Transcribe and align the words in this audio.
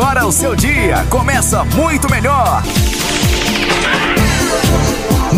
Agora 0.00 0.26
o 0.26 0.32
seu 0.32 0.56
dia 0.56 1.04
começa 1.10 1.62
muito 1.62 2.10
melhor. 2.10 2.62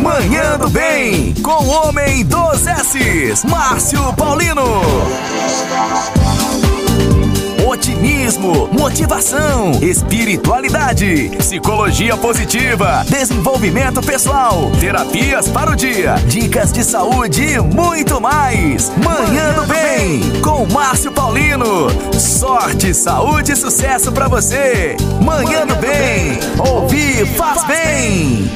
Manhã 0.01 0.57
do 0.57 0.69
Bem, 0.69 1.35
com 1.43 1.65
o 1.65 1.69
homem 1.69 2.25
dos 2.25 2.65
S's, 2.65 3.43
Márcio 3.43 4.13
Paulino. 4.15 4.63
Otimismo, 8.03 8.69
motivação, 8.73 9.71
espiritualidade, 9.81 11.31
psicologia 11.39 12.17
positiva, 12.17 13.05
desenvolvimento 13.09 14.05
pessoal, 14.05 14.73
terapias 14.81 15.49
para 15.49 15.71
o 15.71 15.77
dia, 15.77 16.17
dicas 16.27 16.73
de 16.73 16.83
saúde 16.83 17.45
e 17.45 17.61
muito 17.61 18.21
mais. 18.21 18.91
Manhã 18.97 19.53
do 19.55 19.65
Bem, 19.67 20.21
com 20.43 20.67
Márcio 20.67 21.13
Paulino. 21.13 21.89
Sorte, 22.19 22.93
saúde 22.93 23.53
e 23.53 23.57
sucesso 23.57 24.11
para 24.11 24.27
você. 24.27 24.97
Manhã 25.25 25.65
do 25.65 25.77
Bem, 25.77 26.41
ouvir 26.75 27.25
faz 27.37 27.63
bem. 27.63 28.51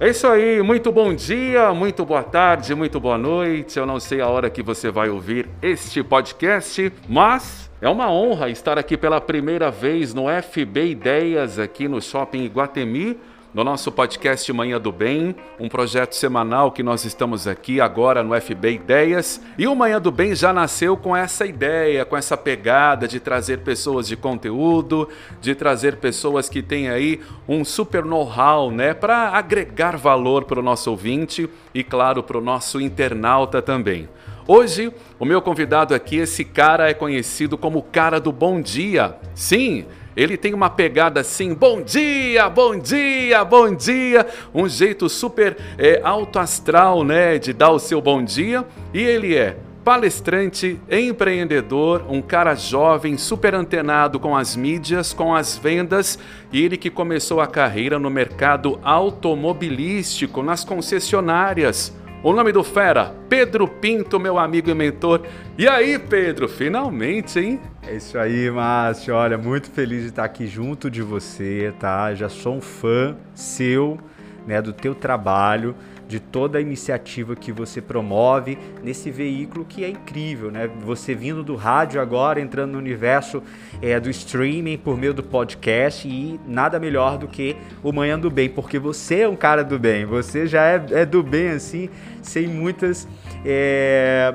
É 0.00 0.10
isso 0.10 0.26
aí, 0.26 0.60
muito 0.60 0.90
bom 0.90 1.14
dia, 1.14 1.72
muito 1.72 2.04
boa 2.04 2.24
tarde, 2.24 2.74
muito 2.74 2.98
boa 2.98 3.16
noite. 3.16 3.78
Eu 3.78 3.86
não 3.86 4.00
sei 4.00 4.20
a 4.20 4.26
hora 4.26 4.50
que 4.50 4.60
você 4.60 4.90
vai 4.90 5.08
ouvir 5.08 5.48
este 5.62 6.02
podcast, 6.02 6.92
mas 7.08 7.67
é 7.80 7.88
uma 7.88 8.10
honra 8.10 8.50
estar 8.50 8.76
aqui 8.76 8.96
pela 8.96 9.20
primeira 9.20 9.70
vez 9.70 10.12
no 10.12 10.24
FB 10.24 10.90
Ideias 10.90 11.58
aqui 11.58 11.86
no 11.86 12.02
Shopping 12.02 12.42
Iguatemi 12.44 13.16
no 13.54 13.64
nosso 13.64 13.90
podcast 13.90 14.52
Manhã 14.52 14.78
do 14.78 14.92
Bem, 14.92 15.34
um 15.58 15.68
projeto 15.68 16.12
semanal 16.12 16.70
que 16.70 16.82
nós 16.82 17.04
estamos 17.04 17.46
aqui 17.46 17.80
agora 17.80 18.22
no 18.22 18.38
FB 18.38 18.72
Ideias. 18.72 19.40
E 19.56 19.66
o 19.66 19.74
Manhã 19.74 20.00
do 20.00 20.12
Bem 20.12 20.34
já 20.34 20.52
nasceu 20.52 20.96
com 20.96 21.16
essa 21.16 21.46
ideia, 21.46 22.04
com 22.04 22.16
essa 22.16 22.36
pegada 22.36 23.08
de 23.08 23.18
trazer 23.18 23.60
pessoas 23.60 24.06
de 24.06 24.16
conteúdo, 24.16 25.08
de 25.40 25.54
trazer 25.54 25.96
pessoas 25.96 26.48
que 26.48 26.62
têm 26.62 26.90
aí 26.90 27.20
um 27.48 27.64
super 27.64 28.04
know-how, 28.04 28.70
né, 28.70 28.92
para 28.92 29.30
agregar 29.30 29.96
valor 29.96 30.44
para 30.44 30.60
o 30.60 30.62
nosso 30.62 30.90
ouvinte 30.90 31.48
e, 31.74 31.82
claro, 31.82 32.22
para 32.22 32.38
o 32.38 32.42
nosso 32.42 32.80
internauta 32.80 33.62
também. 33.62 34.08
Hoje, 34.50 34.90
o 35.18 35.26
meu 35.26 35.42
convidado 35.42 35.94
aqui, 35.94 36.16
esse 36.16 36.42
cara 36.42 36.88
é 36.88 36.94
conhecido 36.94 37.58
como 37.58 37.80
o 37.80 37.82
cara 37.82 38.18
do 38.18 38.32
bom 38.32 38.62
dia. 38.62 39.14
Sim, 39.34 39.84
ele 40.16 40.38
tem 40.38 40.54
uma 40.54 40.70
pegada 40.70 41.20
assim, 41.20 41.52
bom 41.52 41.82
dia, 41.82 42.48
bom 42.48 42.78
dia, 42.78 43.44
bom 43.44 43.74
dia, 43.74 44.26
um 44.54 44.66
jeito 44.66 45.06
super 45.06 45.54
é, 45.76 46.00
alto 46.02 46.38
astral, 46.38 47.04
né, 47.04 47.36
de 47.36 47.52
dar 47.52 47.72
o 47.72 47.78
seu 47.78 48.00
bom 48.00 48.24
dia. 48.24 48.64
E 48.94 49.02
ele 49.02 49.36
é 49.36 49.58
palestrante, 49.84 50.80
empreendedor, 50.90 52.06
um 52.08 52.22
cara 52.22 52.54
jovem, 52.54 53.18
super 53.18 53.54
antenado 53.54 54.18
com 54.18 54.34
as 54.34 54.56
mídias, 54.56 55.12
com 55.12 55.34
as 55.34 55.58
vendas, 55.58 56.18
e 56.50 56.64
ele 56.64 56.78
que 56.78 56.88
começou 56.88 57.42
a 57.42 57.46
carreira 57.46 57.98
no 57.98 58.08
mercado 58.08 58.80
automobilístico, 58.82 60.42
nas 60.42 60.64
concessionárias. 60.64 61.92
O 62.20 62.32
nome 62.32 62.50
do 62.50 62.64
fera, 62.64 63.14
Pedro 63.28 63.68
Pinto, 63.68 64.18
meu 64.18 64.40
amigo 64.40 64.68
e 64.68 64.74
mentor. 64.74 65.22
E 65.56 65.68
aí, 65.68 66.00
Pedro, 66.00 66.48
finalmente, 66.48 67.38
hein? 67.38 67.60
É 67.86 67.94
isso 67.94 68.18
aí, 68.18 68.50
Márcio. 68.50 69.14
Olha, 69.14 69.38
muito 69.38 69.70
feliz 69.70 70.02
de 70.02 70.08
estar 70.08 70.24
aqui 70.24 70.44
junto 70.48 70.90
de 70.90 71.00
você, 71.00 71.72
tá? 71.78 72.12
Já 72.16 72.28
sou 72.28 72.56
um 72.56 72.60
fã 72.60 73.16
seu, 73.36 74.00
né, 74.48 74.60
do 74.60 74.72
teu 74.72 74.96
trabalho, 74.96 75.76
de 76.08 76.18
toda 76.18 76.58
a 76.58 76.60
iniciativa 76.60 77.36
que 77.36 77.52
você 77.52 77.82
promove 77.82 78.58
nesse 78.82 79.10
veículo 79.10 79.64
que 79.64 79.84
é 79.84 79.90
incrível, 79.90 80.50
né? 80.50 80.68
Você 80.80 81.14
vindo 81.14 81.44
do 81.44 81.54
rádio 81.54 82.00
agora, 82.00 82.40
entrando 82.40 82.72
no 82.72 82.78
universo 82.78 83.42
é, 83.82 84.00
do 84.00 84.08
streaming 84.08 84.78
por 84.78 84.96
meio 84.96 85.12
do 85.12 85.22
podcast 85.22 86.08
e 86.08 86.40
nada 86.46 86.80
melhor 86.80 87.18
do 87.18 87.28
que 87.28 87.54
o 87.82 87.92
Manhã 87.92 88.18
do 88.18 88.30
Bem, 88.30 88.48
porque 88.48 88.78
você 88.78 89.20
é 89.20 89.28
um 89.28 89.36
cara 89.36 89.62
do 89.62 89.78
bem, 89.78 90.06
você 90.06 90.46
já 90.46 90.64
é, 90.64 90.84
é 90.90 91.06
do 91.06 91.22
bem 91.22 91.50
assim, 91.50 91.90
sem 92.22 92.48
muitas. 92.48 93.06
É 93.44 94.34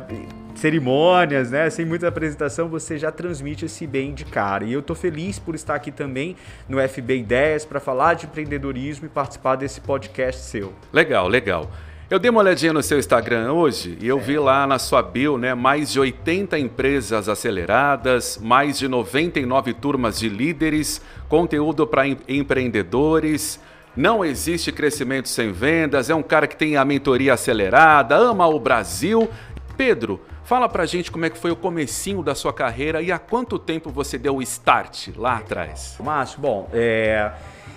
cerimônias, 0.56 1.52
né? 1.52 1.70
Sem 1.70 1.86
muita 1.86 2.08
apresentação, 2.08 2.68
você 2.68 2.98
já 2.98 3.12
transmite 3.12 3.66
esse 3.66 3.86
bem 3.86 4.14
de 4.14 4.26
cara. 4.26 4.64
E 4.64 4.74
eu 4.74 4.82
tô 4.82 4.96
feliz 4.96 5.40
por 5.40 5.56
estar 5.56 5.76
aqui 5.76 5.92
também 5.92 6.36
no 6.68 6.78
FB 6.88 7.18
Ideias 7.18 7.66
para 7.66 7.80
falar 7.80 8.14
de 8.16 8.26
empreendedorismo 8.26 9.06
e 9.06 9.10
participar 9.10 9.56
desse 9.56 9.82
podcast 9.82 10.42
seu. 10.42 10.74
Legal, 10.92 11.28
legal. 11.28 11.70
Eu 12.10 12.20
dei 12.20 12.30
uma 12.30 12.42
olhadinha 12.42 12.72
no 12.72 12.84
seu 12.84 13.00
Instagram 13.00 13.54
hoje 13.54 13.98
e 14.00 14.08
eu 14.08 14.20
vi 14.20 14.38
lá 14.38 14.68
na 14.68 14.78
sua 14.78 15.02
bio, 15.02 15.38
né, 15.38 15.56
mais 15.56 15.92
de 15.92 16.00
80 16.00 16.60
empresas 16.60 17.28
aceleradas, 17.28 18.38
mais 18.40 18.78
de 18.78 18.88
99 18.88 19.74
turmas 19.74 20.20
de 20.20 20.30
líderes, 20.30 21.02
conteúdo 21.28 21.88
para 21.88 22.04
empreendedores. 22.28 23.60
Não 23.96 24.24
existe 24.24 24.72
crescimento 24.72 25.30
sem 25.30 25.52
vendas, 25.52 26.10
é 26.10 26.14
um 26.14 26.22
cara 26.22 26.46
que 26.46 26.58
tem 26.58 26.76
a 26.76 26.86
mentoria 26.86 27.34
acelerada, 27.34 28.16
ama 28.16 28.46
o 28.48 28.60
Brasil. 28.60 29.30
Pedro, 29.76 30.22
Fala 30.54 30.70
pra 30.70 30.86
gente 30.86 31.12
como 31.12 31.26
é 31.26 31.32
que 31.32 31.38
foi 31.40 31.50
o 31.50 31.56
comecinho 31.56 32.22
da 32.22 32.36
sua 32.36 32.54
carreira 32.54 33.02
e 33.02 33.12
há 33.12 33.18
quanto 33.18 33.58
tempo 33.58 33.90
você 33.90 34.20
deu 34.20 34.36
o 34.36 34.42
start 34.44 35.08
lá 35.18 35.38
atrás. 35.38 35.98
Márcio, 36.00 36.40
bom, 36.40 36.70
é... 36.72 37.32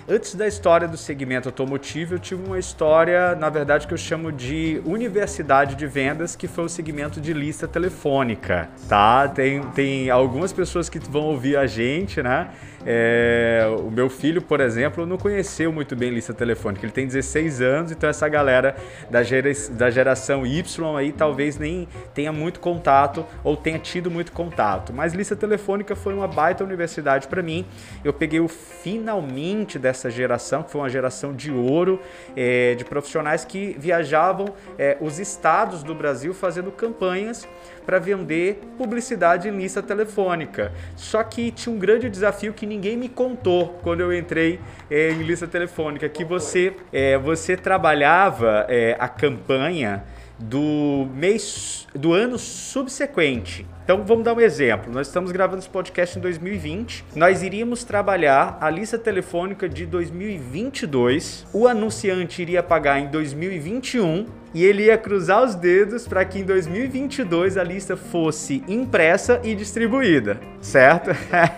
Antes 0.09 0.35
da 0.35 0.47
história 0.47 0.87
do 0.87 0.95
segmento 0.95 1.49
automotivo, 1.49 2.15
eu 2.15 2.19
tive 2.19 2.41
uma 2.41 2.57
história, 2.57 3.35
na 3.35 3.49
verdade, 3.49 3.85
que 3.85 3.93
eu 3.93 3.97
chamo 3.97 4.31
de 4.31 4.81
universidade 4.85 5.75
de 5.75 5.85
vendas, 5.85 6.33
que 6.33 6.47
foi 6.47 6.63
o 6.63 6.69
segmento 6.69 7.19
de 7.19 7.33
lista 7.33 7.67
telefônica, 7.67 8.69
tá? 8.87 9.27
Tem, 9.27 9.61
tem 9.71 10.09
algumas 10.09 10.53
pessoas 10.53 10.87
que 10.87 10.97
vão 10.97 11.23
ouvir 11.23 11.57
a 11.57 11.67
gente, 11.67 12.23
né? 12.23 12.51
É, 12.85 13.67
o 13.79 13.91
meu 13.91 14.09
filho, 14.09 14.41
por 14.41 14.61
exemplo, 14.61 15.05
não 15.05 15.17
conheceu 15.17 15.73
muito 15.73 15.93
bem 15.93 16.09
lista 16.09 16.33
telefônica. 16.33 16.85
Ele 16.85 16.93
tem 16.93 17.05
16 17.05 17.59
anos, 17.59 17.91
então 17.91 18.09
essa 18.09 18.29
galera 18.29 18.77
da, 19.09 19.23
gera, 19.23 19.51
da 19.71 19.89
geração 19.89 20.45
Y 20.45 20.97
aí 20.97 21.11
talvez 21.11 21.57
nem 21.57 21.85
tenha 22.13 22.31
muito 22.31 22.61
contato 22.61 23.25
ou 23.43 23.57
tenha 23.57 23.77
tido 23.77 24.09
muito 24.09 24.31
contato. 24.31 24.93
Mas 24.93 25.13
lista 25.13 25.35
telefônica 25.35 25.97
foi 25.97 26.13
uma 26.13 26.29
baita 26.29 26.63
universidade 26.63 27.27
para 27.27 27.43
mim. 27.43 27.65
Eu 28.05 28.13
peguei 28.13 28.39
o 28.39 28.47
finalmente 28.47 29.77
dessa 29.77 29.96
geração, 30.09 30.63
que 30.63 30.71
foi 30.71 30.81
uma 30.81 30.89
geração 30.89 31.33
de 31.33 31.51
ouro, 31.51 31.99
é, 32.35 32.75
de 32.75 32.85
profissionais 32.85 33.43
que 33.43 33.75
viajavam 33.79 34.47
é, 34.77 34.97
os 35.01 35.19
estados 35.19 35.83
do 35.83 35.95
Brasil 35.95 36.33
fazendo 36.33 36.71
campanhas 36.71 37.47
para 37.85 37.99
vender 37.99 38.59
publicidade 38.77 39.47
em 39.47 39.57
lista 39.57 39.81
telefônica. 39.81 40.71
Só 40.95 41.23
que 41.23 41.51
tinha 41.51 41.73
um 41.73 41.79
grande 41.79 42.09
desafio 42.09 42.53
que 42.53 42.65
ninguém 42.65 42.97
me 42.97 43.09
contou 43.09 43.79
quando 43.81 44.01
eu 44.01 44.13
entrei 44.13 44.59
é, 44.91 45.09
em 45.09 45.23
lista 45.23 45.47
telefônica, 45.47 46.07
que 46.09 46.23
você, 46.23 46.73
é, 46.91 47.17
você 47.17 47.55
trabalhava 47.55 48.65
é, 48.69 48.95
a 48.99 49.07
campanha 49.07 50.03
do 50.39 51.07
mês 51.13 51.87
do 51.93 52.13
ano 52.13 52.37
subsequente. 52.37 53.65
Então 53.83 54.03
vamos 54.03 54.25
dar 54.25 54.33
um 54.33 54.41
exemplo. 54.41 54.91
Nós 54.91 55.07
estamos 55.07 55.31
gravando 55.31 55.59
esse 55.59 55.69
podcast 55.69 56.17
em 56.17 56.21
2020. 56.21 57.05
Nós 57.15 57.41
iríamos 57.41 57.83
trabalhar 57.83 58.57
a 58.59 58.69
lista 58.69 58.97
telefônica 58.97 59.67
de 59.69 59.85
2022. 59.85 61.45
O 61.53 61.67
anunciante 61.67 62.41
iria 62.41 62.61
pagar 62.61 62.99
em 62.99 63.07
2021 63.07 64.25
e 64.53 64.65
ele 64.65 64.85
ia 64.85 64.97
cruzar 64.97 65.43
os 65.43 65.55
dedos 65.55 66.07
para 66.07 66.25
que 66.25 66.39
em 66.39 66.43
2022 66.43 67.57
a 67.57 67.63
lista 67.63 67.95
fosse 67.95 68.63
impressa 68.67 69.39
e 69.43 69.55
distribuída, 69.55 70.39
certo? 70.59 71.11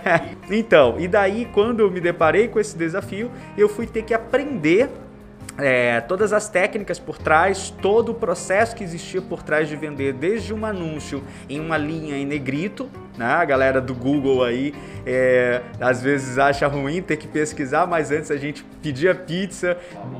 então, 0.50 1.00
e 1.00 1.08
daí 1.08 1.48
quando 1.54 1.80
eu 1.80 1.90
me 1.90 2.00
deparei 2.02 2.48
com 2.48 2.60
esse 2.60 2.78
desafio, 2.78 3.32
eu 3.58 3.70
fui 3.70 3.88
ter 3.88 4.04
que 4.04 4.14
aprender 4.14 4.90
é, 5.62 6.02
todas 6.02 6.34
as 6.34 6.50
técnicas 6.50 7.00
por 7.00 7.18
trás, 7.18 7.70
todo 7.82 8.12
o 8.12 8.16
processo 8.16 8.76
que 8.76 8.84
existia 8.84 9.22
por 9.22 9.44
trás 9.44 9.68
de 9.68 9.76
vender, 9.76 10.14
desde 10.14 10.54
um 10.54 10.66
anúncio 10.66 11.24
em 11.50 11.60
uma 11.60 11.78
linha 11.78 12.18
em 12.18 12.26
negrito, 12.26 12.90
né? 13.18 13.26
A 13.26 13.46
galera 13.46 13.82
do 13.82 13.94
Google 13.94 14.44
aí 14.44 14.74
é, 15.06 15.62
às 15.80 16.02
vezes 16.02 16.38
acha 16.38 16.66
ruim 16.68 17.02
ter 17.02 17.18
que 17.18 17.28
pesquisar, 17.28 17.86
mas 17.86 18.12
antes 18.12 18.32
a 18.32 18.38
gente 18.38 18.64
pedia 18.82 19.14
pizza, 19.14 19.78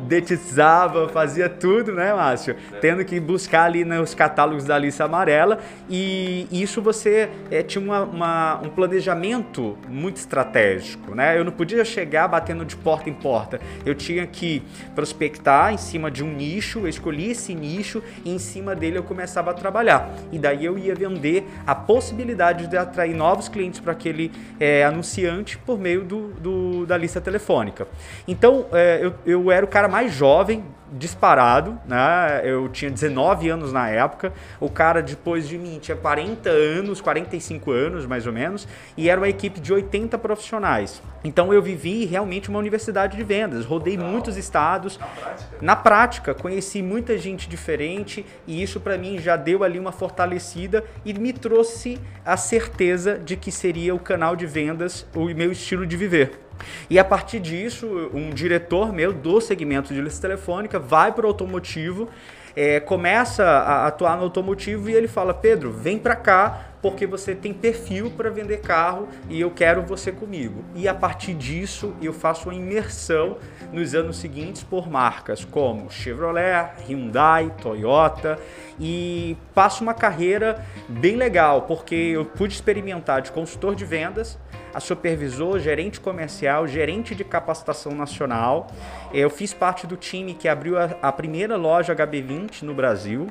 detizava, 0.08 1.08
fazia 1.08 1.48
tudo, 1.48 1.94
né, 1.94 2.14
Márcio? 2.14 2.56
Tendo 2.82 3.06
que 3.06 3.20
buscar 3.20 3.64
ali 3.64 3.86
nos 3.86 4.14
catálogos 4.14 4.66
da 4.66 4.78
lista 4.78 5.06
amarela 5.06 5.60
e 5.90 6.48
isso 6.52 6.82
você 6.82 7.30
é, 7.50 7.64
tinha 7.64 7.84
uma, 7.84 8.04
uma, 8.04 8.62
um 8.62 8.70
planejamento 8.70 9.78
muito 9.88 10.18
estratégico, 10.18 11.16
né? 11.16 11.38
Eu 11.38 11.46
não 11.46 11.52
podia 11.54 11.86
chegar 11.86 12.28
batendo 12.28 12.66
de 12.66 12.76
porta 12.76 13.10
em 13.10 13.14
porta, 13.14 13.62
eu 13.86 13.96
tinha 13.96 14.28
que 14.28 14.62
prospectar 14.94 15.29
em 15.72 15.78
cima 15.78 16.10
de 16.10 16.24
um 16.24 16.34
nicho, 16.34 16.80
eu 16.80 16.88
escolhi 16.88 17.32
esse 17.32 17.54
nicho 17.54 18.04
e 18.26 18.32
em 18.32 18.40
cima 18.40 18.76
dele 18.76 18.98
eu 18.98 19.04
começava 19.04 19.52
a 19.52 19.54
trabalhar. 19.54 20.10
E 20.32 20.40
daí 20.40 20.66
eu 20.66 20.78
ia 20.78 20.96
vender 20.96 21.48
a 21.66 21.76
possibilidade 21.76 22.68
de 22.68 22.78
atrair 22.78 23.16
novos 23.16 23.48
clientes 23.48 23.80
para 23.80 23.94
aquele 23.94 24.32
é, 24.60 24.84
anunciante 24.84 25.58
por 25.58 25.80
meio 25.80 26.04
do, 26.04 26.30
do, 26.34 26.86
da 26.86 26.98
lista 26.98 27.22
telefônica. 27.22 27.88
Então, 28.28 28.66
é, 28.72 29.00
eu, 29.02 29.14
eu 29.26 29.52
era 29.52 29.66
o 29.66 29.70
cara 29.70 29.88
mais 29.88 30.14
jovem 30.14 30.64
disparado, 30.92 31.80
né? 31.86 32.42
Eu 32.44 32.68
tinha 32.70 32.90
19 32.90 33.50
anos 33.50 33.72
na 33.72 33.90
época, 33.90 34.34
o 34.60 34.70
cara 34.70 35.02
depois 35.02 35.48
de 35.48 35.58
mim 35.58 35.80
tinha 35.80 35.96
40 35.96 36.50
anos, 36.50 37.02
45 37.02 37.72
anos 37.72 38.06
mais 38.06 38.26
ou 38.26 38.34
menos, 38.34 38.68
e 38.98 39.10
era 39.10 39.20
uma 39.20 39.30
equipe 39.30 39.60
de 39.60 39.72
80 39.72 40.18
profissionais. 40.18 41.02
Então 41.24 41.54
eu 41.54 41.62
vivi 41.62 42.06
realmente 42.06 42.50
uma 42.50 42.60
universidade 42.60 43.18
de 43.18 43.24
vendas, 43.24 43.66
rodei 43.66 43.96
Legal. 43.96 44.12
muitos 44.12 44.38
estados. 44.38 44.98
Na 44.98 45.08
prática. 45.08 45.58
na 45.62 45.76
prática, 45.76 46.34
conheci 46.34 46.82
muita 46.82 47.18
gente 47.18 47.50
diferente 47.50 48.26
e 48.48 48.62
isso 48.62 48.80
para 48.80 48.98
mim 48.98 49.20
já 49.20 49.36
deu 49.36 49.64
ali 49.64 49.78
uma 49.78 49.92
fortalecida 49.92 50.84
e 51.06 51.14
me 51.14 51.34
trouxe 51.34 52.00
a 52.26 52.38
certeza 52.38 53.18
de 53.18 53.36
que 53.36 53.52
seria 53.52 53.94
o 53.94 54.00
canal 54.00 54.36
de 54.36 54.46
vendas 54.46 55.06
o 55.16 55.26
meu 55.26 55.52
estilo 55.52 55.86
de 55.86 55.98
viver. 55.98 56.49
E 56.90 56.98
a 57.00 57.04
partir 57.04 57.40
disso, 57.40 58.10
um 58.14 58.30
diretor 58.32 58.92
meu 58.94 59.14
do 59.14 59.40
segmento 59.40 59.94
de 59.94 60.02
lista 60.02 60.22
telefônica 60.22 60.80
vai 60.80 61.12
para 61.12 61.26
o 61.26 61.28
automotivo, 61.28 62.10
é, 62.56 62.80
começa 62.80 63.44
a 63.44 63.88
atuar 63.88 64.18
no 64.18 64.24
automotivo 64.24 64.90
e 64.90 64.94
ele 64.94 65.08
fala: 65.08 65.34
Pedro, 65.34 65.72
vem 65.72 65.98
para 65.98 66.16
cá 66.16 66.69
porque 66.82 67.06
você 67.06 67.36
tem 67.36 67.54
perfil 67.54 68.12
para 68.12 68.30
vender 68.30 68.62
carro 68.62 69.08
e 69.30 69.40
eu 69.40 69.52
quero 69.52 69.82
você 69.82 70.12
comigo. 70.12 70.64
E 70.76 70.88
a 70.88 70.94
partir 70.94 71.34
disso, 71.34 71.94
eu 72.02 72.14
faço 72.14 72.50
uma 72.50 72.56
imersão 72.56 73.38
nos 73.72 73.94
anos 73.94 74.18
seguintes 74.18 74.64
por 74.64 74.90
marcas 74.90 75.44
como 75.44 75.90
Chevrolet, 75.90 76.72
Hyundai, 76.88 77.54
Toyota 77.62 78.40
e 78.80 79.36
passo 79.54 79.84
uma 79.84 79.94
carreira 79.94 80.66
bem 80.88 81.16
legal, 81.16 81.64
porque 81.64 81.96
eu 81.96 82.26
pude 82.26 82.54
experimentar 82.54 83.22
de 83.22 83.32
consultor 83.32 83.76
de 83.76 83.86
vendas 83.86 84.38
a 84.74 84.80
supervisor, 84.80 85.60
gerente 85.60 86.00
comercial, 86.00 86.68
gerente 86.68 87.16
de 87.16 87.24
capacitação 87.24 87.94
nacional. 87.94 88.68
Eu 89.14 89.30
fiz 89.30 89.54
parte 89.54 89.88
do 89.88 89.98
time 89.98 90.34
que 90.34 90.48
abriu 90.48 90.78
a, 90.78 90.96
a 91.02 91.12
primeira 91.12 91.56
loja 91.56 91.96
HB20 91.96 92.62
no 92.62 92.74
Brasil 92.74 93.28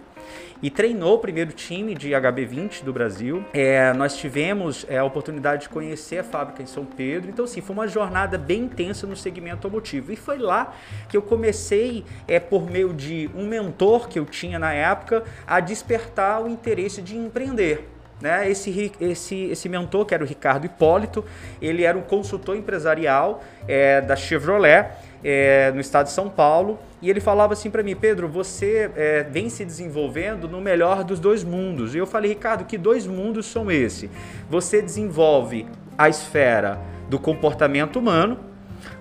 e 0.63 0.71
treinou 0.71 1.15
o 1.15 1.19
primeiro 1.19 1.53
time 1.53 1.95
de 1.95 2.11
HB20 2.11 2.83
do 2.83 2.93
Brasil. 2.93 3.45
É, 3.53 3.93
nós 3.93 4.17
tivemos 4.17 4.85
é, 4.89 4.99
a 4.99 5.05
oportunidade 5.05 5.63
de 5.63 5.69
conhecer 5.69 6.19
a 6.19 6.25
fábrica 6.25 6.63
em 6.63 6.67
São 6.67 6.85
Pedro. 6.85 7.31
Então, 7.31 7.45
assim, 7.45 7.61
foi 7.61 7.75
uma 7.75 7.89
jornada 7.89 8.37
bem 8.37 8.63
intensa 8.63 9.07
no 9.07 9.17
segmento 9.17 9.67
automotivo. 9.67 10.13
E 10.13 10.17
foi 10.17 10.39
lá 10.39 10.75
que 11.09 11.17
eu 11.17 11.23
comecei, 11.23 12.05
é, 12.27 12.41
por 12.41 12.71
meio 12.71 12.93
de 12.93 13.31
um 13.35 13.47
mentor 13.47 14.09
que 14.09 14.19
eu 14.19 14.25
tinha 14.25 14.59
na 14.59 14.73
época, 14.73 15.25
a 15.47 15.61
despertar 15.61 16.43
o 16.43 16.49
interesse 16.49 17.01
de 17.01 17.17
empreender. 17.17 17.89
Né? 18.21 18.51
Esse, 18.51 18.93
esse, 19.01 19.37
esse 19.45 19.69
mentor, 19.69 20.05
que 20.05 20.15
era 20.15 20.25
o 20.25 20.27
Ricardo 20.27 20.65
Hipólito, 20.67 21.25
ele 21.63 21.85
era 21.85 21.97
um 21.97 22.03
consultor 22.03 22.57
empresarial 22.57 23.43
é, 23.67 24.01
da 24.01 24.17
Chevrolet 24.17 24.91
é, 25.23 25.71
no 25.73 25.81
estado 25.81 26.07
de 26.07 26.13
São 26.13 26.29
Paulo 26.29 26.79
e 27.01 27.09
ele 27.09 27.21
falava 27.21 27.53
assim 27.53 27.71
para 27.71 27.83
mim, 27.83 27.95
Pedro, 27.95 28.27
você 28.27 28.91
é, 28.97 29.23
vem 29.23 29.49
se 29.49 29.65
desenvolvendo 29.65 30.49
no 30.49 30.61
melhor 30.61 31.05
dos 31.05 31.21
dois 31.21 31.45
mundos. 31.45 31.95
E 31.95 31.99
eu 31.99 32.07
falei, 32.07 32.31
Ricardo, 32.31 32.65
que 32.65 32.77
dois 32.77 33.07
mundos 33.07 33.47
são 33.47 33.71
esse? 33.71 34.11
Você 34.51 34.83
desenvolve 34.83 35.67
a 35.97 36.09
esfera 36.09 36.81
do 37.09 37.19
comportamento 37.19 37.99
humano, 37.99 38.39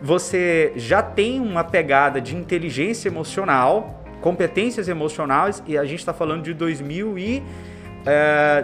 você 0.02 0.74
já 0.76 1.02
tem 1.02 1.40
uma 1.40 1.64
pegada 1.64 2.22
de 2.22 2.36
inteligência 2.36 3.10
emocional, 3.10 4.04
competências 4.22 4.88
emocionais, 4.88 5.62
e 5.66 5.78
a 5.78 5.84
gente 5.84 6.00
está 6.00 6.14
falando 6.14 6.44
de 6.44 6.54
2000 6.54 7.18
e 7.18 7.44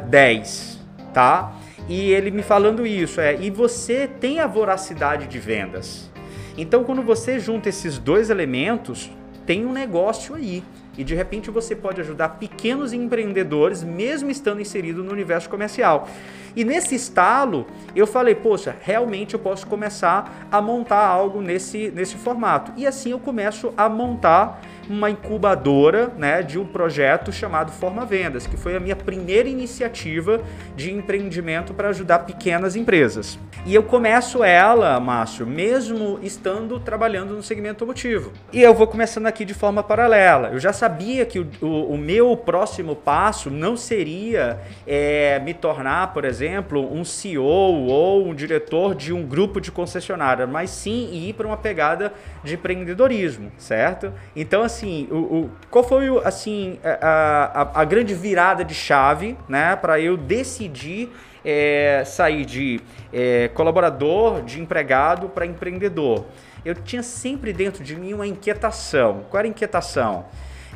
10, 0.10 0.80
é, 0.80 1.04
tá? 1.14 1.54
E 1.90 2.12
ele 2.12 2.32
me 2.32 2.44
falando 2.44 2.86
isso, 2.86 3.20
é, 3.20 3.36
e 3.36 3.50
você 3.50 4.08
tem 4.08 4.40
a 4.40 4.48
voracidade 4.48 5.28
de 5.28 5.40
vendas. 5.40 6.12
Então, 6.58 6.84
quando 6.84 7.02
você 7.02 7.40
junta 7.40 7.70
esses 7.70 7.98
dois 7.98 8.30
elementos, 8.30 9.10
tem 9.46 9.66
um 9.66 9.72
negócio 9.72 10.36
aí. 10.36 10.64
E 10.98 11.04
de 11.04 11.16
repente 11.16 11.50
você 11.50 11.76
pode 11.76 12.00
ajudar 12.02 12.30
pequenos 12.38 12.94
empreendedores, 12.94 13.84
mesmo 13.84 14.30
estando 14.30 14.62
inserido 14.62 15.04
no 15.04 15.12
universo 15.12 15.50
comercial. 15.50 16.08
E 16.56 16.64
nesse 16.64 16.94
estalo, 16.94 17.66
eu 17.96 18.06
falei, 18.06 18.36
poxa, 18.36 18.76
realmente 18.80 19.34
eu 19.34 19.40
posso 19.40 19.66
começar 19.66 20.48
a 20.52 20.62
montar 20.62 21.04
algo 21.04 21.42
nesse, 21.42 21.92
nesse 21.96 22.16
formato. 22.16 22.72
E 22.78 22.86
assim 22.86 23.10
eu 23.10 23.20
começo 23.20 23.74
a 23.76 23.90
montar 23.90 24.62
uma 24.90 25.10
incubadora 25.10 26.12
né, 26.18 26.42
de 26.42 26.60
um 26.60 26.66
projeto 26.66 27.32
chamado 27.32 27.72
Forma 27.72 28.06
Vendas, 28.06 28.46
que 28.48 28.58
foi 28.58 28.76
a 28.76 28.80
minha 28.80 28.96
primeira 28.96 29.48
iniciativa 29.48 30.42
de 30.76 30.92
empreendimento 30.92 31.74
para 31.74 31.90
ajudar 31.90 32.20
pequenas 32.20 32.76
empresas. 32.76 33.40
E 33.66 33.74
eu 33.74 33.84
começo 33.84 34.44
ela, 34.44 35.00
Márcio, 35.00 35.48
mesmo 35.48 36.20
estando 36.22 36.80
trabalhando 36.80 37.34
no 37.34 37.42
segmento 37.42 37.84
automotivo. 37.84 38.34
E 38.52 38.62
eu 38.62 38.74
vou 38.74 38.88
começando 38.88 39.26
aqui 39.26 39.46
de 39.46 39.54
forma 39.54 39.82
paralela. 39.82 40.50
Eu 40.50 40.60
já 40.60 40.74
sabia 40.74 41.26
que 41.26 41.40
o, 41.40 41.48
o, 41.62 41.94
o 41.94 41.98
meu 41.98 42.36
próximo 42.36 42.96
passo 42.96 43.50
não 43.50 43.78
seria 43.78 44.60
é, 44.86 45.40
me 45.40 45.54
tornar, 45.54 46.14
por 46.14 46.26
exemplo, 46.26 46.94
um 46.94 47.06
CEO 47.06 47.44
ou 47.44 48.28
um 48.28 48.36
diretor 48.36 48.94
de 48.96 49.14
um 49.14 49.26
grupo 49.26 49.62
de 49.62 49.72
concessionária, 49.72 50.46
mas 50.46 50.70
sim 50.70 51.10
ir 51.14 51.34
para 51.34 51.48
uma 51.48 51.58
pegada 51.58 52.14
de 52.44 52.56
empreendedorismo, 52.56 53.52
certo? 53.58 54.12
Então, 54.36 54.62
assim, 54.62 54.73
o, 55.12 55.16
o 55.16 55.50
qual 55.70 55.84
foi 55.84 56.08
assim 56.24 56.80
a, 56.84 57.72
a, 57.75 57.81
a, 57.81 57.86
grande 57.86 58.14
virada 58.14 58.64
de 58.64 58.74
chave, 58.74 59.38
né, 59.48 59.75
para 59.75 60.00
eu 60.00 60.18
decidir 60.18 61.12
é, 61.44 62.04
sair 62.06 62.46
de 62.46 62.81
é, 63.12 63.50
colaborador, 63.50 64.42
de 64.44 64.60
empregado 64.60 65.30
para 65.30 65.46
empreendedor? 65.46 66.25
Eu 66.66 66.75
tinha 66.75 67.04
sempre 67.04 67.52
dentro 67.52 67.84
de 67.84 67.96
mim 67.96 68.14
uma 68.14 68.25
inquietação. 68.25 69.25
Qual 69.30 69.40
era 69.40 69.48
a 69.48 69.50
inquietação? 69.50 70.25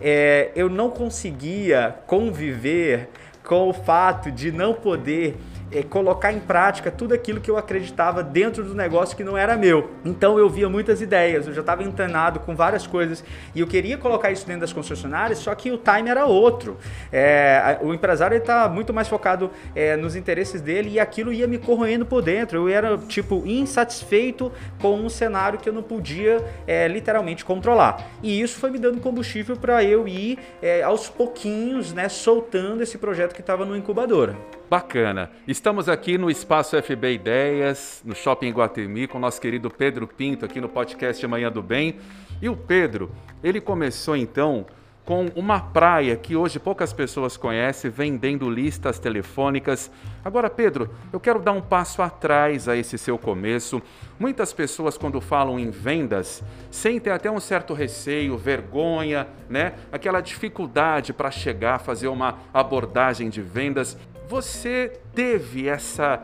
É, 0.02 0.52
eu 0.56 0.70
não 0.70 0.90
conseguia 0.90 1.96
conviver 2.06 3.10
com 3.44 3.70
o 3.70 3.74
fato 3.74 4.30
de 4.30 4.52
não 4.52 4.74
poder 4.74 5.38
é, 5.72 5.84
colocar 5.84 6.32
em 6.32 6.40
prática 6.40 6.90
tudo 6.90 7.14
aquilo 7.14 7.40
que 7.40 7.50
eu 7.50 7.58
acreditava 7.58 8.24
dentro 8.24 8.64
do 8.64 8.74
negócio 8.74 9.16
que 9.16 9.24
não 9.24 9.38
era 9.38 9.56
meu. 9.58 9.92
Então 10.06 10.38
eu 10.38 10.50
via 10.50 10.70
muitas 10.70 11.02
ideias, 11.02 11.48
eu 11.48 11.54
já 11.54 11.62
estava 11.62 11.84
entanado 11.84 12.40
com 12.40 12.56
várias 12.56 12.88
coisas 12.88 13.24
e 13.54 13.60
eu 13.60 13.68
queria 13.68 13.98
colocar 13.98 14.32
isso 14.32 14.46
dentro 14.46 14.62
das 14.62 14.74
concessionárias, 14.74 15.40
só 15.40 15.54
que 15.56 15.72
o 15.72 15.78
time 15.78 16.10
era 16.10 16.26
outro. 16.26 16.78
É, 17.12 17.78
o 17.82 17.94
empresário 17.94 18.38
está 18.38 18.68
muito 18.70 18.94
mais 18.94 19.08
focado 19.08 19.52
é, 19.76 19.96
nos 19.96 20.16
interesses 20.16 20.62
dele 20.62 20.92
e 20.92 21.00
aquilo 21.00 21.32
ia 21.34 21.48
me 21.48 21.58
corroendo 21.58 22.06
por 22.06 22.22
dentro. 22.22 22.58
Eu 22.58 22.70
era 22.70 22.98
tipo 22.98 23.44
insatisfeito 23.46 24.52
com 24.82 24.96
um 24.96 25.10
cenário 25.10 25.60
que 25.60 25.68
eu 25.68 25.74
não 25.74 25.84
podia 25.84 26.44
é, 26.66 26.88
literalmente 26.88 27.44
controlar. 27.44 28.08
E 28.24 28.42
isso 28.42 28.60
foi 28.60 28.70
me 28.70 28.80
dando 28.80 29.00
combustível 29.00 29.56
para 29.58 29.84
eu 29.84 30.08
ir 30.08 30.40
é, 30.62 30.84
aos 30.84 31.10
pouquinhos, 31.10 31.94
né, 31.94 32.10
soltando 32.10 32.82
esse 32.82 32.98
projeto 32.98 33.34
que 33.34 33.42
estava 33.42 33.66
no 33.66 33.76
incubadora. 33.76 34.36
Bacana. 34.70 35.32
Estamos 35.48 35.88
aqui 35.88 36.18
no 36.18 36.30
Espaço 36.30 36.76
FB 36.82 37.14
Ideias, 37.14 38.02
no 38.04 38.14
Shopping 38.14 38.52
Guatemi, 38.52 39.08
com 39.08 39.18
o 39.18 39.22
nosso 39.22 39.40
querido 39.40 39.70
Pedro 39.70 40.06
Pinto, 40.06 40.44
aqui 40.44 40.60
no 40.60 40.68
podcast 40.68 41.26
Manhã 41.26 41.50
do 41.50 41.64
Bem. 41.64 41.96
E 42.42 42.50
o 42.50 42.58
Pedro, 42.58 43.10
ele 43.42 43.62
começou 43.62 44.16
então 44.18 44.66
com 45.06 45.28
uma 45.38 45.62
praia 45.62 46.18
que 46.18 46.36
hoje 46.36 46.60
poucas 46.60 46.92
pessoas 46.92 47.38
conhecem, 47.38 47.90
vendendo 47.90 48.50
listas 48.50 49.00
telefônicas. 49.00 49.90
Agora, 50.24 50.50
Pedro, 50.50 50.90
eu 51.14 51.20
quero 51.20 51.40
dar 51.40 51.54
um 51.54 51.62
passo 51.62 52.02
atrás 52.02 52.68
a 52.68 52.76
esse 52.76 52.98
seu 52.98 53.18
começo. 53.18 53.82
Muitas 54.20 54.52
pessoas, 54.52 54.98
quando 54.98 55.22
falam 55.22 55.58
em 55.58 55.70
vendas, 55.70 56.44
sentem 56.70 57.14
até 57.14 57.32
um 57.32 57.40
certo 57.40 57.74
receio, 57.74 58.38
vergonha, 58.38 59.30
né? 59.50 59.76
Aquela 59.94 60.20
dificuldade 60.20 61.14
para 61.14 61.32
chegar 61.32 61.80
fazer 61.80 62.10
uma 62.10 62.40
abordagem 62.54 63.30
de 63.30 63.42
vendas. 63.42 63.98
Você 64.28 64.92
teve 65.16 65.70
essa 65.70 66.22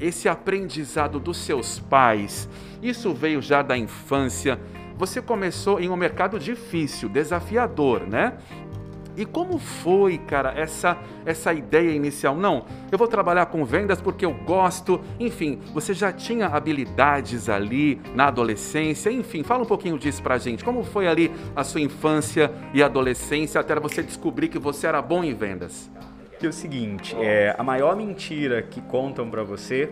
esse 0.00 0.28
aprendizado 0.28 1.20
dos 1.20 1.36
seus 1.36 1.78
pais? 1.78 2.48
Isso 2.82 3.12
veio 3.12 3.42
já 3.42 3.60
da 3.60 3.76
infância? 3.76 4.58
Você 4.96 5.20
começou 5.20 5.78
em 5.78 5.88
um 5.90 5.96
mercado 5.96 6.38
difícil, 6.38 7.10
desafiador, 7.10 8.00
né? 8.06 8.38
E 9.14 9.26
como 9.26 9.58
foi, 9.58 10.16
cara, 10.16 10.54
essa 10.56 10.96
essa 11.26 11.52
ideia 11.52 11.90
inicial? 11.90 12.34
Não, 12.34 12.64
eu 12.90 12.96
vou 12.96 13.06
trabalhar 13.06 13.44
com 13.46 13.66
vendas 13.66 14.00
porque 14.00 14.24
eu 14.24 14.32
gosto. 14.32 14.98
Enfim, 15.20 15.60
você 15.74 15.92
já 15.92 16.10
tinha 16.10 16.46
habilidades 16.46 17.50
ali 17.50 18.00
na 18.14 18.28
adolescência? 18.28 19.12
Enfim, 19.12 19.42
fala 19.42 19.62
um 19.62 19.66
pouquinho 19.66 19.98
disso 19.98 20.22
pra 20.22 20.38
gente. 20.38 20.64
Como 20.64 20.82
foi 20.82 21.06
ali 21.06 21.30
a 21.54 21.62
sua 21.62 21.82
infância 21.82 22.50
e 22.72 22.82
adolescência 22.82 23.60
até 23.60 23.78
você 23.78 24.02
descobrir 24.02 24.48
que 24.48 24.58
você 24.58 24.86
era 24.86 25.02
bom 25.02 25.22
em 25.22 25.34
vendas? 25.34 25.90
Que 26.42 26.46
é 26.46 26.48
o 26.48 26.52
seguinte, 26.52 27.14
é, 27.20 27.54
a 27.56 27.62
maior 27.62 27.94
mentira 27.94 28.62
que 28.62 28.80
contam 28.80 29.30
para 29.30 29.44
você 29.44 29.88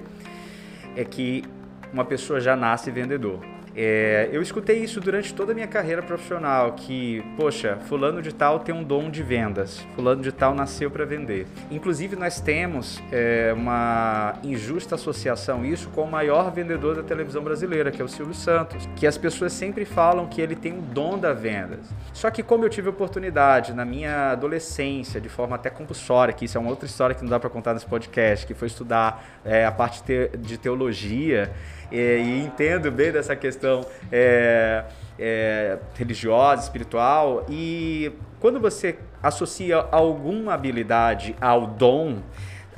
é 0.97 1.05
que 1.05 1.45
uma 1.93 2.05
pessoa 2.05 2.41
já 2.41 2.57
nasce 2.57 2.91
vendedor. 2.91 3.39
É, 3.77 4.29
eu 4.33 4.43
escutei 4.43 4.79
isso 4.79 5.01
durante 5.01 5.33
toda 5.33 5.53
a 5.53 5.55
minha 5.55 5.67
carreira 5.67 6.03
profissional, 6.03 6.73
que, 6.73 7.23
poxa, 7.37 7.79
fulano 7.89 8.21
de 8.21 8.35
tal 8.35 8.61
tem 8.61 8.75
um 8.75 8.83
dom 8.83 9.11
de 9.11 9.23
vendas, 9.23 9.81
fulano 9.95 10.23
de 10.23 10.33
tal 10.33 10.55
nasceu 10.55 10.91
para 10.91 11.05
vender. 11.05 11.47
Inclusive, 11.71 12.17
nós 12.17 12.41
temos 12.41 13.01
é, 13.13 13.53
uma 13.55 14.35
injusta 14.43 14.97
associação 14.97 15.65
isso 15.65 15.89
com 15.91 16.03
o 16.03 16.11
maior 16.11 16.51
vendedor 16.51 16.97
da 16.97 17.03
televisão 17.03 17.43
brasileira, 17.43 17.91
que 17.91 18.03
é 18.03 18.05
o 18.05 18.09
Silvio 18.09 18.35
Santos, 18.35 18.89
que 18.97 19.07
as 19.07 19.17
pessoas 19.17 19.53
sempre 19.53 19.85
falam 19.85 20.27
que 20.27 20.41
ele 20.41 20.57
tem 20.57 20.73
o 20.77 20.83
dom 20.83 21.19
da 21.19 21.33
vendas. 21.33 21.81
Só 22.13 22.31
que 22.31 22.43
como 22.43 22.65
eu 22.65 22.69
tive 22.69 22.89
oportunidade 22.89 23.73
na 23.73 23.85
minha 23.85 24.33
adolescência, 24.33 25.21
de 25.21 25.29
forma 25.29 25.57
até 25.57 25.71
compulsória, 25.71 26.35
que 26.35 26.45
isso 26.45 26.59
é 26.59 26.61
uma 26.61 26.71
outra 26.71 26.87
história 26.87 27.15
que 27.15 27.23
não 27.23 27.31
dá 27.31 27.39
para 27.39 27.51
contar 27.51 27.75
nesse 27.75 27.87
podcast, 27.87 28.47
que 28.47 28.55
foi 28.55 28.69
estudar 28.69 29.25
é, 29.45 29.65
a 29.65 29.73
parte 29.73 30.03
de 30.39 30.59
teologia, 30.59 31.53
e 31.91 32.43
entendo 32.45 32.91
bem 32.91 33.11
dessa 33.13 33.35
questão 33.35 33.85
é, 34.11 34.85
é, 35.19 35.79
religiosa, 35.95 36.63
espiritual. 36.63 37.47
E 37.49 38.13
quando 38.39 38.61
você 38.61 38.97
associa 39.23 39.77
alguma 39.91 40.55
habilidade 40.55 41.37
ao 41.41 41.67
dom, 41.67 42.19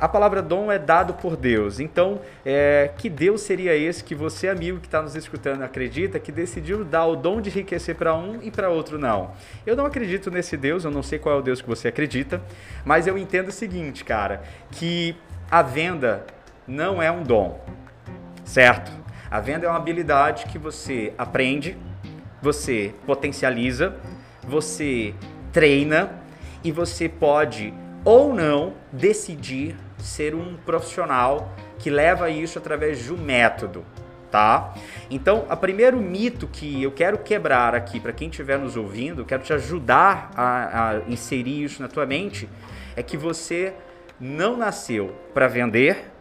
a 0.03 0.09
palavra 0.09 0.43
dom 0.43 0.73
é 0.73 0.81
dado 0.81 1.15
por 1.15 1.37
Deus. 1.37 1.79
Então, 1.79 2.21
é, 2.45 2.91
que 2.99 3.09
Deus 3.09 3.43
seria 3.43 3.77
esse 3.77 4.03
que 4.03 4.17
você, 4.17 4.49
amigo 4.49 4.81
que 4.81 4.89
está 4.89 5.01
nos 5.01 5.15
escutando, 5.15 5.63
acredita 5.63 6.19
que 6.19 6.33
decidiu 6.33 6.85
dar 6.85 7.07
o 7.07 7.15
dom 7.15 7.41
de 7.41 7.51
enriquecer 7.51 7.95
para 7.95 8.13
um 8.13 8.41
e 8.43 8.51
para 8.51 8.69
outro 8.69 8.99
não? 8.99 9.31
Eu 9.65 9.77
não 9.77 9.87
acredito 9.87 10.29
nesse 10.29 10.57
Deus, 10.57 10.85
eu 10.85 10.91
não 10.91 11.05
sei 11.05 11.21
qual 11.21 11.37
é 11.37 11.39
o 11.39 11.43
Deus 11.43 11.63
que 11.63 11.69
você 11.69 11.87
acredita, 11.87 12.43
mas 12.85 13.07
eu 13.07 13.17
entendo 13.17 13.51
o 13.51 13.53
seguinte, 13.53 14.05
cara, 14.05 14.43
que 14.73 15.15
a 15.49 15.63
venda 15.63 16.27
não 16.67 17.01
é 17.01 17.09
um 17.09 17.23
dom, 17.23 17.65
certo? 18.45 19.02
A 19.33 19.41
venda 19.41 19.65
é 19.65 19.69
uma 19.71 19.79
habilidade 19.79 20.45
que 20.45 20.59
você 20.59 21.15
aprende, 21.17 21.75
você 22.43 22.93
potencializa, 23.07 23.97
você 24.47 25.15
treina 25.51 26.21
e 26.63 26.71
você 26.71 27.09
pode 27.09 27.73
ou 28.05 28.35
não 28.35 28.75
decidir 28.93 29.75
ser 29.97 30.35
um 30.35 30.55
profissional 30.67 31.51
que 31.79 31.89
leva 31.89 32.29
isso 32.29 32.59
através 32.59 33.03
de 33.03 33.11
um 33.11 33.17
método, 33.17 33.87
tá? 34.31 34.75
Então, 35.11 35.47
o 35.51 35.57
primeiro 35.57 35.97
mito 35.97 36.47
que 36.47 36.83
eu 36.83 36.93
quero 36.93 37.17
quebrar 37.17 37.75
aqui 37.75 37.99
para 37.99 38.13
quem 38.13 38.29
estiver 38.29 38.59
nos 38.59 38.77
ouvindo, 38.77 39.25
quero 39.25 39.43
te 39.43 39.55
ajudar 39.55 40.31
a, 40.37 40.91
a 40.91 40.99
inserir 41.09 41.65
isso 41.65 41.81
na 41.81 41.89
tua 41.89 42.05
mente, 42.05 42.47
é 42.95 43.03
que 43.03 43.17
você 43.17 43.73
não 44.21 44.59
nasceu 44.59 45.17
para 45.33 45.49
vender 45.49 46.12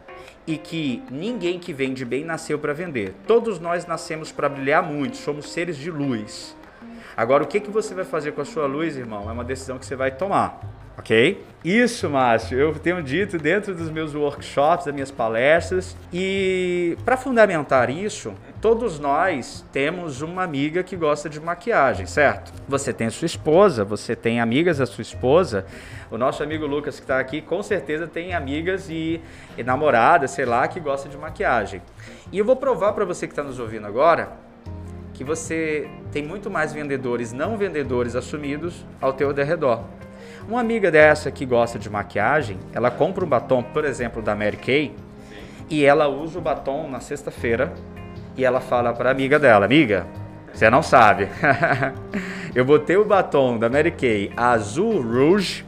e 0.46 0.56
que 0.56 1.02
ninguém 1.10 1.58
que 1.58 1.72
vende 1.72 2.04
bem 2.04 2.24
nasceu 2.24 2.58
para 2.58 2.72
vender. 2.72 3.14
Todos 3.26 3.58
nós 3.58 3.86
nascemos 3.86 4.32
para 4.32 4.48
brilhar 4.48 4.82
muito, 4.82 5.16
somos 5.16 5.50
seres 5.50 5.76
de 5.76 5.90
luz. 5.90 6.54
Agora, 7.16 7.44
o 7.44 7.46
que, 7.46 7.60
que 7.60 7.70
você 7.70 7.94
vai 7.94 8.04
fazer 8.04 8.32
com 8.32 8.40
a 8.40 8.44
sua 8.44 8.66
luz, 8.66 8.96
irmão? 8.96 9.28
É 9.28 9.32
uma 9.32 9.44
decisão 9.44 9.78
que 9.78 9.86
você 9.86 9.96
vai 9.96 10.10
tomar 10.10 10.60
ok? 10.96 11.44
Isso, 11.64 12.10
Márcio, 12.10 12.58
eu 12.58 12.74
tenho 12.74 13.02
dito 13.02 13.38
dentro 13.38 13.74
dos 13.74 13.88
meus 13.90 14.14
workshops, 14.14 14.86
das 14.86 14.94
minhas 14.94 15.10
palestras, 15.10 15.96
e 16.12 16.96
para 17.04 17.16
fundamentar 17.16 17.88
isso, 17.88 18.34
todos 18.60 18.98
nós 18.98 19.64
temos 19.72 20.22
uma 20.22 20.42
amiga 20.42 20.82
que 20.82 20.96
gosta 20.96 21.28
de 21.28 21.40
maquiagem, 21.40 22.06
certo? 22.06 22.52
Você 22.68 22.92
tem 22.92 23.08
sua 23.10 23.26
esposa, 23.26 23.84
você 23.84 24.16
tem 24.16 24.40
amigas 24.40 24.78
da 24.78 24.86
sua 24.86 25.02
esposa. 25.02 25.64
O 26.10 26.18
nosso 26.18 26.42
amigo 26.42 26.66
Lucas 26.66 26.96
que 26.96 27.02
está 27.02 27.18
aqui, 27.18 27.40
com 27.40 27.62
certeza 27.62 28.06
tem 28.06 28.34
amigas 28.34 28.88
e, 28.90 29.20
e 29.56 29.62
namoradas, 29.62 30.32
sei 30.32 30.44
lá, 30.44 30.66
que 30.66 30.80
gosta 30.80 31.08
de 31.08 31.16
maquiagem. 31.16 31.80
E 32.30 32.38
eu 32.38 32.44
vou 32.44 32.56
provar 32.56 32.92
para 32.92 33.04
você 33.04 33.26
que 33.26 33.32
está 33.32 33.42
nos 33.42 33.58
ouvindo 33.58 33.86
agora 33.86 34.51
que 35.14 35.24
você 35.24 35.88
tem 36.10 36.22
muito 36.22 36.50
mais 36.50 36.72
vendedores 36.72 37.32
não 37.32 37.56
vendedores 37.56 38.16
assumidos 38.16 38.84
ao 39.00 39.12
teu 39.12 39.32
redor. 39.32 39.84
Uma 40.48 40.60
amiga 40.60 40.90
dessa 40.90 41.30
que 41.30 41.46
gosta 41.46 41.78
de 41.78 41.88
maquiagem, 41.88 42.58
ela 42.72 42.90
compra 42.90 43.24
um 43.24 43.28
batom, 43.28 43.62
por 43.62 43.84
exemplo, 43.84 44.20
da 44.20 44.34
Mary 44.34 44.56
Kay, 44.56 44.94
e 45.70 45.84
ela 45.84 46.08
usa 46.08 46.38
o 46.38 46.42
batom 46.42 46.88
na 46.88 47.00
sexta-feira 47.00 47.72
e 48.36 48.44
ela 48.44 48.60
fala 48.60 48.92
para 48.92 49.10
a 49.10 49.12
amiga 49.12 49.38
dela: 49.38 49.64
Amiga, 49.64 50.06
você 50.52 50.68
não 50.68 50.82
sabe. 50.82 51.28
eu 52.54 52.64
botei 52.64 52.96
o 52.96 53.04
batom 53.04 53.58
da 53.58 53.68
Mary 53.68 53.92
Kay 53.92 54.32
azul 54.36 55.00
rouge, 55.00 55.64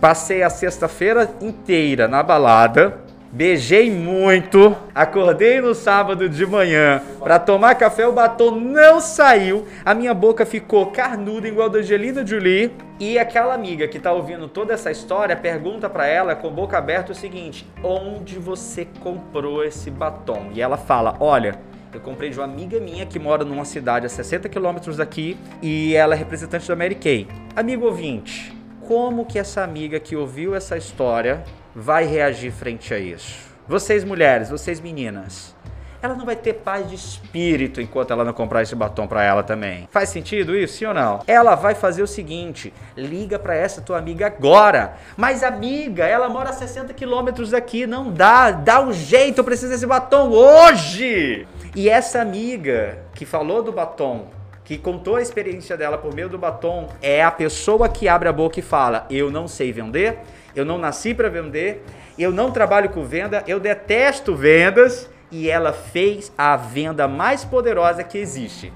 passei 0.00 0.42
a 0.42 0.50
sexta-feira 0.50 1.30
inteira 1.40 2.06
na 2.06 2.22
balada 2.22 3.09
Beijei 3.32 3.88
muito, 3.92 4.76
acordei 4.92 5.60
no 5.60 5.72
sábado 5.72 6.28
de 6.28 6.44
manhã 6.44 7.00
para 7.20 7.38
tomar 7.38 7.76
café, 7.76 8.04
o 8.04 8.12
batom 8.12 8.50
não 8.50 9.00
saiu, 9.00 9.68
a 9.84 9.94
minha 9.94 10.12
boca 10.12 10.44
ficou 10.44 10.86
carnuda 10.86 11.46
igual 11.46 11.70
da 11.70 11.78
Angelina 11.78 12.26
Jolie. 12.26 12.72
E 12.98 13.20
aquela 13.20 13.54
amiga 13.54 13.86
que 13.86 14.00
tá 14.00 14.12
ouvindo 14.12 14.48
toda 14.48 14.74
essa 14.74 14.90
história 14.90 15.36
pergunta 15.36 15.88
para 15.88 16.08
ela 16.08 16.34
com 16.34 16.50
boca 16.50 16.76
aberta 16.76 17.12
o 17.12 17.14
seguinte: 17.14 17.64
"Onde 17.84 18.36
você 18.36 18.84
comprou 18.98 19.62
esse 19.64 19.92
batom?" 19.92 20.50
E 20.52 20.60
ela 20.60 20.76
fala: 20.76 21.16
"Olha, 21.20 21.54
eu 21.94 22.00
comprei 22.00 22.30
de 22.30 22.38
uma 22.38 22.46
amiga 22.46 22.80
minha 22.80 23.06
que 23.06 23.20
mora 23.20 23.44
numa 23.44 23.64
cidade 23.64 24.06
a 24.06 24.08
60 24.08 24.48
quilômetros 24.48 24.96
daqui 24.96 25.38
e 25.62 25.94
ela 25.94 26.16
é 26.16 26.18
representante 26.18 26.66
da 26.66 26.74
Mary 26.74 26.96
Kay. 26.96 27.28
Amigo 27.54 27.86
ouvinte, 27.86 28.52
como 28.88 29.24
que 29.24 29.38
essa 29.38 29.62
amiga 29.62 30.00
que 30.00 30.16
ouviu 30.16 30.52
essa 30.52 30.76
história 30.76 31.44
vai 31.74 32.04
reagir 32.04 32.52
frente 32.52 32.92
a 32.92 32.98
isso? 32.98 33.48
Vocês 33.66 34.04
mulheres, 34.04 34.50
vocês 34.50 34.80
meninas, 34.80 35.54
ela 36.02 36.14
não 36.14 36.24
vai 36.24 36.34
ter 36.34 36.54
paz 36.54 36.88
de 36.88 36.94
espírito 36.94 37.80
enquanto 37.80 38.10
ela 38.10 38.24
não 38.24 38.32
comprar 38.32 38.62
esse 38.62 38.74
batom 38.74 39.06
para 39.06 39.22
ela 39.22 39.42
também. 39.42 39.86
Faz 39.90 40.08
sentido 40.08 40.56
isso, 40.56 40.78
sim 40.78 40.86
ou 40.86 40.94
não? 40.94 41.20
Ela 41.26 41.54
vai 41.54 41.74
fazer 41.74 42.02
o 42.02 42.06
seguinte: 42.06 42.72
liga 42.96 43.38
para 43.38 43.54
essa 43.54 43.82
tua 43.82 43.98
amiga 43.98 44.26
agora. 44.26 44.96
Mas 45.16 45.42
amiga, 45.42 46.06
ela 46.06 46.28
mora 46.28 46.50
a 46.50 46.54
60 46.54 46.94
quilômetros 46.94 47.50
daqui, 47.50 47.86
não 47.86 48.10
dá, 48.10 48.50
dá 48.50 48.80
um 48.80 48.92
jeito, 48.92 49.38
eu 49.38 49.44
preciso 49.44 49.72
desse 49.72 49.86
batom 49.86 50.30
hoje. 50.30 51.46
E 51.76 51.88
essa 51.88 52.20
amiga 52.20 52.98
que 53.14 53.26
falou 53.26 53.62
do 53.62 53.70
batom 53.70 54.28
que 54.64 54.78
contou 54.78 55.16
a 55.16 55.22
experiência 55.22 55.76
dela 55.76 55.98
por 55.98 56.14
meio 56.14 56.28
do 56.28 56.38
batom 56.38 56.88
é 57.02 57.24
a 57.24 57.30
pessoa 57.30 57.88
que 57.88 58.08
abre 58.08 58.28
a 58.28 58.32
boca 58.32 58.58
e 58.58 58.62
fala: 58.62 59.04
Eu 59.10 59.30
não 59.30 59.46
sei 59.46 59.72
vender, 59.72 60.20
eu 60.54 60.64
não 60.64 60.78
nasci 60.78 61.14
para 61.14 61.28
vender, 61.28 61.84
eu 62.18 62.30
não 62.30 62.50
trabalho 62.50 62.90
com 62.90 63.04
venda, 63.04 63.42
eu 63.46 63.60
detesto 63.60 64.34
vendas. 64.34 65.08
E 65.32 65.48
ela 65.48 65.72
fez 65.72 66.32
a 66.36 66.56
venda 66.56 67.06
mais 67.06 67.44
poderosa 67.44 68.02
que 68.02 68.18
existe. 68.18 68.72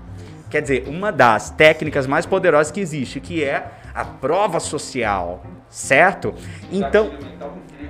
Quer 0.49 0.63
dizer, 0.63 0.85
uma 0.87 1.11
das 1.11 1.51
técnicas 1.51 2.07
mais 2.07 2.27
poderosas 2.27 2.71
que 2.71 2.79
existe, 2.79 3.19
que 3.19 3.43
é 3.43 3.67
a 3.93 4.05
prova 4.05 4.61
social, 4.61 5.43
certo? 5.69 6.33
Então, 6.71 7.11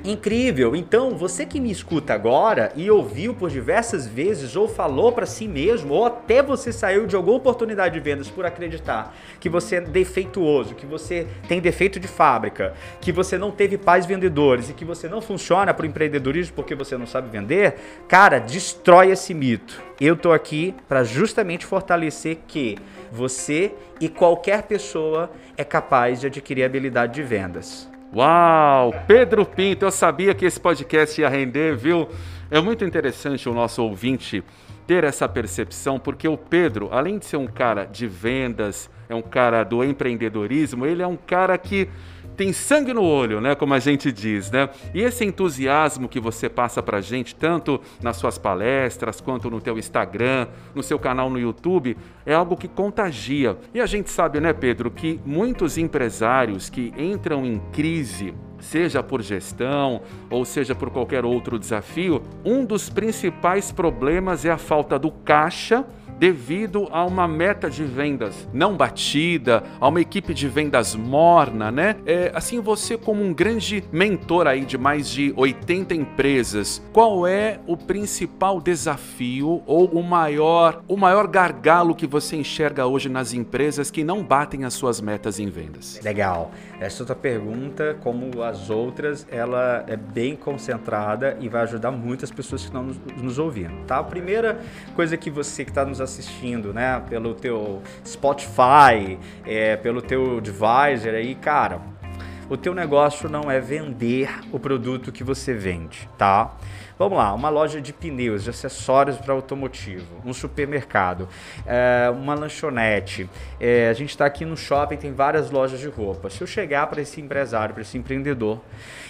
Incrível. 0.05 0.77
Então, 0.77 1.17
você 1.17 1.47
que 1.47 1.59
me 1.59 1.71
escuta 1.71 2.13
agora 2.13 2.71
e 2.77 2.91
ouviu 2.91 3.33
por 3.33 3.49
diversas 3.49 4.07
vezes 4.07 4.55
ou 4.55 4.69
falou 4.69 5.11
para 5.13 5.25
si 5.25 5.49
mesmo 5.49 5.95
ou 5.95 6.05
até 6.05 6.43
você 6.43 6.71
saiu 6.71 7.07
de 7.07 7.17
alguma 7.17 7.39
oportunidade 7.39 7.95
de 7.95 8.01
vendas 8.01 8.29
por 8.29 8.45
acreditar 8.45 9.17
que 9.41 9.49
você 9.49 9.77
é 9.77 9.81
defeituoso, 9.81 10.75
que 10.75 10.85
você 10.85 11.27
tem 11.49 11.59
defeito 11.59 11.99
de 11.99 12.07
fábrica, 12.07 12.75
que 13.01 13.11
você 13.11 13.39
não 13.39 13.51
teve 13.51 13.79
pais 13.79 14.05
vendedores 14.05 14.69
e 14.69 14.75
que 14.75 14.85
você 14.85 15.09
não 15.09 15.23
funciona 15.23 15.73
para 15.73 15.85
o 15.85 15.87
empreendedorismo 15.87 16.55
porque 16.55 16.75
você 16.75 16.99
não 16.99 17.07
sabe 17.07 17.31
vender, 17.31 17.77
cara, 18.07 18.39
destrói 18.39 19.11
esse 19.11 19.33
mito. 19.33 19.83
Eu 19.99 20.17
tô 20.17 20.33
aqui 20.33 20.75
para 20.87 21.03
justamente 21.03 21.65
fortalecer 21.65 22.41
que 22.47 22.77
você 23.11 23.73
e 23.99 24.11
qualquer 24.11 24.65
pessoa 24.65 25.31
é 25.57 25.65
capaz 25.65 26.21
de 26.21 26.27
adquirir 26.27 26.65
habilidade 26.65 27.15
de 27.15 27.23
vendas. 27.23 27.94
Uau! 28.15 28.95
Pedro 29.09 29.45
Pinto, 29.45 29.85
eu 29.85 29.91
sabia 29.91 30.33
que 30.35 30.45
esse 30.45 30.61
podcast 30.61 31.21
ia 31.21 31.29
render, 31.29 31.75
viu? 31.75 32.09
É 32.49 32.61
muito 32.61 32.85
interessante 32.85 33.49
o 33.49 33.53
nosso 33.53 33.83
ouvinte 33.83 34.45
ter 34.87 35.03
essa 35.03 35.29
percepção, 35.29 35.99
porque 35.99 36.29
o 36.29 36.39
Pedro, 36.39 36.91
além 36.93 37.19
de 37.19 37.25
ser 37.25 37.39
um 37.39 37.49
cara 37.49 37.85
de 37.85 38.07
vendas, 38.07 38.89
é 39.09 39.17
um 39.17 39.23
cara 39.23 39.65
do 39.65 39.83
empreendedorismo, 39.83 40.87
ele 40.87 41.03
é 41.03 41.07
um 41.09 41.17
cara 41.17 41.59
que 41.59 41.89
tem 42.37 42.53
sangue 42.53 42.93
no 42.93 43.03
olho, 43.03 43.41
né, 43.41 43.55
como 43.55 43.75
a 43.75 43.79
gente 43.79 44.11
diz, 44.13 44.51
né? 44.51 44.69
E 44.93 45.01
esse 45.01 45.25
entusiasmo 45.25 46.09
que 46.09 46.21
você 46.21 46.49
passa 46.49 46.83
pra 46.83 47.01
gente, 47.01 47.35
tanto 47.35 47.81
nas 48.03 48.17
suas 48.17 48.39
palestras, 48.39 49.21
quanto 49.21 49.51
no 49.51 49.61
teu 49.61 49.79
Instagram, 49.79 50.49
no 50.75 50.83
seu 50.83 50.99
canal 50.99 51.31
no 51.31 51.39
YouTube, 51.39 51.97
é 52.27 52.35
algo 52.35 52.57
que 52.57 52.69
contagia. 52.69 53.57
E 53.73 53.81
a 53.81 53.87
gente 53.87 54.11
sabe, 54.11 54.41
né, 54.41 54.53
Pedro, 54.53 54.91
que 54.91 55.21
muitos 55.25 55.79
empresários 55.79 56.69
que 56.69 56.93
entram 56.97 57.45
em 57.45 57.59
crise, 57.73 58.35
seja 58.59 59.03
por 59.03 59.23
gestão 59.23 60.01
ou 60.31 60.45
seja 60.45 60.75
por 60.75 60.91
qualquer 60.91 61.25
outro 61.25 61.59
desafio, 61.59 62.23
um 62.45 62.65
dos 62.65 62.89
principais 62.89 63.71
problemas 63.71 64.45
é 64.45 64.51
a 64.51 64.59
falta 64.59 64.99
do 64.99 65.11
caixa 65.11 65.85
devido 66.19 66.89
a 66.91 67.05
uma 67.05 67.27
meta 67.27 67.69
de 67.69 67.85
vendas 67.85 68.49
não 68.53 68.77
batida, 68.77 69.63
a 69.81 69.89
uma 69.89 70.01
equipe 70.01 70.33
de 70.33 70.49
vendas 70.49 70.95
morna, 70.95 71.71
né? 71.71 71.97
É, 72.07 72.31
assim, 72.35 72.61
você 72.61 72.97
como 72.97 73.23
um 73.23 73.33
grande 73.33 73.85
mentor 73.93 74.47
aí 74.47 74.65
de 74.65 74.79
mais 74.79 75.09
de 75.09 75.33
80 75.37 75.95
empresas, 75.95 76.83
qual 76.93 77.27
é 77.27 77.61
o 77.67 77.77
principal 77.77 78.61
desafio 78.61 79.63
ou 79.67 79.87
o 79.87 80.03
maior, 80.03 80.83
o 80.89 80.97
maior 80.97 81.27
gargalo 81.27 81.95
que 81.95 82.07
você 82.07 82.37
enxerga 82.37 82.87
hoje 82.87 83.09
nas 83.09 83.33
empresas 83.33 83.91
que 83.91 84.05
não 84.05 84.23
batem 84.23 84.65
as 84.65 84.75
suas 84.75 85.01
metas 85.01 85.39
em 85.39 85.49
vendas? 85.49 86.01
Legal. 86.03 86.51
Essa 86.81 87.03
outra 87.03 87.15
pergunta, 87.15 87.97
como 88.03 88.43
as 88.43 88.69
outras, 88.71 89.27
ela 89.31 89.85
é 89.87 89.97
bem 89.97 90.37
concentrada 90.37 91.37
e 91.41 91.49
vai 91.49 91.63
ajudar 91.63 91.91
muitas 91.91 92.31
pessoas 92.31 92.63
que 92.63 92.69
estão 92.69 92.83
nos, 92.83 92.99
nos 93.17 93.39
ouvindo, 93.39 93.85
tá? 93.87 93.99
A 93.99 94.05
primeira 94.05 94.61
coisa 94.95 95.17
que 95.17 95.31
você 95.31 95.65
que 95.65 95.71
está 95.71 95.85
nos 95.85 96.01
assistindo, 96.05 96.73
né, 96.73 97.03
pelo 97.09 97.35
teu 97.35 97.83
Spotify, 98.07 99.19
é, 99.45 99.77
pelo 99.77 100.01
teu 100.01 100.41
device 100.41 101.09
aí, 101.09 101.35
cara, 101.35 101.81
o 102.49 102.57
teu 102.57 102.75
negócio 102.75 103.29
não 103.29 103.51
é 103.51 103.59
vender 103.59 104.29
o 104.53 104.59
produto 104.59 105.11
que 105.11 105.25
você 105.25 105.55
vende, 105.55 106.09
tá? 106.19 106.55
Vamos 106.97 107.19
lá, 107.19 107.33
uma 107.33 107.49
loja 107.49 107.81
de 107.81 107.93
pneus, 107.93 108.45
de 108.45 108.51
acessórios 108.51 109.17
para 109.17 109.33
automotivo, 109.33 110.07
um 110.25 110.33
supermercado, 110.33 111.29
é, 111.67 112.09
uma 112.11 112.35
lanchonete. 112.35 113.29
É, 113.59 113.89
a 113.89 113.93
gente 113.93 114.11
está 114.11 114.27
aqui 114.27 114.45
no 114.45 114.57
shopping, 114.57 114.97
tem 114.97 115.13
várias 115.13 115.51
lojas 115.51 115.81
de 115.81 115.89
roupa. 115.89 116.31
Se 116.31 116.41
eu 116.41 116.47
chegar 116.47 116.87
para 116.87 117.01
esse 117.01 117.21
empresário, 117.21 117.75
para 117.75 117.83
esse 117.83 117.99
empreendedor 117.99 118.61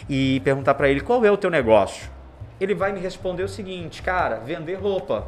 e 0.09 0.41
perguntar 0.41 0.75
para 0.75 0.89
ele 0.89 1.01
qual 1.01 1.23
é 1.27 1.31
o 1.31 1.37
teu 1.37 1.51
negócio, 1.51 2.09
ele 2.59 2.75
vai 2.75 2.93
me 2.93 3.01
responder 3.01 3.43
o 3.43 3.49
seguinte, 3.49 4.01
cara, 4.01 4.37
vender 4.37 4.77
roupa. 4.77 5.27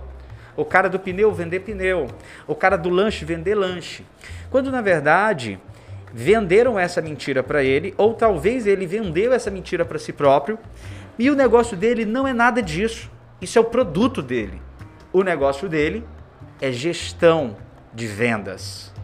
O 0.56 0.64
cara 0.64 0.88
do 0.88 0.98
pneu 0.98 1.32
vender 1.32 1.60
pneu. 1.60 2.08
O 2.46 2.54
cara 2.54 2.76
do 2.76 2.88
lanche 2.88 3.24
vender 3.24 3.54
lanche. 3.54 4.04
Quando 4.50 4.70
na 4.70 4.80
verdade 4.80 5.60
venderam 6.12 6.78
essa 6.78 7.02
mentira 7.02 7.42
para 7.42 7.62
ele, 7.62 7.94
ou 7.98 8.14
talvez 8.14 8.66
ele 8.66 8.86
vendeu 8.86 9.32
essa 9.32 9.50
mentira 9.50 9.84
para 9.84 9.98
si 9.98 10.12
próprio, 10.12 10.58
e 11.18 11.30
o 11.30 11.34
negócio 11.34 11.76
dele 11.76 12.04
não 12.04 12.26
é 12.26 12.32
nada 12.32 12.62
disso. 12.62 13.10
Isso 13.40 13.58
é 13.58 13.60
o 13.60 13.64
produto 13.64 14.22
dele. 14.22 14.60
O 15.12 15.22
negócio 15.22 15.68
dele 15.68 16.04
é 16.60 16.72
gestão 16.72 17.56
de 17.92 18.06
vendas. 18.06 18.95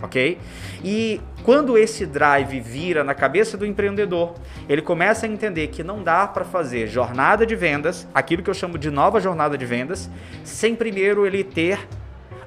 Ok? 0.00 0.38
E 0.84 1.20
quando 1.42 1.76
esse 1.76 2.06
drive 2.06 2.60
vira 2.60 3.02
na 3.02 3.14
cabeça 3.14 3.56
do 3.56 3.66
empreendedor, 3.66 4.34
ele 4.68 4.80
começa 4.80 5.26
a 5.26 5.28
entender 5.28 5.68
que 5.68 5.82
não 5.82 6.02
dá 6.02 6.26
para 6.26 6.44
fazer 6.44 6.86
jornada 6.86 7.44
de 7.44 7.56
vendas, 7.56 8.06
aquilo 8.14 8.42
que 8.42 8.50
eu 8.50 8.54
chamo 8.54 8.78
de 8.78 8.90
nova 8.90 9.20
jornada 9.20 9.58
de 9.58 9.66
vendas, 9.66 10.08
sem 10.44 10.76
primeiro 10.76 11.26
ele 11.26 11.42
ter 11.42 11.80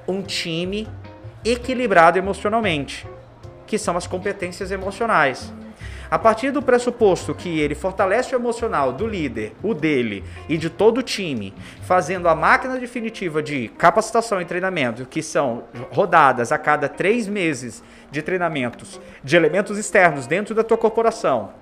um 0.08 0.22
time 0.22 0.88
equilibrado 1.44 2.18
emocionalmente, 2.18 3.06
que 3.66 3.76
são 3.76 3.96
as 3.96 4.06
competências 4.06 4.70
emocionais. 4.70 5.52
A 6.12 6.18
partir 6.18 6.50
do 6.50 6.60
pressuposto 6.60 7.34
que 7.34 7.58
ele 7.58 7.74
fortalece 7.74 8.36
o 8.36 8.38
emocional 8.38 8.92
do 8.92 9.06
líder, 9.06 9.54
o 9.62 9.72
dele 9.72 10.22
e 10.46 10.58
de 10.58 10.68
todo 10.68 10.98
o 10.98 11.02
time, 11.02 11.54
fazendo 11.84 12.28
a 12.28 12.34
máquina 12.34 12.78
definitiva 12.78 13.42
de 13.42 13.68
capacitação 13.78 14.38
e 14.38 14.44
treinamento, 14.44 15.06
que 15.06 15.22
são 15.22 15.64
rodadas 15.90 16.52
a 16.52 16.58
cada 16.58 16.86
três 16.86 17.26
meses 17.26 17.82
de 18.10 18.20
treinamentos 18.20 19.00
de 19.24 19.36
elementos 19.36 19.78
externos 19.78 20.26
dentro 20.26 20.54
da 20.54 20.62
tua 20.62 20.76
corporação, 20.76 21.54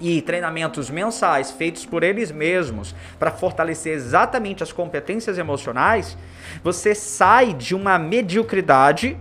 e 0.00 0.22
treinamentos 0.22 0.88
mensais 0.88 1.50
feitos 1.50 1.84
por 1.84 2.04
eles 2.04 2.30
mesmos 2.30 2.94
para 3.18 3.32
fortalecer 3.32 3.92
exatamente 3.92 4.62
as 4.62 4.70
competências 4.70 5.36
emocionais, 5.36 6.16
você 6.62 6.94
sai 6.94 7.52
de 7.54 7.74
uma 7.74 7.98
mediocridade 7.98 9.18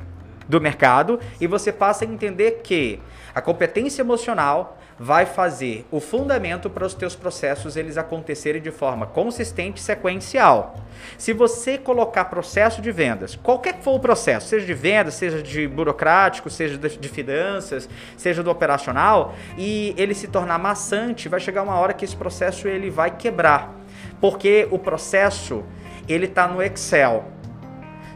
do 0.48 0.62
mercado 0.62 1.20
e 1.42 1.48
você 1.48 1.72
passa 1.72 2.06
a 2.06 2.08
entender 2.08 2.62
que 2.64 3.00
a 3.40 3.42
competência 3.42 4.02
emocional 4.02 4.78
vai 5.00 5.26
fazer 5.26 5.88
o 5.90 6.02
fundamento 6.02 6.70
para 6.70 6.86
os 6.86 6.94
teus 6.94 7.16
processos 7.16 7.78
eles 7.78 7.98
acontecerem 7.98 8.62
de 8.62 8.70
forma 8.70 9.06
consistente 9.06 9.80
e 9.80 9.84
sequencial. 9.84 10.76
Se 11.18 11.32
você 11.32 11.78
colocar 11.78 12.26
processo 12.26 12.82
de 12.82 12.92
vendas, 12.92 13.38
qualquer 13.38 13.76
que 13.76 13.84
for 13.84 13.96
o 13.96 14.00
processo, 14.00 14.50
seja 14.50 14.66
de 14.66 14.74
vendas, 14.74 15.14
seja 15.14 15.42
de 15.42 15.70
burocrático, 15.70 16.50
seja 16.50 16.78
de 16.78 17.08
finanças, 17.08 17.88
seja 18.18 18.44
do 18.44 18.52
operacional, 18.52 19.34
e 19.58 19.96
ele 19.98 20.14
se 20.14 20.28
tornar 20.28 20.60
maçante, 20.60 21.30
vai 21.30 21.40
chegar 21.40 21.64
uma 21.64 21.76
hora 21.76 21.94
que 21.94 22.04
esse 22.04 22.18
processo 22.18 22.68
ele 22.68 22.90
vai 22.90 23.12
quebrar. 23.12 23.74
Porque 24.20 24.68
o 24.70 24.78
processo, 24.78 25.64
ele 26.10 26.26
está 26.26 26.46
no 26.46 26.62
Excel. 26.62 27.24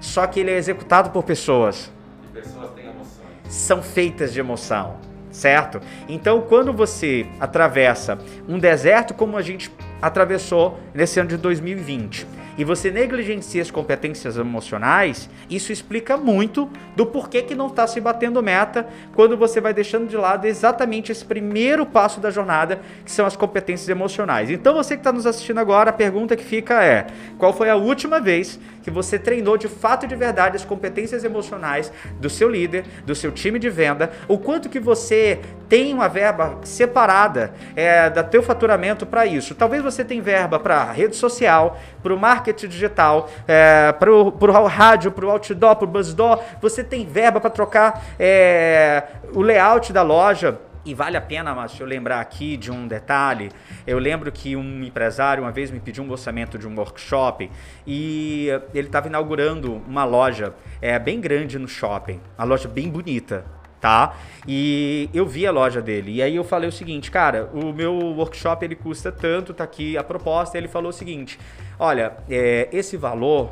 Só 0.02 0.28
que 0.28 0.42
ele 0.42 0.52
é 0.52 0.58
executado 0.58 1.12
por 1.12 1.24
pessoas. 1.24 1.90
E 2.26 2.42
pessoas 2.42 2.72
têm 2.72 2.88
emoções. 2.88 3.30
São 3.48 3.82
feitas 3.82 4.34
de 4.34 4.42
emoção 4.42 5.13
certo? 5.34 5.82
Então, 6.08 6.42
quando 6.42 6.72
você 6.72 7.26
atravessa 7.40 8.18
um 8.48 8.58
deserto 8.58 9.14
como 9.14 9.36
a 9.36 9.42
gente 9.42 9.70
atravessou 10.02 10.80
nesse 10.94 11.20
ano 11.20 11.30
de 11.30 11.38
2020, 11.38 12.26
e 12.58 12.64
você 12.64 12.92
negligencia 12.92 13.62
as 13.62 13.72
competências 13.72 14.38
emocionais, 14.38 15.30
isso 15.50 15.72
explica 15.72 16.18
muito 16.18 16.70
do 16.96 17.06
porquê 17.06 17.42
que 17.42 17.56
não 17.56 17.68
está 17.68 17.88
se 17.88 18.00
batendo 18.00 18.44
meta 18.44 18.88
quando 19.16 19.36
você 19.36 19.60
vai 19.60 19.74
deixando 19.74 20.08
de 20.08 20.16
lado 20.16 20.46
exatamente 20.46 21.12
esse 21.12 21.26
primeiro 21.26 21.86
passo 21.86 22.20
da 22.20 22.30
jornada, 22.30 22.80
que 23.04 23.12
são 23.12 23.26
as 23.26 23.36
competências 23.36 23.90
emocionais. 23.90 24.52
Então 24.52 24.74
você 24.74 24.96
que 24.96 25.00
está 25.00 25.12
nos 25.12 25.26
assistindo 25.26 25.60
agora, 25.60 25.90
a 25.90 25.94
pergunta 25.94 26.36
que 26.36 26.44
fica 26.44 26.84
é: 26.84 27.08
qual 27.38 27.54
foi 27.54 27.70
a 27.70 27.76
última 27.76 28.20
vez 28.20 28.60
que 28.84 28.92
você 28.92 29.18
treinou 29.18 29.58
de 29.58 29.68
fato 29.68 30.06
e 30.06 30.08
de 30.08 30.16
verdade 30.16 30.58
as 30.58 30.66
competências 30.66 31.24
emocionais 31.24 31.92
do 32.20 32.30
seu 32.30 32.50
líder, 32.50 32.86
do 33.06 33.16
seu 33.16 33.32
time 33.32 33.58
de 33.58 33.70
venda, 33.70 34.12
o 34.28 34.38
quanto 34.38 34.70
que 34.70 34.80
você 34.80 35.40
tem 35.70 35.94
uma 35.94 36.08
verba 36.08 36.60
separada 36.64 37.54
é, 37.76 38.10
do 38.10 38.24
teu 38.26 38.44
faturamento 38.44 39.06
para 39.06 39.26
isso. 39.26 39.56
Talvez 39.56 39.82
você 39.82 40.04
tenha 40.04 40.22
verba 40.22 40.60
para 40.60 40.92
rede 40.92 41.16
social, 41.16 41.80
para 42.04 42.14
o 42.14 42.20
marketing 42.20 42.68
digital, 42.68 43.30
é, 43.48 43.92
para 43.94 44.12
o 44.12 44.68
rádio, 44.68 45.12
para 45.12 45.26
o 45.26 45.32
outdoor, 45.32 45.76
para 45.76 45.86
o 45.86 45.88
buzzdoor. 45.88 46.40
Você 46.62 46.84
tem 46.84 47.06
verba 47.06 47.40
para 47.40 47.50
trocar 47.50 48.04
é, 48.20 49.04
o 49.34 49.42
layout 49.42 49.92
da 49.92 50.02
loja. 50.02 50.60
E 50.86 50.94
vale 50.94 51.16
a 51.16 51.22
pena, 51.22 51.56
Márcio, 51.56 51.84
eu 51.84 51.88
lembrar 51.88 52.20
aqui 52.20 52.58
de 52.58 52.70
um 52.72 52.88
detalhe. 52.88 53.50
Eu 53.88 54.00
lembro 54.00 54.32
que 54.32 54.56
um 54.56 54.84
empresário 54.84 55.44
uma 55.44 55.52
vez 55.52 55.72
me 55.72 55.80
pediu 55.80 56.04
um 56.04 56.12
orçamento 56.12 56.58
de 56.58 56.68
um 56.68 56.76
workshop 56.78 57.50
e 57.88 58.48
ele 58.74 58.88
estava 58.88 59.08
inaugurando 59.08 59.82
uma 59.88 60.04
loja 60.04 60.54
é, 60.82 61.00
bem 61.00 61.22
grande 61.22 61.58
no 61.58 61.68
shopping, 61.68 62.20
uma 62.38 62.46
loja 62.46 62.68
bem 62.68 62.90
bonita 62.90 63.46
tá? 63.84 64.16
E 64.48 65.10
eu 65.14 65.28
vi 65.28 65.46
a 65.46 65.52
loja 65.52 65.82
dele. 65.82 66.14
E 66.14 66.22
aí 66.22 66.38
eu 66.38 66.44
falei 66.46 66.70
o 66.70 66.72
seguinte, 66.72 67.12
cara, 67.12 67.50
o 67.54 67.74
meu 67.74 67.94
workshop 67.94 68.64
ele 68.64 68.78
custa 68.78 69.12
tanto, 69.12 69.54
tá 69.54 69.66
aqui 69.66 69.98
a 69.98 70.04
proposta. 70.04 70.58
Ele 70.58 70.70
falou 70.70 70.90
o 70.90 70.94
seguinte: 70.94 71.38
olha, 71.78 72.14
é, 72.30 72.70
esse 72.72 72.96
valor 72.96 73.52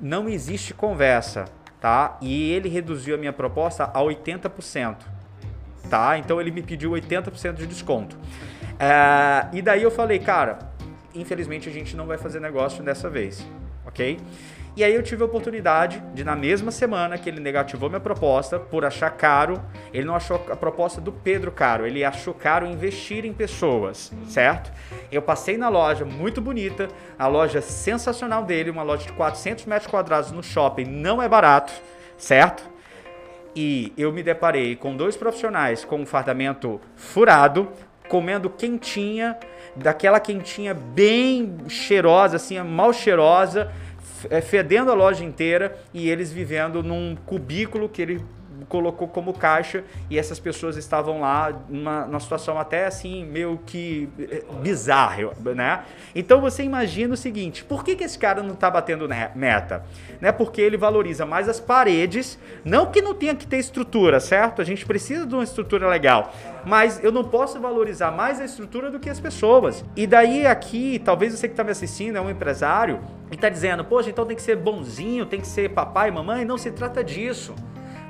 não 0.00 0.28
existe 0.28 0.74
conversa, 0.74 1.44
tá? 1.80 2.18
E 2.20 2.50
ele 2.50 2.68
reduziu 2.68 3.14
a 3.14 3.18
minha 3.18 3.32
proposta 3.32 3.84
a 3.84 4.00
80%, 4.00 4.96
tá? 5.94 6.18
Então 6.18 6.40
ele 6.40 6.50
me 6.50 6.60
pediu 6.60 6.90
80% 6.90 7.54
de 7.54 7.68
desconto. 7.68 8.18
É, 8.80 9.46
e 9.52 9.62
daí 9.62 9.80
eu 9.80 9.92
falei, 9.92 10.18
cara, 10.18 10.58
infelizmente 11.14 11.68
a 11.68 11.72
gente 11.72 11.96
não 11.96 12.04
vai 12.04 12.18
fazer 12.18 12.40
negócio 12.40 12.82
dessa 12.82 13.08
vez, 13.08 13.46
ok? 13.86 14.18
E 14.76 14.82
aí 14.82 14.92
eu 14.92 15.04
tive 15.04 15.22
a 15.22 15.26
oportunidade 15.26 16.02
de, 16.12 16.24
na 16.24 16.34
mesma 16.34 16.72
semana 16.72 17.16
que 17.16 17.30
ele 17.30 17.38
negativou 17.38 17.88
minha 17.88 18.00
proposta, 18.00 18.58
por 18.58 18.84
achar 18.84 19.08
caro, 19.10 19.62
ele 19.92 20.04
não 20.04 20.16
achou 20.16 20.44
a 20.50 20.56
proposta 20.56 21.00
do 21.00 21.12
Pedro 21.12 21.52
caro, 21.52 21.86
ele 21.86 22.04
achou 22.04 22.34
caro 22.34 22.66
investir 22.66 23.24
em 23.24 23.32
pessoas, 23.32 24.12
certo? 24.26 24.72
Eu 25.12 25.22
passei 25.22 25.56
na 25.56 25.68
loja, 25.68 26.04
muito 26.04 26.40
bonita, 26.40 26.88
a 27.16 27.28
loja 27.28 27.60
sensacional 27.60 28.42
dele, 28.42 28.68
uma 28.68 28.82
loja 28.82 29.06
de 29.06 29.12
400 29.12 29.64
metros 29.66 29.88
quadrados 29.88 30.32
no 30.32 30.42
shopping, 30.42 30.86
não 30.86 31.22
é 31.22 31.28
barato, 31.28 31.72
certo? 32.18 32.73
E 33.56 33.92
eu 33.96 34.12
me 34.12 34.22
deparei 34.22 34.74
com 34.74 34.96
dois 34.96 35.16
profissionais 35.16 35.84
com 35.84 36.00
um 36.00 36.06
fardamento 36.06 36.80
furado, 36.96 37.68
comendo 38.08 38.50
quentinha, 38.50 39.38
daquela 39.76 40.20
quentinha 40.20 40.74
bem 40.74 41.58
cheirosa, 41.68 42.36
assim, 42.36 42.60
mal 42.60 42.92
cheirosa, 42.92 43.72
é, 44.30 44.40
fedendo 44.40 44.90
a 44.90 44.94
loja 44.94 45.24
inteira 45.24 45.78
e 45.92 46.08
eles 46.08 46.32
vivendo 46.32 46.82
num 46.82 47.16
cubículo 47.26 47.88
que 47.88 48.02
ele 48.02 48.24
colocou 48.68 49.08
como 49.08 49.32
caixa 49.32 49.84
e 50.10 50.18
essas 50.18 50.38
pessoas 50.38 50.76
estavam 50.76 51.20
lá 51.20 51.52
numa, 51.68 52.06
numa 52.06 52.20
situação 52.20 52.58
até 52.58 52.86
assim 52.86 53.24
meio 53.24 53.58
que 53.66 54.08
eh, 54.18 54.44
bizarra, 54.62 55.30
né? 55.54 55.84
Então 56.14 56.40
você 56.40 56.62
imagina 56.62 57.14
o 57.14 57.16
seguinte: 57.16 57.64
por 57.64 57.84
que, 57.84 57.96
que 57.96 58.04
esse 58.04 58.18
cara 58.18 58.42
não 58.42 58.54
está 58.54 58.70
batendo 58.70 59.08
meta? 59.34 59.84
Né? 60.20 60.32
Porque 60.32 60.60
ele 60.60 60.76
valoriza 60.76 61.26
mais 61.26 61.48
as 61.48 61.60
paredes, 61.60 62.38
não 62.64 62.86
que 62.86 63.00
não 63.00 63.14
tenha 63.14 63.34
que 63.34 63.46
ter 63.46 63.58
estrutura, 63.58 64.20
certo? 64.20 64.60
A 64.60 64.64
gente 64.64 64.84
precisa 64.86 65.26
de 65.26 65.34
uma 65.34 65.44
estrutura 65.44 65.88
legal, 65.88 66.32
mas 66.64 67.02
eu 67.02 67.12
não 67.12 67.24
posso 67.24 67.60
valorizar 67.60 68.10
mais 68.10 68.40
a 68.40 68.44
estrutura 68.44 68.90
do 68.90 68.98
que 68.98 69.10
as 69.10 69.20
pessoas. 69.20 69.84
E 69.96 70.06
daí 70.06 70.46
aqui, 70.46 71.00
talvez 71.04 71.32
você 71.32 71.48
que 71.48 71.52
está 71.52 71.64
me 71.64 71.70
assistindo 71.70 72.16
é 72.16 72.20
um 72.20 72.30
empresário 72.30 73.00
e 73.30 73.34
está 73.34 73.48
dizendo, 73.48 73.84
poxa, 73.84 74.10
então 74.10 74.24
tem 74.24 74.36
que 74.36 74.42
ser 74.42 74.56
bonzinho, 74.56 75.26
tem 75.26 75.40
que 75.40 75.46
ser 75.46 75.70
papai 75.70 76.10
mamãe. 76.10 76.44
Não 76.44 76.58
se 76.58 76.70
trata 76.70 77.02
disso. 77.02 77.54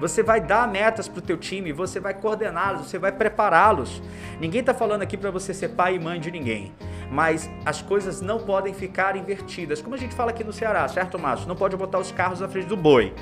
Você 0.00 0.22
vai 0.22 0.40
dar 0.40 0.68
metas 0.68 1.09
para 1.09 1.18
o 1.18 1.22
teu 1.22 1.37
time, 1.37 1.72
você 1.72 2.00
vai 2.00 2.14
coordená-los, 2.14 2.87
você 2.87 2.98
vai 2.98 3.12
prepará-los. 3.12 4.02
Ninguém 4.40 4.61
está 4.61 4.74
falando 4.74 5.02
aqui 5.02 5.16
para 5.16 5.30
você 5.30 5.54
ser 5.54 5.70
pai 5.70 5.96
e 5.96 5.98
mãe 5.98 6.20
de 6.20 6.30
ninguém. 6.30 6.72
Mas 7.11 7.48
as 7.64 7.80
coisas 7.80 8.20
não 8.20 8.40
podem 8.40 8.74
ficar 8.74 9.16
invertidas. 9.16 9.80
Como 9.80 9.94
a 9.94 9.98
gente 9.98 10.14
fala 10.14 10.30
aqui 10.30 10.42
no 10.42 10.52
Ceará, 10.52 10.87
certo, 10.88 11.18
Márcio? 11.18 11.46
Não 11.46 11.57
pode 11.57 11.76
botar 11.76 11.98
os 11.98 12.11
carros 12.11 12.42
à 12.42 12.48
frente 12.48 12.66
do 12.66 12.76
boi. 12.76 13.12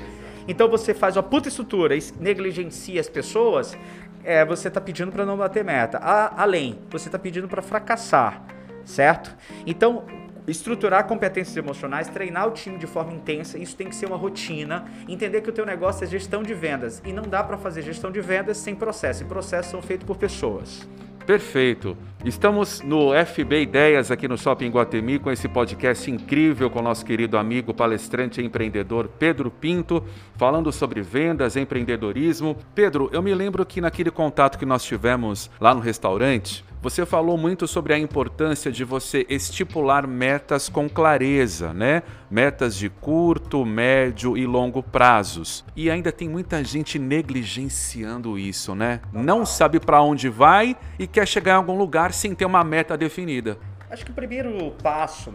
Então 0.47 0.67
você 0.67 0.93
faz 0.93 1.15
uma 1.15 1.23
puta 1.23 1.47
estrutura 1.47 1.95
e 1.95 2.01
negligencia 2.19 2.99
as 2.99 3.07
pessoas, 3.07 3.77
é, 4.23 4.43
você 4.43 4.67
está 4.67 4.81
pedindo 4.81 5.11
para 5.11 5.25
não 5.25 5.37
bater 5.37 5.63
meta. 5.63 5.97
A, 5.99 6.41
além, 6.41 6.79
você 6.89 7.07
está 7.07 7.19
pedindo 7.19 7.47
para 7.47 7.61
fracassar, 7.61 8.41
certo? 8.83 9.35
Então, 9.65 10.03
estruturar 10.47 11.05
competências 11.05 11.55
emocionais, 11.55 12.07
treinar 12.09 12.47
o 12.47 12.51
time 12.51 12.77
de 12.77 12.87
forma 12.87 13.13
intensa, 13.13 13.57
isso 13.57 13.75
tem 13.75 13.87
que 13.89 13.95
ser 13.95 14.05
uma 14.05 14.17
rotina, 14.17 14.85
entender 15.07 15.41
que 15.41 15.49
o 15.49 15.53
teu 15.53 15.65
negócio 15.65 16.03
é 16.03 16.07
gestão 16.07 16.43
de 16.43 16.53
vendas 16.53 17.01
e 17.05 17.13
não 17.13 17.23
dá 17.23 17.43
para 17.43 17.57
fazer 17.57 17.81
gestão 17.81 18.11
de 18.11 18.21
vendas 18.21 18.57
sem 18.57 18.75
processo, 18.75 19.23
e 19.23 19.25
processos 19.25 19.71
são 19.71 19.81
feitos 19.81 20.05
por 20.05 20.17
pessoas. 20.17 20.87
Perfeito. 21.25 21.97
Estamos 22.25 22.81
no 22.81 23.11
FB 23.13 23.61
Ideias 23.61 24.11
aqui 24.11 24.27
no 24.27 24.37
Shopping 24.37 24.69
Guatemi 24.69 25.19
com 25.19 25.31
esse 25.31 25.47
podcast 25.47 26.11
incrível 26.11 26.69
com 26.69 26.81
nosso 26.81 27.05
querido 27.05 27.37
amigo 27.37 27.73
palestrante 27.73 28.41
e 28.41 28.45
empreendedor 28.45 29.07
Pedro 29.07 29.49
Pinto, 29.49 30.03
falando 30.35 30.69
sobre 30.71 31.01
vendas, 31.01 31.55
empreendedorismo. 31.55 32.57
Pedro, 32.75 33.09
eu 33.13 33.21
me 33.21 33.33
lembro 33.33 33.65
que 33.65 33.79
naquele 33.79 34.11
contato 34.11 34.59
que 34.59 34.65
nós 34.65 34.83
tivemos 34.83 35.49
lá 35.61 35.73
no 35.73 35.79
restaurante, 35.79 36.65
você 36.83 37.05
falou 37.05 37.37
muito 37.37 37.65
sobre 37.65 37.93
a 37.93 37.97
importância 37.97 38.69
de 38.69 38.83
você 38.83 39.25
estipular 39.29 40.05
metas 40.05 40.67
com 40.67 40.89
clareza, 40.89 41.73
né? 41.73 42.03
Metas 42.29 42.75
de 42.75 42.89
curto, 42.89 43.65
médio 43.65 44.37
e 44.37 44.45
longo 44.45 44.83
prazos. 44.83 45.63
E 45.77 45.89
ainda 45.89 46.11
tem 46.11 46.27
muita 46.27 46.61
gente 46.61 46.99
negligenciando 46.99 48.37
isso, 48.37 48.75
né? 48.75 48.99
Não 49.13 49.45
sabe 49.45 49.79
para 49.79 50.01
onde 50.01 50.27
vai 50.27 50.75
e 50.99 51.07
quer 51.07 51.25
chegar 51.25 51.53
em 51.53 51.55
algum 51.55 51.77
lugar 51.77 52.11
sem 52.11 52.35
ter 52.35 52.43
uma 52.43 52.65
meta 52.65 52.97
definida. 52.97 53.57
Acho 53.89 54.03
que 54.03 54.11
o 54.11 54.13
primeiro 54.13 54.71
passo 54.83 55.33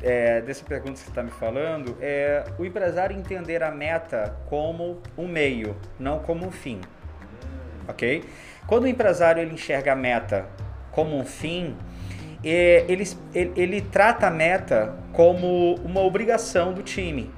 é, 0.00 0.40
dessa 0.40 0.64
pergunta 0.64 0.92
que 0.92 1.00
você 1.00 1.10
está 1.10 1.22
me 1.22 1.32
falando 1.32 1.98
é 2.00 2.46
o 2.58 2.64
empresário 2.64 3.14
entender 3.14 3.62
a 3.62 3.70
meta 3.70 4.38
como 4.48 5.02
um 5.18 5.28
meio, 5.28 5.76
não 6.00 6.18
como 6.20 6.46
um 6.46 6.50
fim. 6.50 6.80
Ok? 7.86 8.24
Quando 8.66 8.84
o 8.84 8.88
empresário 8.88 9.42
ele 9.42 9.52
enxerga 9.52 9.92
a 9.92 9.96
meta 9.96 10.46
como 10.92 11.18
um 11.18 11.24
fim, 11.24 11.74
é, 12.44 12.84
ele, 12.88 13.08
ele, 13.34 13.52
ele 13.56 13.80
trata 13.80 14.26
a 14.26 14.30
meta 14.30 14.94
como 15.12 15.74
uma 15.76 16.00
obrigação 16.00 16.72
do 16.72 16.82
time. 16.82 17.30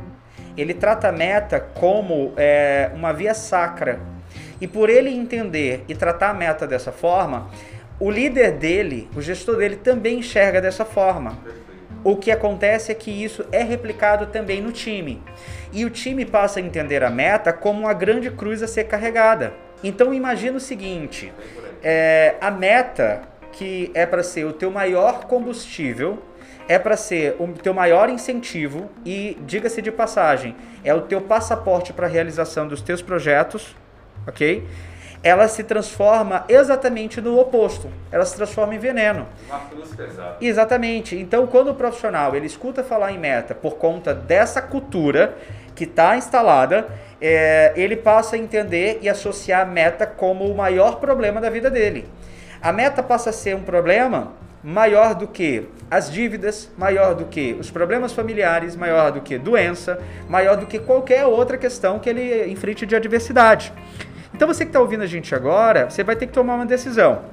Ele 0.57 0.75
trata 0.75 1.09
a 1.09 1.13
meta 1.13 1.59
como 1.59 2.33
é, 2.37 2.91
uma 2.95 3.13
via 3.13 3.35
sacra. 3.35 4.01
E 4.61 4.69
por 4.69 4.89
ele 4.89 5.11
entender 5.11 5.85
e 5.89 5.95
tratar 5.95 6.31
a 6.31 6.35
meta 6.35 6.67
dessa 6.67 6.93
forma, 6.93 7.51
o 7.99 8.11
líder 8.11 8.53
dele, 8.53 9.09
o 9.17 9.21
gestor 9.21 9.57
dele, 9.57 9.77
também 9.77 10.19
enxerga 10.19 10.61
dessa 10.61 10.85
forma. 10.85 11.39
O 12.05 12.17
que 12.17 12.31
acontece 12.31 12.93
é 12.93 12.95
que 12.95 13.11
isso 13.11 13.45
é 13.51 13.63
replicado 13.63 14.27
também 14.27 14.61
no 14.61 14.73
time. 14.73 15.23
E 15.73 15.85
o 15.85 15.91
time 15.91 16.25
passa 16.25 16.61
a 16.61 16.63
entender 16.63 17.03
a 17.03 17.11
meta 17.11 17.53
como 17.53 17.81
uma 17.81 17.95
grande 17.95 18.31
cruz 18.31 18.63
a 18.63 18.69
ser 18.69 18.85
carregada. 18.85 19.55
Então 19.83 20.15
imagina 20.15 20.57
o 20.57 20.61
seguinte: 20.61 21.33
é, 21.83 22.35
a 22.41 22.51
meta 22.51 23.23
que 23.55 23.91
é 23.95 24.05
para 24.05 24.23
ser 24.23 24.45
o 24.45 24.53
teu 24.53 24.71
maior 24.71 25.25
combustível, 25.25 26.19
é 26.69 26.79
para 26.79 26.97
ser 26.97 27.37
o 27.39 27.47
teu 27.53 27.73
maior 27.73 28.09
incentivo 28.09 28.91
e, 29.05 29.39
diga-se 29.47 29.81
de 29.81 29.93
passagem, 29.93 30.57
é 30.83 30.95
o 30.95 31.03
teu 31.03 31.21
passaporte 31.21 31.93
para 31.93 32.07
a 32.07 32.11
realização 32.11 32.67
dos 32.67 32.81
teus 32.81 33.01
projetos, 33.01 33.77
ok? 34.27 34.67
Ela 35.23 35.49
se 35.49 35.63
transforma 35.63 36.45
exatamente 36.49 37.21
no 37.21 37.39
oposto. 37.39 37.89
Ela 38.13 38.27
se 38.27 38.37
transforma 38.37 38.75
em 38.75 38.79
veneno. 38.79 39.27
Uma 39.49 39.61
cruz 39.61 39.95
pesada. 39.95 40.37
Exatamente. 40.39 41.17
Então, 41.17 41.47
quando 41.47 41.69
o 41.71 41.75
profissional 41.75 42.35
ele 42.35 42.47
escuta 42.47 42.83
falar 42.83 43.11
em 43.13 43.19
meta 43.19 43.55
por 43.55 43.77
conta 43.77 44.15
dessa 44.15 44.61
cultura 44.61 45.35
que 45.75 45.85
está 45.85 46.15
instalada, 46.17 46.89
é, 47.21 47.73
ele 47.75 47.97
passa 47.97 48.37
a 48.37 48.39
entender 48.39 48.99
e 49.01 49.09
associar 49.09 49.63
a 49.63 49.65
meta 49.65 50.07
como 50.07 50.45
o 50.45 50.55
maior 50.55 50.97
problema 50.97 51.41
da 51.41 51.49
vida 51.49 51.71
dele. 51.71 52.07
A 52.65 52.73
meta 52.73 53.03
passa 53.03 53.29
a 53.29 53.33
ser 53.35 53.55
um 53.55 53.63
problema 53.63 54.33
maior 54.63 55.15
do 55.15 55.29
que 55.29 55.69
as 55.91 56.11
dívidas, 56.11 56.71
maior 56.79 57.15
do 57.15 57.27
que 57.27 57.55
os 57.61 57.71
problemas 57.71 58.15
familiares, 58.15 58.75
maior 58.75 59.13
do 59.13 59.21
que 59.21 59.37
doença, 59.37 60.01
maior 60.31 60.57
do 60.57 60.65
que 60.65 60.79
qualquer 60.79 61.27
outra 61.27 61.59
questão 61.59 61.99
que 61.99 62.09
ele 62.09 62.51
enfrente 62.51 62.87
de 62.87 62.97
adversidade. 62.97 63.71
Então 64.33 64.49
você 64.49 64.65
que 64.65 64.71
está 64.71 64.81
ouvindo 64.81 65.03
a 65.03 65.07
gente 65.07 65.35
agora, 65.35 65.91
você 65.91 66.03
vai 66.03 66.17
ter 66.17 66.27
que 66.27 66.33
tomar 66.33 66.55
uma 66.55 66.65
decisão. 66.65 67.27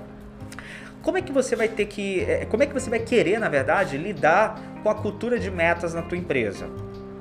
Como 1.01 1.17
é 1.17 1.21
que 1.21 1.31
você 1.31 1.55
vai 1.55 1.69
ter 1.69 1.85
que, 1.85 2.25
é, 2.29 2.45
como 2.45 2.63
é 2.63 2.65
que 2.65 2.73
você 2.73 2.89
vai 2.89 2.99
querer, 2.99 3.39
na 3.39 3.47
verdade, 3.47 3.97
lidar 3.97 4.59
com 4.83 4.89
a 4.89 4.95
cultura 4.95 5.39
de 5.39 5.49
metas 5.49 5.93
na 5.93 6.01
tua 6.01 6.17
empresa, 6.17 6.67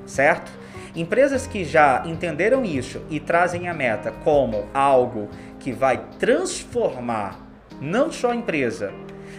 certo? 0.05 0.51
Empresas 0.93 1.47
que 1.47 1.63
já 1.63 2.03
entenderam 2.05 2.65
isso 2.65 3.01
e 3.09 3.21
trazem 3.21 3.69
a 3.69 3.73
meta 3.73 4.11
como 4.25 4.67
algo 4.73 5.29
que 5.61 5.71
vai 5.71 6.01
transformar 6.19 7.40
não 7.81 8.11
só 8.11 8.29
a 8.29 8.35
empresa, 8.35 8.93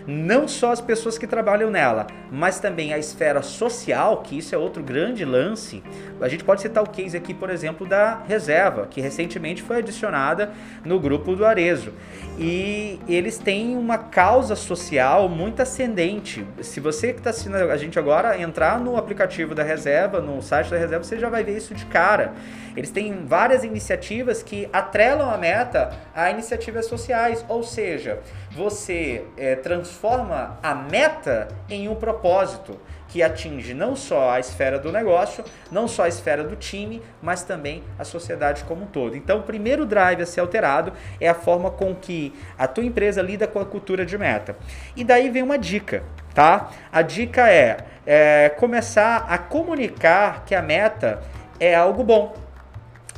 não 0.06 0.48
só 0.48 0.72
as 0.72 0.80
pessoas 0.80 1.18
que 1.18 1.26
trabalham 1.26 1.70
nela, 1.70 2.06
mas 2.30 2.58
também 2.58 2.92
a 2.92 2.98
esfera 2.98 3.42
social, 3.42 4.22
que 4.22 4.38
isso 4.38 4.54
é 4.54 4.58
outro 4.58 4.82
grande 4.82 5.24
lance. 5.24 5.82
A 6.20 6.28
gente 6.28 6.44
pode 6.44 6.62
citar 6.62 6.82
o 6.82 6.88
case 6.88 7.16
aqui, 7.16 7.34
por 7.34 7.50
exemplo, 7.50 7.86
da 7.86 8.22
Reserva, 8.26 8.86
que 8.90 9.00
recentemente 9.00 9.62
foi 9.62 9.78
adicionada 9.78 10.52
no 10.84 10.98
grupo 10.98 11.34
do 11.34 11.44
Arezo. 11.44 11.92
E 12.38 12.98
eles 13.08 13.38
têm 13.38 13.76
uma 13.76 13.98
causa 13.98 14.56
social 14.56 15.28
muito 15.28 15.60
ascendente. 15.60 16.46
Se 16.60 16.80
você 16.80 17.12
que 17.12 17.18
está 17.18 17.30
assistindo 17.30 17.56
a 17.56 17.76
gente 17.76 17.98
agora 17.98 18.40
entrar 18.40 18.80
no 18.80 18.96
aplicativo 18.96 19.54
da 19.54 19.62
Reserva, 19.62 20.20
no 20.20 20.40
site 20.42 20.70
da 20.70 20.78
Reserva, 20.78 21.04
você 21.04 21.18
já 21.18 21.28
vai 21.28 21.44
ver 21.44 21.56
isso 21.56 21.74
de 21.74 21.84
cara. 21.86 22.32
Eles 22.76 22.90
têm 22.90 23.26
várias 23.26 23.64
iniciativas 23.64 24.42
que 24.42 24.68
atrelam 24.72 25.30
a 25.30 25.36
meta 25.36 25.90
a 26.14 26.30
iniciativas 26.30 26.86
sociais, 26.86 27.44
ou 27.48 27.62
seja, 27.62 28.20
você 28.54 29.24
é, 29.36 29.56
transforma 29.56 30.58
a 30.62 30.74
meta 30.74 31.48
em 31.70 31.88
um 31.88 31.94
propósito 31.94 32.78
que 33.08 33.22
atinge 33.22 33.74
não 33.74 33.94
só 33.94 34.30
a 34.30 34.40
esfera 34.40 34.78
do 34.78 34.90
negócio, 34.90 35.44
não 35.70 35.86
só 35.86 36.04
a 36.04 36.08
esfera 36.08 36.42
do 36.42 36.56
time, 36.56 37.02
mas 37.20 37.42
também 37.42 37.82
a 37.98 38.04
sociedade 38.04 38.64
como 38.64 38.84
um 38.84 38.86
todo. 38.86 39.16
Então, 39.16 39.40
o 39.40 39.42
primeiro 39.42 39.84
drive 39.84 40.22
a 40.22 40.26
ser 40.26 40.40
alterado 40.40 40.92
é 41.20 41.28
a 41.28 41.34
forma 41.34 41.70
com 41.70 41.94
que 41.94 42.32
a 42.58 42.66
tua 42.66 42.84
empresa 42.84 43.20
lida 43.20 43.46
com 43.46 43.58
a 43.58 43.66
cultura 43.66 44.06
de 44.06 44.16
meta. 44.16 44.56
E 44.96 45.04
daí 45.04 45.28
vem 45.28 45.42
uma 45.42 45.58
dica, 45.58 46.02
tá? 46.34 46.70
A 46.90 47.02
dica 47.02 47.50
é, 47.50 47.78
é 48.06 48.48
começar 48.48 49.26
a 49.28 49.36
comunicar 49.36 50.44
que 50.46 50.54
a 50.54 50.62
meta 50.62 51.22
é 51.60 51.74
algo 51.74 52.02
bom. 52.02 52.41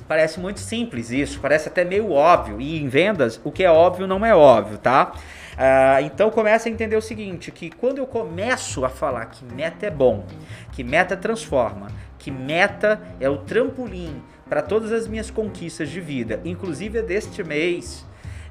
Parece 0.07 0.39
muito 0.39 0.61
simples 0.61 1.11
isso, 1.11 1.41
parece 1.41 1.69
até 1.69 1.85
meio 1.85 2.11
óbvio. 2.11 2.61
E 2.61 2.83
em 2.83 2.89
vendas, 2.89 3.41
o 3.43 3.51
que 3.51 3.65
é 3.65 3.71
óbvio 3.71 4.07
não 4.07 4.25
é 4.25 4.35
óbvio, 4.35 4.79
tá? 4.79 5.13
Ah, 5.57 6.03
então 6.03 6.31
comece 6.31 6.69
a 6.69 6.73
entender 6.73 6.97
o 6.97 7.03
seguinte: 7.03 7.51
que 7.51 7.71
quando 7.71 7.99
eu 7.99 8.07
começo 8.07 8.85
a 8.85 8.89
falar 8.89 9.27
que 9.27 9.45
meta 9.45 9.87
é 9.87 9.91
bom, 9.91 10.27
que 10.73 10.85
meta 10.85 11.17
transforma, 11.17 11.89
que 12.19 12.31
meta 12.31 13.01
é 13.21 13.29
o 13.29 13.39
trampolim 13.39 14.23
para 14.49 14.61
todas 14.61 14.93
as 14.93 15.09
minhas 15.09 15.31
conquistas 15.31 15.89
de 15.89 16.01
vida, 16.01 16.41
inclusive 16.45 17.01
deste 17.03 17.43
mês, 17.43 18.05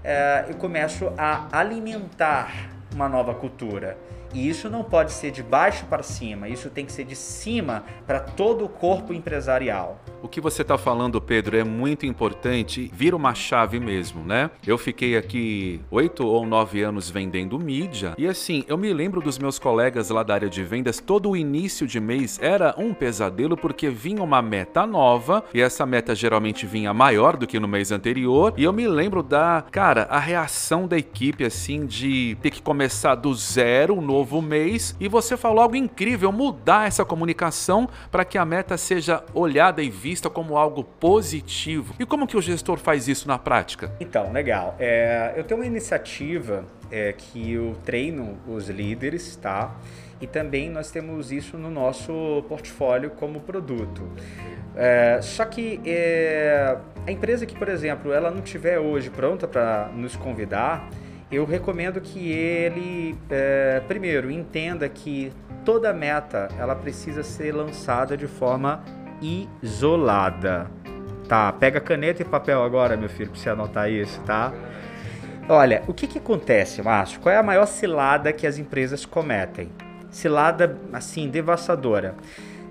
uh, 0.04 0.50
eu 0.50 0.56
começo 0.56 1.12
a 1.18 1.48
alimentar 1.52 2.70
uma 2.94 3.08
nova 3.08 3.34
cultura. 3.34 3.98
E 4.34 4.50
isso 4.50 4.70
não 4.70 4.84
pode 4.84 5.12
ser 5.12 5.32
de 5.32 5.44
baixo 5.44 5.86
para 5.86 6.02
cima, 6.02 6.50
isso 6.50 6.70
tem 6.70 6.86
que 6.86 6.92
ser 6.92 7.04
de 7.04 7.16
cima 7.16 7.84
para 8.08 8.20
todo 8.20 8.66
o 8.66 8.70
corpo 8.70 9.14
empresarial. 9.14 10.00
O 10.24 10.28
que 10.28 10.42
você 10.42 10.62
está 10.62 10.78
falando, 10.78 11.22
Pedro, 11.22 11.58
é 11.58 11.64
muito 11.64 12.06
importante, 12.06 12.90
vira 12.94 13.16
uma 13.16 13.36
chave 13.36 13.80
mesmo, 13.80 14.24
né? 14.24 14.50
Eu 14.66 14.78
fiquei 14.78 15.18
aqui 15.18 15.82
oito 15.92 16.26
ou 16.26 16.46
nove 16.46 16.82
anos 16.82 17.10
vendendo 17.10 17.60
mídia 17.60 18.16
e 18.18 18.26
assim, 18.26 18.64
eu 18.68 18.78
me 18.78 18.92
lembro 18.94 19.22
dos 19.22 19.38
meus 19.38 19.60
colegas 19.60 20.10
lá 20.10 20.24
da 20.24 20.34
área 20.34 20.50
de 20.50 20.64
vendas, 20.64 21.00
todo 21.00 21.30
o 21.30 21.38
início 21.38 21.86
de 21.86 22.00
mês 22.00 22.40
era 22.42 22.74
um 22.78 22.94
pesadelo 22.94 23.56
porque 23.58 23.90
vinha 23.90 24.24
uma 24.24 24.42
meta 24.42 24.88
nova 24.88 25.44
e 25.54 25.62
essa 25.62 25.86
meta 25.86 26.16
geralmente 26.16 26.66
vinha 26.66 26.94
maior 26.94 27.36
do 27.36 27.46
que 27.46 27.60
no 27.60 27.68
mês 27.68 27.92
anterior 27.92 28.54
e 28.58 28.64
eu 28.64 28.74
me 28.74 28.88
lembro 28.88 29.22
da, 29.22 29.64
cara, 29.72 30.08
a 30.10 30.20
reação 30.20 30.88
da 30.88 30.98
equipe 30.98 31.44
assim 31.44 31.86
de 31.86 32.38
ter 32.42 32.50
que 32.50 32.62
começar 32.62 33.16
do 33.16 33.34
zero 33.34 33.94
um 33.96 34.02
novo 34.02 34.23
mês 34.42 34.96
e 35.00 35.08
você 35.08 35.36
falou 35.36 35.62
algo 35.62 35.76
incrível, 35.76 36.32
mudar 36.32 36.88
essa 36.88 37.04
comunicação 37.04 37.90
para 38.12 38.26
que 38.26 38.38
a 38.38 38.46
meta 38.46 38.78
seja 38.78 39.24
olhada 39.34 39.84
e 39.84 39.90
vista 39.90 40.14
vista 40.24 40.30
como 40.30 40.58
algo 40.58 40.84
positivo. 40.84 41.96
E 42.00 42.06
como 42.06 42.28
que 42.28 42.38
o 42.38 42.42
gestor 42.42 42.78
faz 42.78 43.08
isso 43.08 43.28
na 43.28 43.40
prática? 43.40 43.92
Então, 44.00 44.32
legal. 44.32 44.76
É, 44.80 45.34
eu 45.36 45.44
tenho 45.44 45.60
uma 45.60 45.66
iniciativa 45.66 46.66
é, 46.92 47.14
que 47.14 47.54
eu 47.54 47.76
treino 47.84 48.38
os 48.48 48.70
líderes, 48.70 49.36
tá? 49.36 49.76
E 50.22 50.28
também 50.28 50.70
nós 50.70 50.92
temos 50.92 51.32
isso 51.32 51.58
no 51.58 51.70
nosso 51.70 52.44
portfólio 52.48 53.10
como 53.12 53.42
produto. 53.42 54.08
É, 54.76 55.20
só 55.22 55.46
que 55.46 55.82
é, 55.86 56.78
a 57.06 57.12
empresa 57.12 57.46
que, 57.46 57.56
por 57.56 57.68
exemplo, 57.68 58.14
ela 58.14 58.30
não 58.30 58.42
tiver 58.42 58.80
hoje 58.80 59.10
pronta 59.10 59.48
para 59.48 59.90
nos 59.96 60.16
convidar, 60.16 60.90
eu 61.36 61.46
recomendo 61.46 62.00
que 62.00 62.32
ele, 62.32 63.18
é, 63.30 63.82
primeiro, 63.88 64.30
entenda 64.30 64.88
que 64.88 65.32
toda 65.66 65.94
meta 65.94 66.50
ela 66.60 66.76
precisa 66.76 67.24
ser 67.24 67.54
lançada 67.54 68.16
de 68.16 68.28
forma 68.28 68.84
isolada. 69.22 70.70
Tá, 71.28 71.52
pega 71.52 71.80
caneta 71.80 72.22
e 72.22 72.26
papel 72.26 72.62
agora, 72.62 72.98
meu 72.98 73.10
filho, 73.10 73.32
pra 73.32 73.40
você 73.40 73.50
anotar 73.50 73.90
isso, 73.90 74.20
tá? 74.22 74.54
Olha, 75.48 75.84
o 75.88 75.94
que 75.94 76.08
que 76.08 76.18
acontece, 76.18 76.82
Márcio? 76.82 77.20
Qual 77.20 77.34
é 77.34 77.38
a 77.38 77.44
maior 77.44 77.66
cilada 77.66 78.32
que 78.32 78.46
as 78.46 78.58
empresas 78.58 79.06
cometem? 79.06 79.70
Cilada, 80.10 80.78
assim, 80.92 81.30
devastadora. 81.30 82.16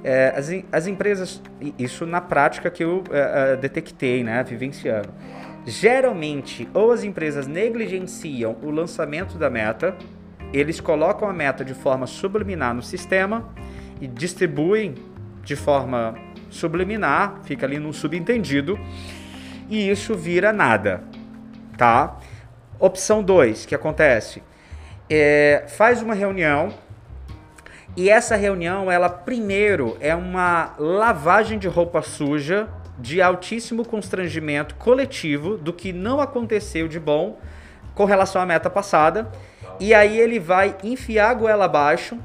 É, 0.05 0.35
as, 0.37 0.51
as 0.73 0.87
empresas, 0.87 1.41
isso 1.79 2.07
na 2.07 2.21
prática 2.21 2.71
que 2.71 2.83
eu 2.83 3.05
é, 3.11 3.53
é, 3.53 3.57
detectei, 3.57 4.25
né, 4.25 4.43
vivenciando. 4.43 5.11
Geralmente, 5.65 6.69
ou 6.75 6.91
as 6.91 7.05
empresas 7.05 7.47
negligenciam 7.47 8.57
o 8.63 8.71
lançamento 8.71 9.39
da 9.39 9.49
meta, 9.49 9.97
eles 10.53 10.81
colocam 10.81 11.29
a 11.29 11.33
meta 11.33 11.65
de 11.65 11.73
forma 11.73 12.07
subliminar 12.07 12.75
no 12.75 12.83
sistema 12.83 13.49
e 14.01 14.07
distribuem 14.07 14.95
de 15.45 15.55
forma 15.55 16.15
subliminar, 16.51 17.41
fica 17.45 17.65
ali 17.65 17.79
no 17.79 17.93
subentendido, 17.93 18.79
e 19.69 19.89
isso 19.89 20.15
vira 20.15 20.53
nada, 20.53 21.03
tá? 21.79 22.19
Opção 22.79 23.23
2, 23.23 23.65
que 23.65 23.75
acontece? 23.75 24.43
É, 25.09 25.65
faz 25.69 26.03
uma 26.03 26.15
reunião 26.15 26.73
e 27.97 28.09
essa 28.09 28.37
reunião, 28.37 28.91
ela 28.91 29.09
primeiro 29.09 29.97
é 30.01 30.15
uma 30.15 30.75
lavagem 30.79 31.59
de 31.59 31.69
roupa 31.69 32.01
suja 32.03 32.69
de 33.03 33.21
altíssimo 33.21 33.85
constrangimento 33.85 34.77
coletivo 34.77 35.59
do 35.59 35.73
que 35.73 35.93
não 35.93 36.21
aconteceu 36.21 36.87
de 36.87 37.01
bom 37.01 37.39
com 37.95 38.05
relação 38.05 38.41
à 38.41 38.47
meta 38.47 38.71
passada. 38.71 39.31
E 39.81 39.93
aí 39.93 40.19
ele 40.19 40.39
vai 40.39 40.77
enfiar 40.85 41.31
a 41.31 41.35
goela 41.35 41.65
abaixo 41.65 42.17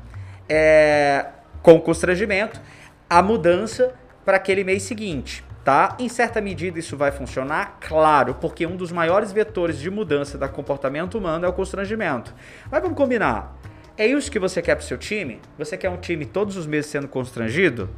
é, 0.48 1.26
com 1.64 1.82
constrangimento 1.82 2.62
a 3.10 3.22
mudança 3.24 3.94
para 4.24 4.38
aquele 4.38 4.64
mês 4.64 4.84
seguinte. 4.84 5.44
Tá? 5.64 5.98
Em 6.00 6.08
certa 6.08 6.40
medida 6.40 6.80
isso 6.80 6.96
vai 6.96 7.12
funcionar? 7.12 7.78
Claro, 7.82 8.36
porque 8.36 8.66
um 8.66 8.78
dos 8.78 8.92
maiores 8.92 9.34
vetores 9.34 9.80
de 9.80 9.90
mudança 9.90 10.38
do 10.38 10.48
comportamento 10.48 11.18
humano 11.18 11.46
é 11.46 11.50
o 11.50 11.54
constrangimento. 11.54 12.34
Mas 12.72 12.82
vamos 12.82 12.96
combinar. 12.96 13.58
É 13.98 14.06
isso 14.06 14.32
que 14.32 14.40
você 14.40 14.62
quer 14.62 14.76
para 14.76 14.84
o 14.84 14.86
seu 14.86 14.98
time? 14.98 15.42
Você 15.58 15.76
quer 15.76 15.90
um 15.90 15.98
time 15.98 16.26
todos 16.26 16.56
os 16.56 16.68
meses 16.68 16.92
sendo 16.92 17.08
constrangido? 17.08 17.90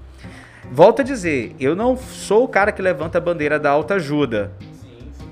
Volto 0.72 1.02
a 1.02 1.04
dizer, 1.04 1.56
eu 1.60 1.76
não 1.76 1.98
sou 1.98 2.44
o 2.44 2.48
cara 2.48 2.72
que 2.72 2.82
levanta 2.82 3.18
a 3.18 3.22
bandeira 3.22 3.60
da 3.60 3.70
alta 3.70 3.96
ajuda. 3.96 4.52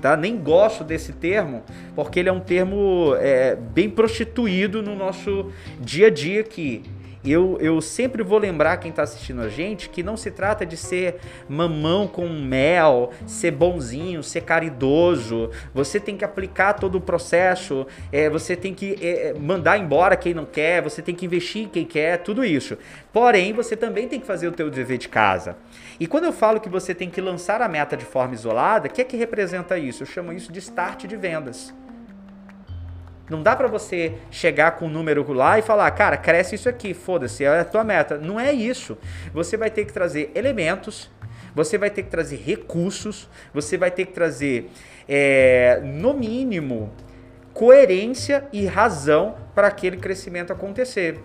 Tá? 0.00 0.16
Nem 0.16 0.36
gosto 0.36 0.84
desse 0.84 1.12
termo, 1.12 1.62
porque 1.94 2.20
ele 2.20 2.28
é 2.28 2.32
um 2.32 2.40
termo 2.40 3.14
é, 3.18 3.56
bem 3.56 3.90
prostituído 3.90 4.82
no 4.82 4.94
nosso 4.94 5.50
dia 5.80 6.06
a 6.06 6.10
dia 6.10 6.40
aqui 6.40 6.82
eu, 7.24 7.58
eu 7.60 7.80
sempre 7.80 8.22
vou 8.22 8.38
lembrar 8.38 8.76
quem 8.76 8.90
está 8.90 9.02
assistindo 9.02 9.42
a 9.42 9.48
gente 9.48 9.88
que 9.88 10.02
não 10.02 10.16
se 10.16 10.30
trata 10.30 10.64
de 10.64 10.76
ser 10.76 11.16
mamão 11.48 12.06
com 12.06 12.28
mel, 12.28 13.10
ser 13.26 13.50
bonzinho, 13.50 14.22
ser 14.22 14.42
caridoso. 14.42 15.50
Você 15.74 15.98
tem 15.98 16.16
que 16.16 16.24
aplicar 16.24 16.74
todo 16.74 16.96
o 16.96 17.00
processo, 17.00 17.86
é, 18.12 18.30
você 18.30 18.54
tem 18.54 18.72
que 18.72 18.96
é, 19.00 19.34
mandar 19.38 19.78
embora 19.78 20.16
quem 20.16 20.32
não 20.34 20.44
quer, 20.44 20.82
você 20.82 21.02
tem 21.02 21.14
que 21.14 21.26
investir 21.26 21.64
em 21.64 21.68
quem 21.68 21.84
quer, 21.84 22.18
tudo 22.18 22.44
isso. 22.44 22.78
Porém, 23.12 23.52
você 23.52 23.76
também 23.76 24.06
tem 24.06 24.20
que 24.20 24.26
fazer 24.26 24.48
o 24.48 24.52
teu 24.52 24.70
dever 24.70 24.98
de 24.98 25.08
casa. 25.08 25.56
E 25.98 26.06
quando 26.06 26.24
eu 26.24 26.32
falo 26.32 26.60
que 26.60 26.68
você 26.68 26.94
tem 26.94 27.10
que 27.10 27.20
lançar 27.20 27.60
a 27.60 27.68
meta 27.68 27.96
de 27.96 28.04
forma 28.04 28.34
isolada, 28.34 28.88
o 28.88 28.90
que 28.90 29.00
é 29.00 29.04
que 29.04 29.16
representa 29.16 29.76
isso? 29.76 30.02
Eu 30.02 30.06
chamo 30.06 30.32
isso 30.32 30.52
de 30.52 30.60
start 30.60 31.06
de 31.06 31.16
vendas. 31.16 31.74
Não 33.28 33.42
dá 33.42 33.54
para 33.54 33.68
você 33.68 34.14
chegar 34.30 34.72
com 34.72 34.86
um 34.86 34.90
número 34.90 35.30
lá 35.32 35.58
e 35.58 35.62
falar, 35.62 35.90
cara, 35.90 36.16
cresce 36.16 36.54
isso 36.54 36.68
aqui, 36.68 36.94
foda-se, 36.94 37.44
é 37.44 37.60
a 37.60 37.64
tua 37.64 37.84
meta. 37.84 38.16
Não 38.16 38.40
é 38.40 38.52
isso. 38.52 38.96
Você 39.32 39.56
vai 39.56 39.70
ter 39.70 39.84
que 39.84 39.92
trazer 39.92 40.30
elementos, 40.34 41.10
você 41.54 41.76
vai 41.76 41.90
ter 41.90 42.04
que 42.04 42.10
trazer 42.10 42.36
recursos, 42.36 43.28
você 43.52 43.76
vai 43.76 43.90
ter 43.90 44.06
que 44.06 44.12
trazer, 44.12 44.70
é, 45.08 45.80
no 45.82 46.14
mínimo, 46.14 46.92
coerência 47.52 48.46
e 48.52 48.66
razão 48.66 49.36
para 49.54 49.66
aquele 49.66 49.96
crescimento 49.96 50.52
acontecer. 50.52 51.20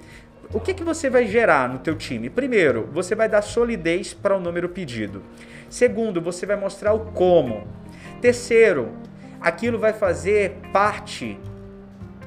O 0.52 0.60
que, 0.60 0.74
que 0.74 0.84
você 0.84 1.10
vai 1.10 1.26
gerar 1.26 1.70
no 1.70 1.80
teu 1.80 1.96
time? 1.96 2.30
Primeiro, 2.30 2.89
você 2.92 3.16
vai 3.16 3.30
dar 3.30 3.42
solidez 3.42 4.13
para 4.13 4.36
o 4.36 4.39
número 4.39 4.70
pedido. 4.70 5.24
Segundo, 5.70 6.22
você 6.22 6.46
vai 6.46 6.56
mostrar 6.56 6.94
o 6.94 7.12
como. 7.12 7.68
Terceiro, 8.22 8.92
aquilo 9.39 9.80
vai 9.80 9.94
fazer 9.94 10.58
parte 10.72 11.39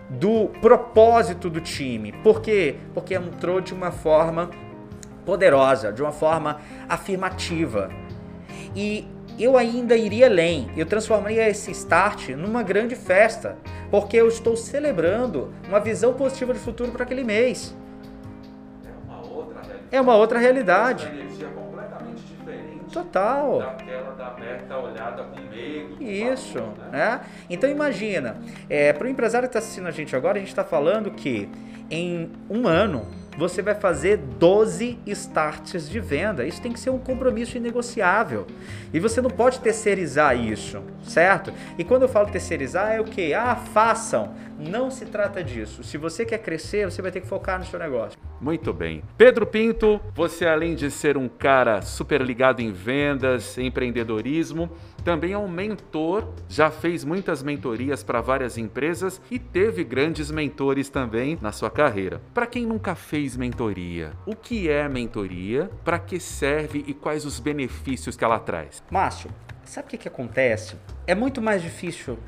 do 0.08 0.48
propósito 0.60 1.50
do 1.50 1.60
time. 1.60 2.12
Por 2.12 2.40
quê? 2.40 2.76
Porque 2.94 3.14
entrou 3.14 3.60
de 3.60 3.74
uma 3.74 3.90
forma 3.90 4.50
poderosa, 5.24 5.92
de 5.92 6.02
uma 6.02 6.12
forma 6.12 6.60
afirmativa. 6.88 7.90
E 8.74 9.06
eu 9.38 9.56
ainda 9.56 9.96
iria 9.96 10.26
além, 10.26 10.70
eu 10.76 10.86
transformaria 10.86 11.48
esse 11.48 11.70
start 11.72 12.30
numa 12.30 12.62
grande 12.62 12.94
festa, 12.94 13.56
porque 13.90 14.16
eu 14.16 14.28
estou 14.28 14.56
celebrando 14.56 15.52
uma 15.68 15.80
visão 15.80 16.14
positiva 16.14 16.54
de 16.54 16.60
futuro 16.60 16.90
para 16.92 17.02
aquele 17.02 17.24
mês. 17.24 17.76
É 18.84 18.90
uma 19.04 19.20
outra 19.20 19.60
realidade. 19.60 19.88
É 19.90 20.00
uma 20.00 20.16
outra 20.16 20.38
realidade. 20.38 21.10
Total. 22.92 23.58
Da 24.16 24.34
meta 24.38 24.78
olhada 24.78 25.24
com 25.24 25.40
medo. 25.40 26.02
Isso, 26.02 26.58
né? 26.58 26.88
né? 26.92 27.20
Então 27.50 27.68
imagina, 27.68 28.36
é, 28.68 28.92
para 28.92 29.06
o 29.06 29.10
empresário 29.10 29.48
que 29.48 29.50
está 29.50 29.58
assistindo 29.58 29.86
a 29.86 29.90
gente 29.90 30.14
agora, 30.14 30.36
a 30.36 30.40
gente 30.40 30.48
está 30.48 30.64
falando 30.64 31.10
que 31.10 31.48
em 31.90 32.30
um 32.48 32.66
ano 32.66 33.06
você 33.36 33.60
vai 33.60 33.74
fazer 33.74 34.16
12 34.16 34.98
starts 35.06 35.88
de 35.88 36.00
venda. 36.00 36.46
Isso 36.46 36.60
tem 36.60 36.72
que 36.72 36.80
ser 36.80 36.90
um 36.90 36.98
compromisso 36.98 37.56
inegociável. 37.56 38.46
E 38.92 38.98
você 38.98 39.20
não 39.20 39.30
pode 39.30 39.60
terceirizar 39.60 40.38
isso, 40.38 40.82
certo? 41.02 41.52
E 41.76 41.84
quando 41.84 42.02
eu 42.02 42.08
falo 42.08 42.30
terceirizar, 42.30 42.92
é 42.92 43.00
o 43.00 43.04
que? 43.04 43.34
Ah, 43.34 43.56
façam. 43.56 44.34
Não 44.58 44.90
se 44.90 45.04
trata 45.06 45.44
disso. 45.44 45.84
Se 45.84 45.98
você 45.98 46.24
quer 46.24 46.38
crescer, 46.38 46.90
você 46.90 47.02
vai 47.02 47.10
ter 47.10 47.20
que 47.20 47.26
focar 47.26 47.58
no 47.58 47.66
seu 47.66 47.78
negócio. 47.78 48.18
Muito 48.40 48.72
bem. 48.72 49.02
Pedro 49.16 49.46
Pinto, 49.46 50.00
você 50.14 50.46
além 50.46 50.74
de 50.74 50.90
ser 50.90 51.16
um 51.16 51.28
cara 51.28 51.82
super 51.82 52.20
ligado 52.20 52.60
em 52.60 52.72
vendas, 52.72 53.56
empreendedorismo, 53.58 54.70
também 55.04 55.32
é 55.32 55.38
um 55.38 55.48
mentor, 55.48 56.34
já 56.48 56.70
fez 56.70 57.04
muitas 57.04 57.42
mentorias 57.42 58.02
para 58.02 58.20
várias 58.20 58.58
empresas 58.58 59.20
e 59.30 59.38
teve 59.38 59.84
grandes 59.84 60.30
mentores 60.30 60.88
também 60.88 61.38
na 61.40 61.52
sua 61.52 61.70
carreira. 61.70 62.20
Para 62.34 62.46
quem 62.46 62.66
nunca 62.66 62.94
fez 62.94 63.36
mentoria, 63.36 64.12
o 64.26 64.34
que 64.34 64.68
é 64.68 64.88
mentoria, 64.88 65.70
para 65.84 65.98
que 65.98 66.18
serve 66.18 66.84
e 66.86 66.92
quais 66.92 67.24
os 67.24 67.38
benefícios 67.38 68.16
que 68.16 68.24
ela 68.24 68.38
traz? 68.38 68.82
Márcio, 68.90 69.30
sabe 69.64 69.86
o 69.86 69.90
que, 69.90 69.98
que 69.98 70.08
acontece? 70.08 70.76
É 71.06 71.14
muito 71.14 71.40
mais 71.40 71.62
difícil 71.62 72.18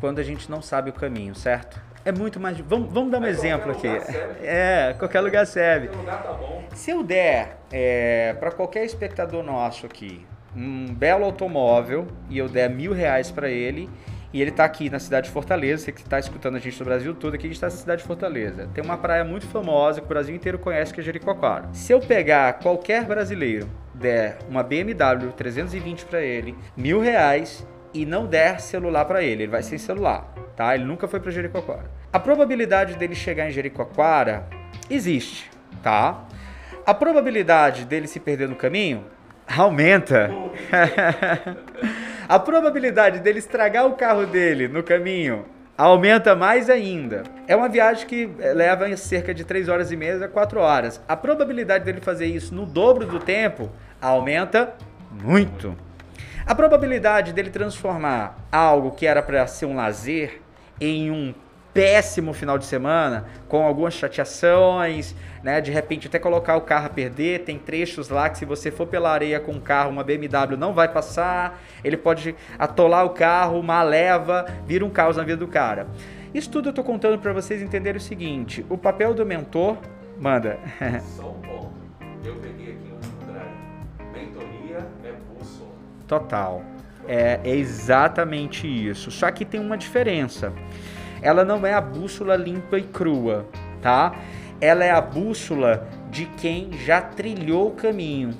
quando 0.00 0.18
a 0.18 0.22
gente 0.22 0.50
não 0.50 0.62
sabe 0.62 0.90
o 0.90 0.92
caminho, 0.92 1.34
certo? 1.34 1.80
É 2.04 2.12
muito 2.12 2.38
mais. 2.38 2.58
Vamos, 2.60 2.92
vamos 2.92 3.10
dar 3.10 3.18
um 3.18 3.24
é, 3.24 3.30
exemplo 3.30 3.72
aqui. 3.72 3.88
É, 4.42 4.94
qualquer 4.98 5.20
lugar 5.20 5.44
serve. 5.46 5.88
Qualquer 5.88 6.00
lugar 6.00 6.22
tá 6.22 6.32
bom. 6.32 6.64
Se 6.72 6.90
eu 6.90 7.02
der 7.02 7.58
é, 7.72 8.34
para 8.34 8.52
qualquer 8.52 8.84
espectador 8.84 9.42
nosso 9.42 9.86
aqui 9.86 10.24
um 10.56 10.86
belo 10.94 11.24
automóvel 11.24 12.06
e 12.30 12.38
eu 12.38 12.48
der 12.48 12.70
mil 12.70 12.92
reais 12.92 13.30
para 13.30 13.50
ele 13.50 13.90
e 14.32 14.40
ele 14.40 14.50
está 14.50 14.64
aqui 14.64 14.90
na 14.90 14.98
cidade 14.98 15.28
de 15.28 15.32
Fortaleza, 15.32 15.84
você 15.84 15.92
que 15.92 16.00
está 16.00 16.18
escutando 16.18 16.56
a 16.56 16.58
gente 16.58 16.78
do 16.78 16.84
Brasil 16.84 17.14
todo, 17.14 17.34
aqui 17.34 17.46
a 17.46 17.48
gente 17.48 17.56
está 17.56 17.68
na 17.68 17.72
cidade 17.72 18.02
de 18.02 18.06
Fortaleza. 18.06 18.68
Tem 18.74 18.82
uma 18.82 18.98
praia 18.98 19.24
muito 19.24 19.46
famosa 19.46 20.00
que 20.00 20.06
o 20.06 20.08
Brasil 20.08 20.34
inteiro 20.34 20.58
conhece, 20.58 20.92
que 20.92 21.00
é 21.00 21.02
Jericoacoara. 21.02 21.68
Se 21.72 21.92
eu 21.92 22.00
pegar 22.00 22.54
qualquer 22.54 23.04
brasileiro 23.04 23.68
der 23.94 24.38
uma 24.48 24.62
BMW 24.62 25.32
320 25.36 26.04
para 26.06 26.20
ele, 26.20 26.54
mil 26.76 27.00
reais 27.00 27.66
e 27.96 28.06
não 28.06 28.26
der 28.26 28.60
celular 28.60 29.04
para 29.04 29.22
ele, 29.22 29.44
ele 29.44 29.50
vai 29.50 29.62
sem 29.62 29.78
celular, 29.78 30.32
tá? 30.54 30.74
Ele 30.74 30.84
nunca 30.84 31.08
foi 31.08 31.18
para 31.18 31.30
Jericoacoara. 31.30 31.90
A 32.12 32.18
probabilidade 32.18 32.96
dele 32.96 33.14
chegar 33.14 33.48
em 33.48 33.50
Jericoacoara 33.50 34.46
existe, 34.90 35.50
tá? 35.82 36.26
A 36.84 36.94
probabilidade 36.94 37.84
dele 37.84 38.06
se 38.06 38.20
perder 38.20 38.48
no 38.48 38.54
caminho 38.54 39.04
aumenta. 39.46 40.30
a 42.28 42.38
probabilidade 42.38 43.20
dele 43.20 43.38
estragar 43.38 43.86
o 43.86 43.94
carro 43.94 44.26
dele 44.26 44.68
no 44.68 44.82
caminho 44.82 45.46
aumenta 45.76 46.34
mais 46.34 46.70
ainda. 46.70 47.22
É 47.46 47.54
uma 47.54 47.68
viagem 47.68 48.06
que 48.06 48.26
leva 48.54 48.94
cerca 48.96 49.34
de 49.34 49.44
3 49.44 49.68
horas 49.68 49.90
e 49.90 49.96
meia 49.96 50.24
a 50.24 50.28
4 50.28 50.60
horas. 50.60 51.00
A 51.06 51.16
probabilidade 51.16 51.84
dele 51.84 52.00
fazer 52.00 52.26
isso 52.26 52.54
no 52.54 52.64
dobro 52.64 53.06
do 53.06 53.18
tempo 53.18 53.70
aumenta 54.00 54.74
muito. 55.10 55.85
A 56.46 56.54
probabilidade 56.54 57.32
dele 57.32 57.50
transformar 57.50 58.38
algo 58.52 58.92
que 58.92 59.04
era 59.04 59.20
para 59.20 59.44
ser 59.48 59.66
um 59.66 59.74
lazer 59.74 60.40
em 60.80 61.10
um 61.10 61.34
péssimo 61.74 62.32
final 62.32 62.56
de 62.56 62.64
semana, 62.64 63.26
com 63.48 63.66
algumas 63.66 63.94
chateações, 63.94 65.12
né? 65.42 65.60
De 65.60 65.72
repente 65.72 66.06
até 66.06 66.20
colocar 66.20 66.56
o 66.56 66.60
carro 66.60 66.86
a 66.86 66.88
perder. 66.88 67.40
Tem 67.40 67.58
trechos 67.58 68.08
lá 68.10 68.30
que 68.30 68.38
se 68.38 68.44
você 68.44 68.70
for 68.70 68.86
pela 68.86 69.10
areia 69.10 69.40
com 69.40 69.52
um 69.52 69.60
carro, 69.60 69.90
uma 69.90 70.04
BMW 70.04 70.56
não 70.56 70.72
vai 70.72 70.86
passar. 70.86 71.60
Ele 71.82 71.96
pode 71.96 72.36
atolar 72.56 73.04
o 73.04 73.10
carro, 73.10 73.58
uma 73.58 73.82
leva, 73.82 74.46
vira 74.64 74.84
um 74.84 74.90
caos 74.90 75.16
na 75.16 75.24
vida 75.24 75.38
do 75.38 75.48
cara. 75.48 75.88
Isso 76.32 76.48
tudo 76.48 76.68
eu 76.68 76.72
tô 76.72 76.84
contando 76.84 77.18
para 77.18 77.32
vocês 77.32 77.60
entenderem 77.60 77.98
o 77.98 78.00
seguinte: 78.00 78.64
o 78.70 78.78
papel 78.78 79.12
do 79.12 79.26
mentor, 79.26 79.76
manda. 80.16 80.60
Total. 86.06 86.62
É, 87.06 87.40
é 87.44 87.56
exatamente 87.56 88.66
isso. 88.66 89.10
Só 89.10 89.30
que 89.30 89.44
tem 89.44 89.60
uma 89.60 89.76
diferença 89.76 90.52
ela 91.22 91.44
não 91.44 91.66
é 91.66 91.74
a 91.74 91.80
bússola 91.80 92.36
limpa 92.36 92.78
e 92.78 92.82
crua, 92.82 93.48
tá? 93.80 94.14
Ela 94.60 94.84
é 94.84 94.90
a 94.90 95.00
bússola 95.00 95.88
de 96.10 96.26
quem 96.26 96.72
já 96.84 97.00
trilhou 97.00 97.68
o 97.68 97.72
caminho. 97.72 98.30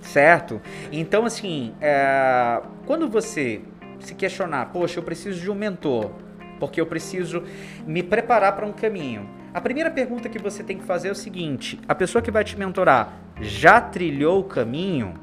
Certo? 0.00 0.60
Então, 0.90 1.24
assim, 1.24 1.72
é... 1.80 2.60
quando 2.86 3.08
você 3.08 3.62
se 4.00 4.14
questionar, 4.14 4.66
poxa, 4.66 4.98
eu 4.98 5.02
preciso 5.02 5.40
de 5.40 5.50
um 5.50 5.54
mentor, 5.54 6.10
porque 6.58 6.80
eu 6.80 6.86
preciso 6.86 7.44
me 7.86 8.02
preparar 8.02 8.54
para 8.54 8.66
um 8.66 8.72
caminho. 8.72 9.28
A 9.54 9.60
primeira 9.60 9.90
pergunta 9.90 10.28
que 10.28 10.38
você 10.38 10.62
tem 10.62 10.76
que 10.76 10.84
fazer 10.84 11.08
é 11.08 11.12
o 11.12 11.14
seguinte: 11.14 11.78
a 11.86 11.94
pessoa 11.94 12.20
que 12.20 12.30
vai 12.30 12.42
te 12.42 12.58
mentorar 12.58 13.20
já 13.40 13.80
trilhou 13.80 14.40
o 14.40 14.44
caminho? 14.44 15.14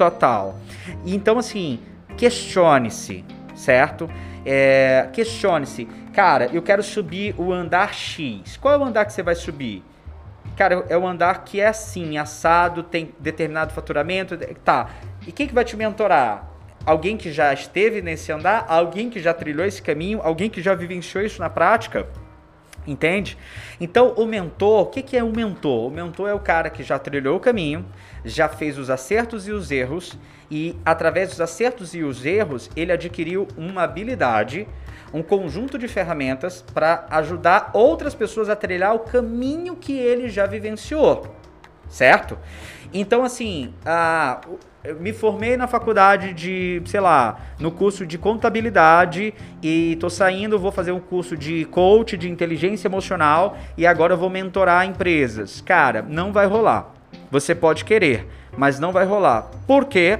Total. 0.00 0.56
Então, 1.04 1.38
assim, 1.38 1.78
questione-se, 2.16 3.22
certo? 3.54 4.08
É, 4.46 5.10
questione-se, 5.12 5.84
cara, 6.14 6.48
eu 6.54 6.62
quero 6.62 6.82
subir 6.82 7.34
o 7.36 7.52
andar 7.52 7.92
X. 7.92 8.56
Qual 8.56 8.72
é 8.72 8.78
o 8.78 8.82
andar 8.82 9.04
que 9.04 9.12
você 9.12 9.22
vai 9.22 9.34
subir? 9.34 9.84
Cara, 10.56 10.86
é 10.88 10.96
o 10.96 11.06
andar 11.06 11.44
que 11.44 11.60
é 11.60 11.66
assim, 11.66 12.16
assado, 12.16 12.82
tem 12.82 13.14
determinado 13.18 13.74
faturamento, 13.74 14.38
tá. 14.64 14.88
E 15.26 15.32
quem 15.32 15.46
que 15.46 15.52
vai 15.52 15.66
te 15.66 15.76
mentorar? 15.76 16.48
Alguém 16.86 17.18
que 17.18 17.30
já 17.30 17.52
esteve 17.52 18.00
nesse 18.00 18.32
andar? 18.32 18.64
Alguém 18.68 19.10
que 19.10 19.20
já 19.20 19.34
trilhou 19.34 19.66
esse 19.66 19.82
caminho? 19.82 20.22
Alguém 20.22 20.48
que 20.48 20.62
já 20.62 20.74
vivenciou 20.74 21.22
isso 21.22 21.42
na 21.42 21.50
prática? 21.50 22.08
Entende? 22.90 23.38
Então, 23.80 24.14
o 24.16 24.26
mentor, 24.26 24.82
o 24.82 24.86
que, 24.86 25.00
que 25.00 25.16
é 25.16 25.22
um 25.22 25.30
mentor? 25.30 25.86
O 25.86 25.90
mentor 25.92 26.28
é 26.28 26.34
o 26.34 26.40
cara 26.40 26.68
que 26.68 26.82
já 26.82 26.98
trilhou 26.98 27.36
o 27.36 27.40
caminho, 27.40 27.86
já 28.24 28.48
fez 28.48 28.76
os 28.76 28.90
acertos 28.90 29.46
e 29.46 29.52
os 29.52 29.70
erros, 29.70 30.18
e 30.50 30.76
através 30.84 31.28
dos 31.28 31.40
acertos 31.40 31.94
e 31.94 32.02
os 32.02 32.26
erros, 32.26 32.68
ele 32.74 32.90
adquiriu 32.90 33.46
uma 33.56 33.84
habilidade, 33.84 34.66
um 35.14 35.22
conjunto 35.22 35.78
de 35.78 35.86
ferramentas 35.86 36.64
para 36.74 37.06
ajudar 37.10 37.70
outras 37.74 38.12
pessoas 38.12 38.48
a 38.48 38.56
trilhar 38.56 38.92
o 38.92 38.98
caminho 38.98 39.76
que 39.76 39.96
ele 39.96 40.28
já 40.28 40.44
vivenciou, 40.44 41.32
certo? 41.88 42.36
Então, 42.92 43.22
assim, 43.22 43.72
a, 43.84 44.40
eu 44.82 44.96
me 44.96 45.12
formei 45.12 45.56
na 45.56 45.66
faculdade 45.66 46.32
de, 46.32 46.82
sei 46.86 47.00
lá, 47.00 47.38
no 47.58 47.70
curso 47.70 48.06
de 48.06 48.16
contabilidade 48.16 49.34
e 49.62 49.96
tô 50.00 50.08
saindo, 50.08 50.58
vou 50.58 50.72
fazer 50.72 50.92
um 50.92 51.00
curso 51.00 51.36
de 51.36 51.66
coach 51.66 52.16
de 52.16 52.30
inteligência 52.30 52.88
emocional 52.88 53.58
e 53.76 53.86
agora 53.86 54.14
eu 54.14 54.18
vou 54.18 54.30
mentorar 54.30 54.86
empresas. 54.86 55.60
Cara, 55.60 56.02
não 56.02 56.32
vai 56.32 56.46
rolar. 56.46 56.94
Você 57.30 57.54
pode 57.54 57.84
querer, 57.84 58.26
mas 58.56 58.80
não 58.80 58.90
vai 58.90 59.04
rolar. 59.04 59.50
Por 59.66 59.84
quê? 59.84 60.18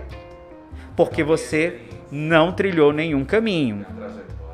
Porque 0.94 1.24
você 1.24 1.80
não 2.10 2.52
trilhou 2.52 2.92
nenhum 2.92 3.24
caminho. 3.24 3.86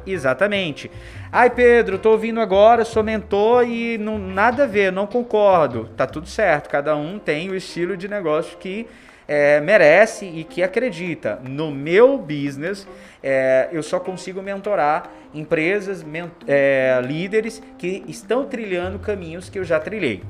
Exatamente. 0.06 0.90
Ai, 1.38 1.50
Pedro, 1.50 1.98
tô 1.98 2.12
ouvindo 2.12 2.40
agora, 2.40 2.82
sou 2.82 3.02
mentor 3.02 3.68
e 3.68 3.98
não, 3.98 4.16
nada 4.18 4.64
a 4.64 4.66
ver, 4.66 4.90
não 4.90 5.06
concordo. 5.06 5.86
Tá 5.94 6.06
tudo 6.06 6.26
certo, 6.26 6.70
cada 6.70 6.96
um 6.96 7.18
tem 7.18 7.50
o 7.50 7.54
estilo 7.54 7.94
de 7.94 8.08
negócio 8.08 8.56
que 8.56 8.86
é, 9.28 9.60
merece 9.60 10.24
e 10.24 10.44
que 10.44 10.62
acredita. 10.62 11.38
No 11.46 11.70
meu 11.70 12.16
business, 12.16 12.88
é, 13.22 13.68
eu 13.70 13.82
só 13.82 14.00
consigo 14.00 14.40
mentorar 14.40 15.10
empresas, 15.34 16.02
ment 16.02 16.30
é, 16.48 16.98
líderes 17.04 17.62
que 17.76 18.02
estão 18.08 18.46
trilhando 18.46 18.98
caminhos 18.98 19.50
que 19.50 19.58
eu 19.58 19.64
já 19.64 19.78
trilhei. 19.78 20.22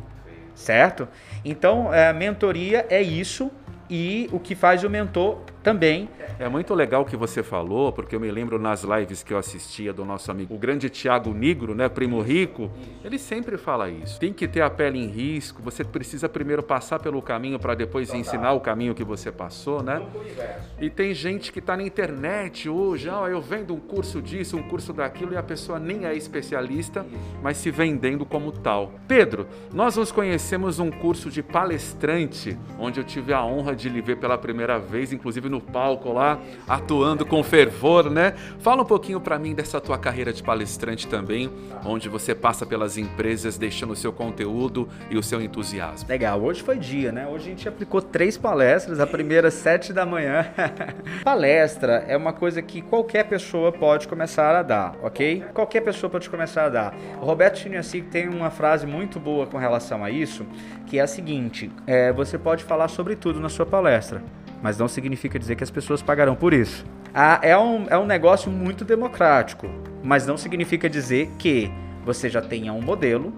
Certo? 0.57 1.07
Então, 1.45 1.95
é, 1.95 2.13
mentoria 2.13 2.85
é 2.91 3.01
isso 3.01 3.49
e 3.89 4.29
o 4.33 4.41
que 4.41 4.57
faz 4.57 4.83
o 4.83 4.91
mentor 4.91 5.39
também. 5.67 6.09
É 6.39 6.49
muito 6.49 6.73
legal 6.75 7.03
o 7.03 7.05
que 7.05 7.17
você 7.17 7.43
falou, 7.43 7.91
porque 7.91 8.15
eu 8.15 8.21
me 8.21 8.31
lembro 8.31 8.57
nas 8.57 8.85
lives 8.85 9.25
que 9.25 9.33
eu 9.35 9.39
assistia 9.39 9.93
do 9.93 10.05
nosso 10.05 10.31
amigo, 10.31 10.55
o 10.55 10.59
grande 10.59 10.89
Tiago 10.89 11.35
Negro, 11.35 11.75
né, 11.75 11.89
primo 11.89 12.21
rico, 12.21 12.71
ele 13.03 13.19
sempre 13.19 13.57
fala 13.57 13.91
isso. 13.91 14.21
Tem 14.21 14.33
que 14.33 14.47
ter 14.47 14.61
a 14.61 14.71
pele 14.71 15.01
em 15.01 15.09
risco, 15.09 15.61
você 15.61 15.83
precisa 15.83 16.29
primeiro 16.29 16.63
passar 16.63 17.01
pelo 17.01 17.21
caminho 17.21 17.59
para 17.59 17.75
depois 17.75 18.07
Total. 18.07 18.21
ensinar 18.21 18.53
o 18.53 18.61
caminho 18.61 18.95
que 18.95 19.03
você 19.03 19.33
passou, 19.33 19.83
né? 19.83 20.01
E 20.81 20.89
tem 20.89 21.13
gente 21.13 21.51
que 21.51 21.59
está 21.59 21.77
na 21.77 21.83
internet 21.83 22.69
hoje, 22.69 23.11
ah, 23.11 23.27
eu 23.29 23.41
vendo 23.41 23.75
um 23.75 23.81
curso 23.81 24.23
disso, 24.23 24.57
um 24.57 24.63
curso 24.63 24.93
daquilo, 24.93 25.33
e 25.33 25.37
a 25.37 25.43
pessoa 25.43 25.81
nem 25.81 26.05
é 26.05 26.15
especialista, 26.15 27.05
mas 27.43 27.57
se 27.57 27.73
vendendo 27.73 28.25
como 28.25 28.53
tal. 28.53 28.93
Pedro, 29.09 29.49
nós 29.75 29.97
nos 29.97 30.13
conhecemos 30.13 30.79
num 30.79 30.93
curso 30.93 31.29
de 31.29 31.43
palestrante, 31.43 32.57
onde 32.79 33.01
eu 33.01 33.05
tive 33.05 33.33
a 33.33 33.45
honra 33.45 33.75
de 33.75 33.89
lhe 33.89 34.01
ver 34.01 34.19
pela 34.19 34.39
primeira 34.39 34.79
vez, 34.79 35.13
inclusive 35.13 35.49
no 35.49 35.56
no 35.57 35.61
palco 35.61 36.13
lá, 36.13 36.39
atuando 36.69 37.25
com 37.25 37.43
fervor, 37.43 38.11
né? 38.11 38.35
Fala 38.61 38.83
um 38.83 38.85
pouquinho 38.85 39.21
para 39.21 39.39
mim 39.39 39.55
dessa 39.55 39.81
tua 39.81 39.99
carreira 39.99 40.33
de 40.33 40.43
palestrante 40.43 41.09
também, 41.09 41.51
onde 41.85 42.09
você 42.09 42.35
passa 42.35 42.67
pelas 42.67 42.99
empresas 42.99 43.57
deixando 43.57 43.93
o 43.93 43.97
seu 43.97 44.13
conteúdo 44.13 44.89
e 45.11 45.17
o 45.17 45.23
seu 45.23 45.41
entusiasmo. 45.41 46.09
Legal, 46.09 46.41
hoje 46.41 46.63
foi 46.63 46.79
dia, 46.79 47.11
né? 47.11 47.27
Hoje 47.27 47.47
a 47.47 47.51
gente 47.51 47.69
aplicou 47.69 48.03
três 48.03 48.37
palestras, 48.37 49.01
a 49.01 49.07
primeira 49.07 49.51
sete 49.51 49.93
da 49.93 50.05
manhã. 50.05 50.47
Palestra 51.25 52.05
é 52.07 52.17
uma 52.17 52.33
coisa 52.33 52.61
que 52.61 52.83
qualquer 52.83 53.25
pessoa 53.25 53.73
pode 53.73 54.07
começar 54.07 54.55
a 54.55 54.63
dar, 54.63 54.95
ok? 55.03 55.45
Qualquer 55.55 55.81
pessoa 55.81 56.11
pode 56.11 56.29
começar 56.29 56.67
a 56.67 56.69
dar. 56.69 56.95
O 57.21 57.25
Roberto 57.25 57.59
Chiniacic 57.59 58.09
tem 58.09 58.29
uma 58.29 58.51
frase 58.51 58.87
muito 58.87 59.19
boa 59.19 59.47
com 59.47 59.57
relação 59.57 60.05
a 60.05 60.11
isso, 60.11 60.45
que 60.87 60.99
é 60.99 61.03
a 61.03 61.07
seguinte: 61.07 61.71
é, 61.87 62.13
você 62.13 62.37
pode 62.37 62.63
falar 62.65 62.89
sobre 62.89 63.17
tudo 63.17 63.41
na 63.41 63.49
sua 63.49 63.65
palestra 63.65 64.23
mas 64.63 64.79
não 64.79 64.89
significa 64.89 65.39
dizer 65.39 65.57
que 65.57 65.65
as 65.65 65.71
pessoas 65.71 66.03
pagarão 66.03 66.35
por 66.35 66.53
isso. 66.53 66.85
Ah, 67.15 67.39
é, 67.43 67.57
um, 67.57 67.87
é 67.89 67.97
um 67.97 68.07
negócio 68.07 68.51
muito 68.51 68.85
democrático, 68.85 69.69
mas 70.03 70.27
não 70.27 70.37
significa 70.37 70.89
dizer 70.89 71.31
que 71.39 71.71
você 72.05 72.29
já 72.29 72.41
tenha 72.41 72.73
um 72.73 72.83
modelo, 72.83 73.33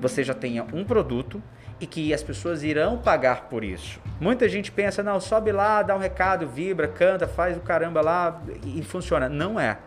você 0.00 0.24
já 0.24 0.34
tenha 0.34 0.66
um 0.72 0.84
produto 0.84 1.42
e 1.80 1.86
que 1.86 2.12
as 2.12 2.22
pessoas 2.22 2.62
irão 2.62 2.98
pagar 2.98 3.48
por 3.48 3.64
isso. 3.64 4.00
Muita 4.20 4.48
gente 4.48 4.70
pensa, 4.70 5.02
não, 5.02 5.20
sobe 5.20 5.50
lá, 5.50 5.82
dá 5.82 5.96
um 5.96 5.98
recado, 5.98 6.46
vibra, 6.46 6.86
canta, 6.86 7.26
faz 7.26 7.56
o 7.56 7.60
caramba 7.60 8.00
lá 8.00 8.42
e 8.64 8.82
funciona. 8.82 9.28
Não 9.28 9.58
é. 9.58 9.78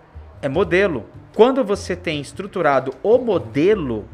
É 0.41 0.49
modelo. 0.49 1.05
Quando 1.33 1.63
você 1.63 1.95
tem 1.95 2.19
estruturado 2.19 2.93
o 3.01 3.17
modelo, 3.17 4.07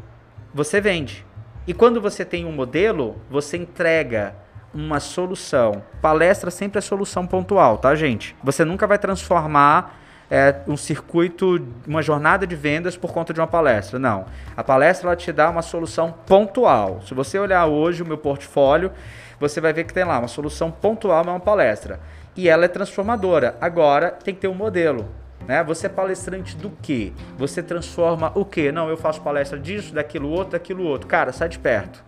você 0.54 0.80
vende. 0.80 1.26
E 1.65 1.74
quando 1.74 2.02
você 2.02 2.26
tem 2.26 2.45
um 2.45 2.52
modelo, 2.52 3.15
você 3.30 3.58
entrega 3.58 4.36
uma 4.74 5.00
solução. 5.00 5.84
Palestra 6.02 6.50
sempre 6.50 6.80
é 6.80 6.82
solução 6.82 7.26
pontual, 7.28 7.78
tá, 7.78 7.94
gente? 7.96 8.36
Você 8.44 8.64
nunca 8.64 8.88
vai 8.88 8.98
transformar 8.98 10.00
é, 10.30 10.56
um 10.68 10.78
circuito, 10.78 11.68
uma 11.86 12.02
jornada 12.02 12.48
de 12.48 12.56
vendas 12.56 12.96
por 12.96 13.12
conta 13.12 13.34
de 13.34 13.40
uma 13.40 13.48
palestra. 13.48 14.00
Não. 14.00 14.26
A 14.56 14.64
palestra 14.64 15.10
ela 15.10 15.16
te 15.16 15.32
dá 15.32 15.50
uma 15.50 15.62
solução 15.62 16.14
pontual. 16.26 17.02
Se 17.02 17.14
você 17.14 17.38
olhar 17.38 17.66
hoje 17.66 18.02
o 18.02 18.06
meu 18.06 18.18
portfólio, 18.18 18.92
você 19.40 19.60
vai 19.60 19.74
ver 19.74 19.84
que 19.84 19.94
tem 19.94 20.04
lá 20.04 20.20
uma 20.20 20.28
solução 20.28 20.72
pontual, 20.72 21.26
é 21.26 21.30
uma 21.30 21.40
palestra. 21.40 22.00
E 22.36 22.48
ela 22.48 22.66
é 22.66 22.68
transformadora. 22.70 23.58
Agora 23.60 24.12
tem 24.12 24.34
que 24.34 24.42
ter 24.42 24.48
um 24.48 24.56
modelo. 24.56 25.08
Né? 25.48 25.64
Você 25.64 25.88
é 25.88 25.90
palestrante 25.90 26.56
do 26.56 26.70
quê? 26.82 27.12
Você 27.38 27.62
transforma 27.62 28.32
o 28.36 28.46
quê? 28.46 28.72
Não, 28.72 28.88
eu 28.88 28.96
faço 28.96 29.22
palestra 29.22 29.60
disso, 29.60 29.94
daquilo 29.94 30.30
outro, 30.30 30.52
daquilo 30.52 30.84
outro. 30.84 31.08
Cara, 31.08 31.34
sai 31.34 31.50
de 31.50 31.60
perto 31.60 32.02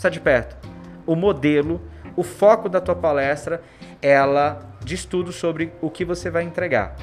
está 0.00 0.08
de 0.08 0.18
perto. 0.18 0.56
O 1.10 1.16
modelo, 1.16 1.80
o 2.14 2.22
foco 2.22 2.68
da 2.68 2.80
tua 2.80 2.94
palestra, 2.94 3.62
ela 4.00 4.76
diz 4.84 5.04
tudo 5.04 5.32
sobre 5.32 5.72
o 5.80 5.90
que 5.90 6.04
você 6.04 6.30
vai 6.30 6.44
entregar 6.44 6.94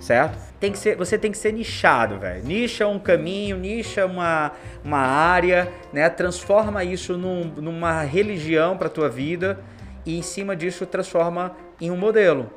certo? 0.00 0.38
Tem 0.60 0.72
que 0.72 0.78
ser, 0.78 0.96
você 0.96 1.18
tem 1.18 1.30
que 1.30 1.38
ser 1.38 1.52
nichado, 1.52 2.18
velho. 2.18 2.44
Nicha 2.44 2.86
um 2.86 2.98
caminho, 2.98 3.56
nicha 3.56 4.06
uma, 4.06 4.52
uma 4.84 4.98
área, 4.98 5.68
né? 5.92 6.08
Transforma 6.08 6.84
isso 6.84 7.16
num, 7.16 7.44
numa 7.56 8.02
religião 8.02 8.76
para 8.76 8.88
tua 8.88 9.08
vida 9.08 9.60
e 10.04 10.18
em 10.18 10.22
cima 10.22 10.56
disso 10.56 10.86
transforma 10.86 11.56
em 11.80 11.90
um 11.90 11.96
modelo, 11.96 12.50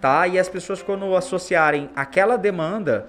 tá? 0.00 0.26
E 0.26 0.38
as 0.38 0.48
pessoas 0.48 0.82
quando 0.82 1.14
associarem 1.14 1.90
aquela 1.94 2.36
demanda 2.36 3.08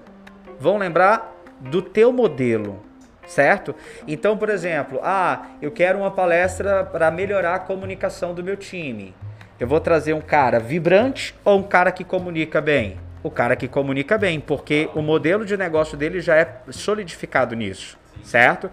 vão 0.58 0.78
lembrar 0.78 1.34
do 1.60 1.82
teu 1.82 2.12
modelo, 2.12 2.80
certo? 3.28 3.74
Então, 4.06 4.36
por 4.36 4.48
exemplo, 4.48 4.98
ah, 5.02 5.46
eu 5.62 5.70
quero 5.70 5.98
uma 5.98 6.10
palestra 6.10 6.84
para 6.84 7.10
melhorar 7.10 7.54
a 7.54 7.60
comunicação 7.60 8.34
do 8.34 8.42
meu 8.42 8.56
time. 8.56 9.14
Eu 9.60 9.68
vou 9.68 9.80
trazer 9.80 10.12
um 10.12 10.20
cara 10.20 10.58
vibrante 10.58 11.34
ou 11.44 11.58
um 11.58 11.62
cara 11.62 11.92
que 11.92 12.04
comunica 12.04 12.60
bem? 12.60 12.98
o 13.22 13.30
cara 13.30 13.56
que 13.56 13.68
comunica 13.68 14.16
bem, 14.16 14.40
porque 14.40 14.88
o 14.94 15.02
modelo 15.02 15.44
de 15.44 15.56
negócio 15.56 15.96
dele 15.96 16.20
já 16.20 16.36
é 16.36 16.60
solidificado 16.70 17.54
nisso, 17.54 17.98
certo? 18.22 18.70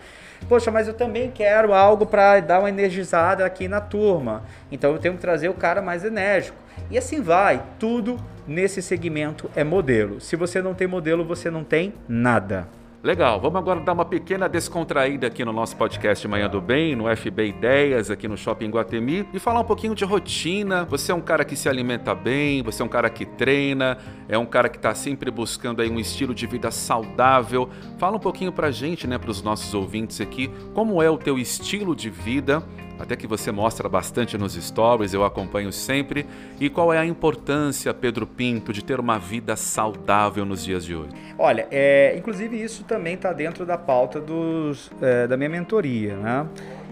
Poxa, 0.47 0.69
mas 0.69 0.87
eu 0.87 0.93
também 0.93 1.31
quero 1.31 1.73
algo 1.73 2.05
para 2.05 2.39
dar 2.39 2.59
uma 2.59 2.69
energizada 2.69 3.45
aqui 3.45 3.67
na 3.67 3.81
turma. 3.81 4.43
Então 4.71 4.91
eu 4.91 4.99
tenho 4.99 5.15
que 5.15 5.21
trazer 5.21 5.49
o 5.49 5.53
cara 5.53 5.81
mais 5.81 6.03
enérgico. 6.03 6.57
E 6.91 6.97
assim 6.97 7.21
vai, 7.21 7.63
tudo 7.79 8.17
nesse 8.47 8.81
segmento 8.81 9.49
é 9.55 9.63
modelo. 9.63 10.21
Se 10.21 10.35
você 10.35 10.61
não 10.61 10.73
tem 10.73 10.87
modelo, 10.87 11.25
você 11.25 11.49
não 11.49 11.63
tem 11.63 11.93
nada. 12.07 12.67
Legal, 13.05 13.39
vamos 13.39 13.59
agora 13.59 13.79
dar 13.81 13.93
uma 13.93 14.03
pequena 14.03 14.49
descontraída 14.49 15.27
aqui 15.27 15.45
no 15.45 15.53
nosso 15.53 15.77
podcast 15.77 16.27
Manhã 16.27 16.49
do 16.49 16.59
Bem, 16.59 16.95
no 16.95 17.03
FB 17.15 17.49
Ideias, 17.49 18.09
aqui 18.09 18.27
no 18.27 18.35
Shopping 18.35 18.71
Guatemi, 18.71 19.29
e 19.31 19.37
falar 19.37 19.59
um 19.59 19.63
pouquinho 19.63 19.93
de 19.93 20.03
rotina. 20.03 20.85
Você 20.85 21.11
é 21.11 21.15
um 21.15 21.21
cara 21.21 21.45
que 21.45 21.55
se 21.55 21.69
alimenta 21.69 22.15
bem, 22.15 22.63
você 22.63 22.81
é 22.81 22.85
um 22.85 22.89
cara 22.89 23.07
que 23.07 23.23
treina, 23.23 23.99
é 24.27 24.39
um 24.39 24.45
cara 24.47 24.67
que 24.67 24.77
está 24.77 24.95
sempre 24.95 25.29
buscando 25.29 25.83
aí 25.83 25.89
um 25.91 25.99
estilo 25.99 26.33
de 26.33 26.47
vida 26.47 26.71
saudável. 26.71 27.69
Fala 27.99 28.17
um 28.17 28.19
pouquinho 28.19 28.51
pra 28.51 28.71
gente, 28.71 29.05
né, 29.05 29.19
para 29.19 29.29
os 29.29 29.39
nossos 29.43 29.71
ouvintes 29.75 30.19
aqui, 30.19 30.49
como 30.73 30.99
é 30.99 31.07
o 31.07 31.15
teu 31.15 31.37
estilo 31.37 31.95
de 31.95 32.09
vida 32.09 32.63
até 32.99 33.15
que 33.15 33.27
você 33.27 33.51
mostra 33.51 33.89
bastante 33.89 34.37
nos 34.37 34.53
stories, 34.53 35.13
eu 35.13 35.23
acompanho 35.23 35.71
sempre. 35.71 36.25
E 36.59 36.69
qual 36.69 36.93
é 36.93 36.97
a 36.97 37.05
importância, 37.05 37.93
Pedro 37.93 38.25
Pinto, 38.25 38.71
de 38.71 38.83
ter 38.83 38.99
uma 38.99 39.17
vida 39.17 39.55
saudável 39.55 40.45
nos 40.45 40.63
dias 40.63 40.85
de 40.85 40.95
hoje? 40.95 41.11
Olha, 41.37 41.67
é, 41.71 42.15
inclusive 42.17 42.61
isso 42.61 42.83
também 42.83 43.15
está 43.15 43.33
dentro 43.33 43.65
da 43.65 43.77
pauta 43.77 44.19
dos, 44.19 44.91
é, 45.01 45.27
da 45.27 45.35
minha 45.35 45.49
mentoria, 45.49 46.15
né? 46.15 46.47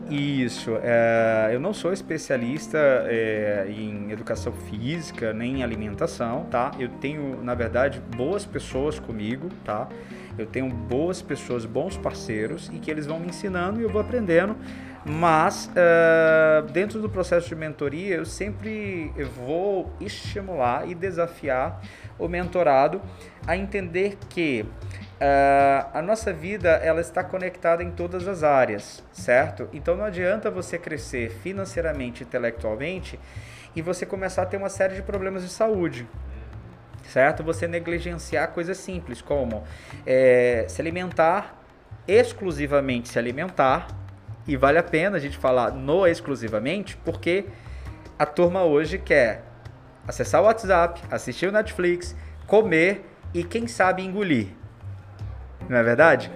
Isso, 0.10 0.72
é, 0.84 1.52
eu 1.54 1.60
não 1.62 1.74
sou 1.74 1.94
especialista 1.94 2.78
é, 3.08 3.66
em 3.70 4.12
educação 4.12 4.52
física 4.52 5.34
nem 5.34 5.60
em 5.60 5.64
alimentação, 5.64 6.46
tá? 6.52 6.72
Eu 6.78 6.90
tenho, 6.90 7.42
na 7.42 7.56
verdade, 7.56 8.02
boas 8.16 8.46
pessoas 8.46 9.00
comigo, 9.00 9.48
tá? 9.64 9.88
Eu 10.38 10.46
tenho 10.46 10.68
boas 10.68 11.22
pessoas, 11.22 11.66
bons 11.66 11.96
parceiros 11.96 12.70
e 12.74 12.80
que 12.80 12.92
eles 12.92 13.06
vão 13.06 13.20
me 13.20 13.28
ensinando 13.28 13.80
e 13.80 13.84
eu 13.84 13.90
vou 13.90 14.02
aprendendo 14.02 14.56
mas 15.06 15.70
uh, 15.70 16.66
dentro 16.72 17.02
do 17.02 17.10
processo 17.10 17.50
de 17.50 17.56
mentoria, 17.56 18.16
eu 18.16 18.26
sempre 18.26 19.12
vou 19.36 19.92
estimular 20.00 20.88
e 20.90 20.96
desafiar 20.96 21.82
o 22.18 22.28
mentorado 22.28 23.02
a 23.46 23.58
entender 23.58 24.18
que 24.30 24.62
uh, 24.62 25.90
a 25.94 26.02
nossa 26.02 26.32
vida 26.32 26.70
ela 26.70 27.02
está 27.02 27.22
conectada 27.22 27.84
em 27.84 27.92
todas 27.92 28.28
as 28.28 28.44
áreas, 28.44 29.04
certo? 29.12 29.68
Então 29.74 29.96
não 29.98 30.06
adianta 30.06 30.50
você 30.50 30.78
crescer 30.78 31.32
financeiramente, 31.32 32.24
intelectualmente 32.24 33.20
e 33.76 33.82
você 33.82 34.06
começar 34.06 34.44
a 34.44 34.46
ter 34.46 34.56
uma 34.56 34.70
série 34.70 34.96
de 34.96 35.02
problemas 35.02 35.44
de 35.44 35.50
saúde 35.50 36.08
certo? 37.04 37.44
Você 37.44 37.68
negligenciar 37.68 38.52
coisas 38.52 38.78
simples 38.78 39.22
como 39.22 39.64
é, 40.06 40.66
se 40.70 40.82
alimentar, 40.82 41.62
exclusivamente 42.08 43.10
se 43.10 43.20
alimentar, 43.20 43.88
e 44.48 44.56
vale 44.58 44.78
a 44.78 44.84
pena 44.84 45.18
a 45.18 45.20
gente 45.20 45.38
falar 45.38 45.72
no 45.72 46.08
exclusivamente, 46.08 46.98
porque 46.98 47.46
a 48.18 48.26
turma 48.26 48.64
hoje 48.64 48.98
quer 48.98 49.44
acessar 50.08 50.42
o 50.42 50.46
WhatsApp, 50.46 51.02
assistir 51.10 51.48
o 51.48 51.52
Netflix, 51.52 52.16
comer 52.46 53.06
e 53.34 53.44
quem 53.44 53.68
sabe 53.68 54.04
engolir. 54.04 54.48
Não 55.68 55.78
é 55.78 55.84
verdade? 55.84 56.32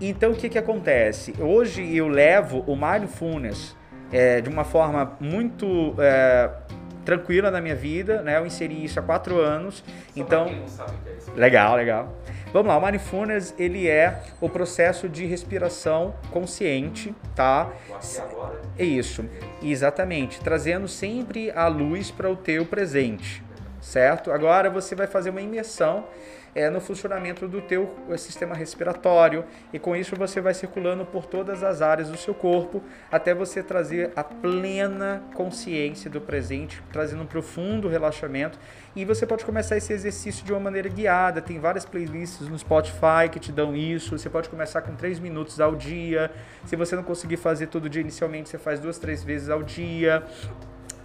Então 0.00 0.32
o 0.32 0.34
que, 0.34 0.48
que 0.48 0.58
acontece? 0.58 1.34
Hoje 1.38 1.96
eu 1.96 2.08
levo 2.08 2.64
o 2.66 2.76
mindfulness 2.76 3.76
é, 4.12 4.40
de 4.40 4.48
uma 4.48 4.64
forma 4.64 5.16
muito 5.20 5.94
é, 5.98 6.50
tranquila 7.04 7.50
na 7.50 7.60
minha 7.60 7.74
vida, 7.74 8.22
né? 8.22 8.36
Eu 8.38 8.46
inseri 8.46 8.84
isso 8.84 8.98
há 9.00 9.02
quatro 9.02 9.40
anos. 9.40 9.78
Só 9.78 9.84
então, 10.14 10.46
é 10.46 11.40
legal, 11.40 11.76
legal. 11.76 12.14
Vamos 12.52 12.68
lá, 12.68 12.78
o 12.78 12.84
Mindfulness 12.84 13.54
ele 13.58 13.86
é 13.86 14.22
o 14.40 14.48
processo 14.48 15.06
de 15.06 15.26
respiração 15.26 16.14
consciente, 16.30 17.14
tá? 17.34 17.70
É 18.78 18.84
isso, 18.84 19.24
exatamente, 19.62 20.40
trazendo 20.40 20.88
sempre 20.88 21.50
a 21.50 21.66
luz 21.66 22.10
para 22.10 22.30
o 22.30 22.36
teu 22.36 22.64
presente, 22.64 23.42
certo? 23.82 24.32
Agora 24.32 24.70
você 24.70 24.94
vai 24.94 25.06
fazer 25.06 25.28
uma 25.28 25.42
imersão 25.42 26.06
é, 26.58 26.68
no 26.68 26.80
funcionamento 26.80 27.46
do 27.46 27.62
teu 27.62 27.94
eh, 28.10 28.16
sistema 28.16 28.52
respiratório 28.52 29.44
e 29.72 29.78
com 29.78 29.94
isso 29.94 30.16
você 30.16 30.40
vai 30.40 30.52
circulando 30.52 31.06
por 31.06 31.24
todas 31.24 31.62
as 31.62 31.80
áreas 31.80 32.10
do 32.10 32.16
seu 32.16 32.34
corpo 32.34 32.82
até 33.12 33.32
você 33.32 33.62
trazer 33.62 34.10
a 34.16 34.24
plena 34.24 35.22
consciência 35.34 36.10
do 36.10 36.20
presente, 36.20 36.82
trazendo 36.92 37.22
um 37.22 37.26
profundo 37.26 37.86
relaxamento 37.86 38.58
e 38.96 39.04
você 39.04 39.24
pode 39.24 39.44
começar 39.44 39.76
esse 39.76 39.92
exercício 39.92 40.44
de 40.44 40.52
uma 40.52 40.58
maneira 40.58 40.88
guiada. 40.88 41.40
Tem 41.40 41.60
várias 41.60 41.84
playlists 41.84 42.48
no 42.48 42.58
Spotify 42.58 43.28
que 43.30 43.38
te 43.38 43.52
dão 43.52 43.76
isso. 43.76 44.18
Você 44.18 44.28
pode 44.28 44.48
começar 44.48 44.82
com 44.82 44.96
3 44.96 45.20
minutos 45.20 45.60
ao 45.60 45.76
dia. 45.76 46.28
Se 46.64 46.74
você 46.74 46.96
não 46.96 47.04
conseguir 47.04 47.36
fazer 47.36 47.68
todo 47.68 47.88
dia 47.88 48.00
inicialmente, 48.00 48.48
você 48.48 48.58
faz 48.58 48.80
duas, 48.80 48.98
três 48.98 49.22
vezes 49.22 49.48
ao 49.48 49.62
dia 49.62 50.24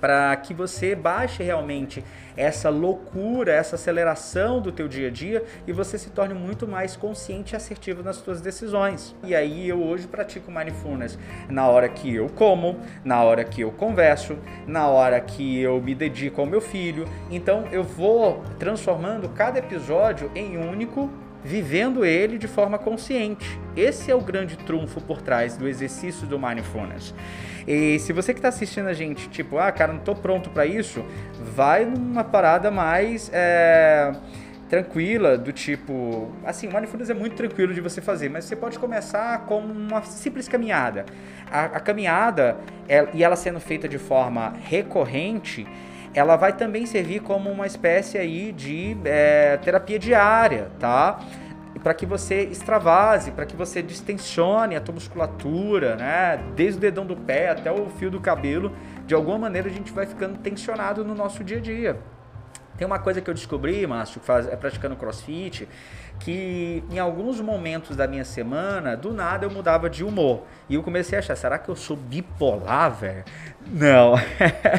para 0.03 0.35
que 0.35 0.53
você 0.53 0.95
baixe 0.95 1.43
realmente 1.43 2.03
essa 2.35 2.69
loucura, 2.69 3.53
essa 3.53 3.75
aceleração 3.75 4.59
do 4.59 4.69
teu 4.69 4.85
dia 4.85 5.07
a 5.07 5.09
dia 5.09 5.45
e 5.65 5.71
você 5.71 5.97
se 5.97 6.09
torne 6.09 6.33
muito 6.33 6.67
mais 6.67 6.97
consciente 6.97 7.53
e 7.53 7.55
assertivo 7.55 8.03
nas 8.03 8.17
suas 8.17 8.41
decisões. 8.41 9.15
E 9.23 9.33
aí 9.33 9.69
eu 9.69 9.81
hoje 9.81 10.05
pratico 10.05 10.51
mindfulness 10.51 11.17
na 11.47 11.69
hora 11.69 11.87
que 11.87 12.13
eu 12.13 12.27
como, 12.27 12.81
na 13.01 13.23
hora 13.23 13.45
que 13.45 13.61
eu 13.61 13.71
converso, 13.71 14.37
na 14.67 14.89
hora 14.89 15.21
que 15.21 15.61
eu 15.61 15.81
me 15.81 15.95
dedico 15.95 16.41
ao 16.41 16.47
meu 16.47 16.59
filho. 16.59 17.07
Então 17.31 17.69
eu 17.71 17.85
vou 17.85 18.43
transformando 18.59 19.29
cada 19.29 19.59
episódio 19.59 20.29
em 20.35 20.57
único 20.57 21.09
vivendo 21.43 22.05
ele 22.05 22.37
de 22.37 22.47
forma 22.47 22.77
consciente. 22.77 23.59
Esse 23.75 24.09
é 24.09 24.15
o 24.15 24.21
grande 24.21 24.57
trunfo 24.57 25.01
por 25.01 25.21
trás 25.21 25.57
do 25.57 25.67
exercício 25.67 26.25
do 26.25 26.39
mindfulness. 26.39 27.13
E 27.67 27.99
se 27.99 28.11
você 28.11 28.33
que 28.33 28.39
está 28.39 28.49
assistindo 28.49 28.87
a 28.87 28.93
gente, 28.93 29.29
tipo, 29.29 29.57
ah, 29.57 29.71
cara, 29.71 29.91
não 29.93 29.99
estou 29.99 30.15
pronto 30.15 30.49
para 30.49 30.65
isso, 30.65 31.03
vai 31.55 31.85
numa 31.85 32.23
parada 32.23 32.69
mais 32.69 33.29
é, 33.33 34.13
tranquila, 34.69 35.37
do 35.37 35.51
tipo, 35.53 36.31
assim, 36.43 36.67
o 36.67 36.73
mindfulness 36.73 37.09
é 37.09 37.13
muito 37.13 37.35
tranquilo 37.35 37.73
de 37.73 37.79
você 37.79 38.01
fazer, 38.01 38.29
mas 38.29 38.45
você 38.45 38.55
pode 38.55 38.79
começar 38.79 39.45
com 39.45 39.59
uma 39.59 40.01
simples 40.01 40.47
caminhada. 40.47 41.05
A, 41.49 41.65
a 41.65 41.79
caminhada, 41.79 42.57
é, 42.87 43.07
e 43.13 43.23
ela 43.23 43.35
sendo 43.35 43.59
feita 43.59 43.87
de 43.87 43.97
forma 43.97 44.53
recorrente, 44.63 45.65
ela 46.13 46.35
vai 46.35 46.53
também 46.53 46.85
servir 46.85 47.21
como 47.21 47.49
uma 47.49 47.65
espécie 47.65 48.17
aí 48.17 48.51
de 48.51 48.95
é, 49.03 49.57
terapia 49.57 49.97
diária, 49.97 50.69
tá? 50.79 51.19
Para 51.81 51.93
que 51.93 52.05
você 52.05 52.43
extravase, 52.43 53.31
para 53.31 53.45
que 53.45 53.55
você 53.55 53.81
distensione 53.81 54.75
a 54.75 54.81
tua 54.81 54.93
musculatura, 54.93 55.95
né? 55.95 56.39
Desde 56.55 56.77
o 56.77 56.81
dedão 56.81 57.05
do 57.05 57.15
pé 57.15 57.49
até 57.49 57.71
o 57.71 57.87
fio 57.89 58.11
do 58.11 58.21
cabelo, 58.21 58.71
de 59.05 59.13
alguma 59.13 59.39
maneira 59.39 59.67
a 59.67 59.71
gente 59.71 59.91
vai 59.91 60.05
ficando 60.05 60.37
tensionado 60.37 61.03
no 61.03 61.15
nosso 61.15 61.43
dia 61.43 61.57
a 61.57 61.61
dia. 61.61 61.99
Tem 62.77 62.87
uma 62.87 62.99
coisa 62.99 63.21
que 63.21 63.29
eu 63.29 63.33
descobri, 63.33 63.85
Márcio, 63.85 64.19
faz, 64.19 64.47
é 64.47 64.55
praticando 64.55 64.95
crossfit, 64.95 65.67
que 66.19 66.83
em 66.89 66.99
alguns 66.99 67.39
momentos 67.39 67.95
da 67.95 68.07
minha 68.07 68.25
semana, 68.25 68.97
do 68.97 69.13
nada 69.13 69.45
eu 69.45 69.51
mudava 69.51 69.89
de 69.89 70.03
humor. 70.03 70.43
E 70.67 70.75
eu 70.75 70.83
comecei 70.83 71.17
a 71.17 71.19
achar, 71.19 71.35
será 71.35 71.59
que 71.59 71.69
eu 71.69 71.75
sou 71.75 71.95
bipolar, 71.95 72.91
velho? 72.91 73.23
Não. 73.67 74.15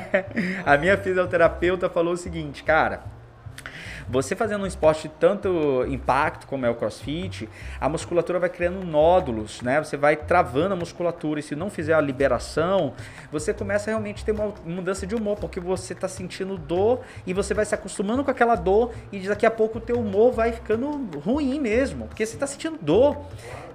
a 0.66 0.76
minha 0.76 0.96
fisioterapeuta 0.96 1.88
falou 1.88 2.14
o 2.14 2.16
seguinte, 2.16 2.64
cara, 2.64 3.04
Você 4.08 4.36
fazendo 4.36 4.62
um 4.62 4.66
esporte 4.66 5.08
de 5.08 5.14
tanto 5.14 5.84
impacto 5.88 6.46
como 6.46 6.66
é 6.66 6.70
o 6.70 6.74
CrossFit, 6.74 7.48
a 7.80 7.88
musculatura 7.88 8.38
vai 8.38 8.48
criando 8.48 8.84
nódulos, 8.84 9.62
né? 9.62 9.82
Você 9.82 9.96
vai 9.96 10.16
travando 10.16 10.74
a 10.74 10.76
musculatura 10.76 11.40
e 11.40 11.42
se 11.42 11.54
não 11.54 11.70
fizer 11.70 11.94
a 11.94 12.00
liberação, 12.00 12.92
você 13.32 13.54
começa 13.54 13.90
realmente 13.90 14.22
a 14.22 14.26
ter 14.26 14.32
uma 14.32 14.52
mudança 14.64 15.06
de 15.06 15.14
humor, 15.14 15.36
porque 15.36 15.58
você 15.58 15.92
está 15.92 16.08
sentindo 16.08 16.56
dor 16.58 17.00
e 17.26 17.32
você 17.32 17.54
vai 17.54 17.64
se 17.64 17.74
acostumando 17.74 18.24
com 18.24 18.30
aquela 18.30 18.54
dor 18.54 18.92
e 19.10 19.20
daqui 19.20 19.46
a 19.46 19.50
pouco 19.50 19.78
o 19.78 19.80
teu 19.80 19.98
humor 19.98 20.32
vai 20.32 20.52
ficando 20.52 20.90
ruim 21.20 21.58
mesmo, 21.58 22.06
porque 22.06 22.24
você 22.24 22.34
está 22.34 22.46
sentindo 22.46 22.78
dor 22.80 23.24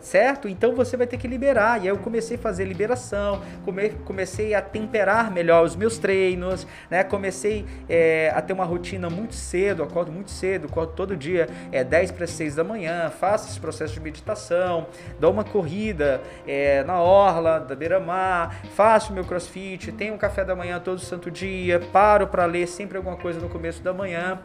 certo? 0.01 0.47
Então 0.47 0.75
você 0.75 0.95
vai 0.95 1.07
ter 1.07 1.17
que 1.17 1.27
liberar. 1.27 1.77
E 1.77 1.81
aí 1.81 1.87
eu 1.87 1.97
comecei 1.97 2.37
a 2.37 2.39
fazer 2.39 2.65
liberação, 2.65 3.41
come, 3.65 3.89
comecei 4.05 4.53
a 4.53 4.61
temperar 4.61 5.31
melhor 5.31 5.63
os 5.63 5.75
meus 5.75 5.97
treinos, 5.97 6.65
né? 6.89 7.03
Comecei 7.03 7.65
é, 7.87 8.31
a 8.35 8.41
ter 8.41 8.53
uma 8.53 8.65
rotina 8.65 9.09
muito 9.09 9.35
cedo, 9.35 9.83
acordo 9.83 10.11
muito 10.11 10.31
cedo, 10.31 10.67
acordo 10.67 10.93
todo 10.93 11.15
dia, 11.15 11.47
é 11.71 11.83
10 11.83 12.11
para 12.11 12.27
6 12.27 12.55
da 12.55 12.63
manhã, 12.63 13.09
faço 13.09 13.49
esse 13.49 13.59
processo 13.59 13.93
de 13.93 13.99
meditação, 13.99 14.87
dou 15.19 15.31
uma 15.31 15.43
corrida 15.43 16.21
é, 16.47 16.83
na 16.83 17.01
orla 17.01 17.59
da 17.59 17.75
beira-mar, 17.75 18.61
faço 18.75 19.13
meu 19.13 19.23
crossfit, 19.23 19.91
tenho 19.91 20.13
um 20.13 20.17
café 20.17 20.43
da 20.43 20.55
manhã 20.55 20.79
todo 20.79 20.99
santo 20.99 21.29
dia, 21.31 21.79
paro 21.91 22.27
para 22.27 22.45
ler 22.45 22.67
sempre 22.67 22.97
alguma 22.97 23.17
coisa 23.17 23.39
no 23.39 23.49
começo 23.49 23.81
da 23.81 23.93
manhã. 23.93 24.39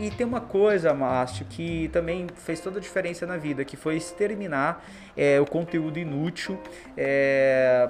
E 0.00 0.10
tem 0.10 0.26
uma 0.26 0.40
coisa, 0.40 0.94
Márcio, 0.94 1.44
que 1.44 1.88
também 1.92 2.26
fez 2.34 2.58
toda 2.58 2.78
a 2.78 2.80
diferença 2.80 3.26
na 3.26 3.36
vida, 3.36 3.66
que 3.66 3.76
foi 3.76 3.96
exterminar 3.96 4.82
é, 5.14 5.38
o 5.38 5.44
conteúdo 5.44 5.98
inútil. 5.98 6.58
É, 6.96 7.86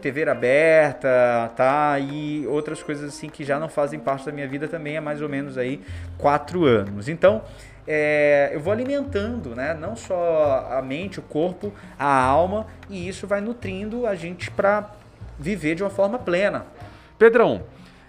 TV 0.00 0.28
aberta, 0.28 1.52
tá? 1.54 1.96
E 2.00 2.44
outras 2.48 2.82
coisas 2.82 3.14
assim 3.14 3.28
que 3.28 3.44
já 3.44 3.60
não 3.60 3.68
fazem 3.68 4.00
parte 4.00 4.26
da 4.26 4.32
minha 4.32 4.48
vida 4.48 4.66
também 4.66 4.96
há 4.96 5.00
mais 5.00 5.22
ou 5.22 5.28
menos 5.28 5.56
aí 5.56 5.80
quatro 6.18 6.64
anos. 6.64 7.08
Então, 7.08 7.42
é, 7.86 8.50
eu 8.52 8.58
vou 8.58 8.72
alimentando, 8.72 9.54
né? 9.54 9.72
Não 9.72 9.94
só 9.94 10.68
a 10.68 10.82
mente, 10.82 11.20
o 11.20 11.22
corpo, 11.22 11.72
a 11.96 12.24
alma, 12.24 12.66
e 12.90 13.08
isso 13.08 13.24
vai 13.24 13.40
nutrindo 13.40 14.04
a 14.04 14.16
gente 14.16 14.50
para 14.50 14.90
viver 15.38 15.76
de 15.76 15.84
uma 15.84 15.90
forma 15.90 16.18
plena. 16.18 16.66
Pedrão, 17.16 17.62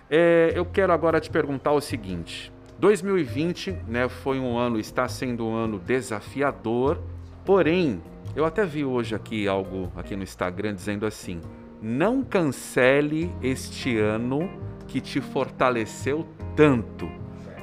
é, 0.10 0.52
eu 0.56 0.66
quero 0.66 0.92
agora 0.92 1.20
te 1.20 1.30
perguntar 1.30 1.74
o 1.74 1.82
seguinte: 1.82 2.52
2020 2.80 3.72
né, 3.88 4.08
foi 4.08 4.40
um 4.40 4.58
ano, 4.58 4.80
está 4.80 5.08
sendo 5.08 5.46
um 5.46 5.56
ano 5.56 5.80
desafiador, 5.80 7.02
porém, 7.44 8.02
eu 8.36 8.46
até 8.46 8.66
vi 8.66 8.86
hoje 8.86 9.16
aqui 9.16 9.48
algo 9.48 9.92
aqui 9.96 10.16
no 10.16 10.24
Instagram 10.24 10.76
dizendo 10.76 11.06
assim: 11.06 11.42
não 11.82 12.24
cancele 12.24 13.32
este 13.42 13.98
ano 13.98 14.50
que 14.88 15.02
te 15.02 15.20
fortaleceu 15.20 16.28
tanto. 16.56 17.06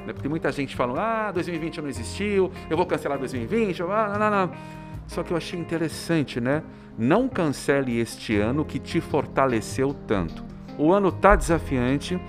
Né? 0.05 0.13
Porque 0.13 0.27
muita 0.27 0.51
gente 0.51 0.75
fala, 0.75 1.27
ah, 1.27 1.31
2020 1.31 1.81
não 1.81 1.89
existiu, 1.89 2.51
eu 2.69 2.77
vou 2.77 2.85
cancelar 2.85 3.17
2020, 3.17 3.83
ah, 3.83 4.17
não, 4.19 4.19
não, 4.19 4.47
não. 4.47 4.51
Só 5.07 5.23
que 5.23 5.31
eu 5.31 5.37
achei 5.37 5.59
interessante, 5.59 6.41
né? 6.41 6.63
Não 6.97 7.27
cancele 7.27 7.99
este 7.99 8.37
ano 8.37 8.65
que 8.65 8.79
te 8.79 8.99
fortaleceu 8.99 9.95
tanto. 10.07 10.43
O 10.77 10.91
ano 10.91 11.11
tá 11.11 11.35
desafiante, 11.35 12.19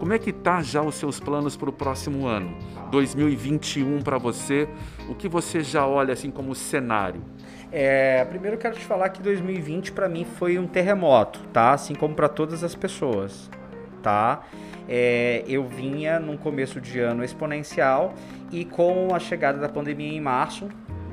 como 0.00 0.14
é 0.14 0.18
que 0.18 0.32
tá 0.32 0.62
já 0.62 0.80
os 0.80 0.94
seus 0.94 1.20
planos 1.20 1.58
para 1.58 1.68
o 1.68 1.72
próximo 1.72 2.26
ano? 2.26 2.56
2021 2.90 4.00
para 4.00 4.16
você, 4.16 4.66
o 5.10 5.14
que 5.14 5.28
você 5.28 5.62
já 5.62 5.86
olha 5.86 6.14
assim 6.14 6.30
como 6.30 6.54
cenário? 6.54 7.22
É, 7.70 8.24
primeiro 8.24 8.56
quero 8.56 8.74
te 8.74 8.84
falar 8.84 9.10
que 9.10 9.20
2020 9.20 9.92
para 9.92 10.08
mim 10.08 10.24
foi 10.24 10.58
um 10.58 10.66
terremoto, 10.66 11.40
tá? 11.52 11.72
Assim 11.72 11.94
como 11.94 12.14
para 12.14 12.30
todas 12.30 12.64
as 12.64 12.74
pessoas, 12.74 13.50
tá? 14.02 14.40
É, 14.88 15.44
eu 15.46 15.68
vinha 15.68 16.18
num 16.18 16.38
começo 16.38 16.80
de 16.80 16.98
ano 16.98 17.22
exponencial 17.22 18.14
e 18.50 18.64
com 18.64 19.14
a 19.14 19.18
chegada 19.18 19.58
da 19.58 19.68
pandemia 19.68 20.16
em 20.16 20.20
março, 20.20 20.66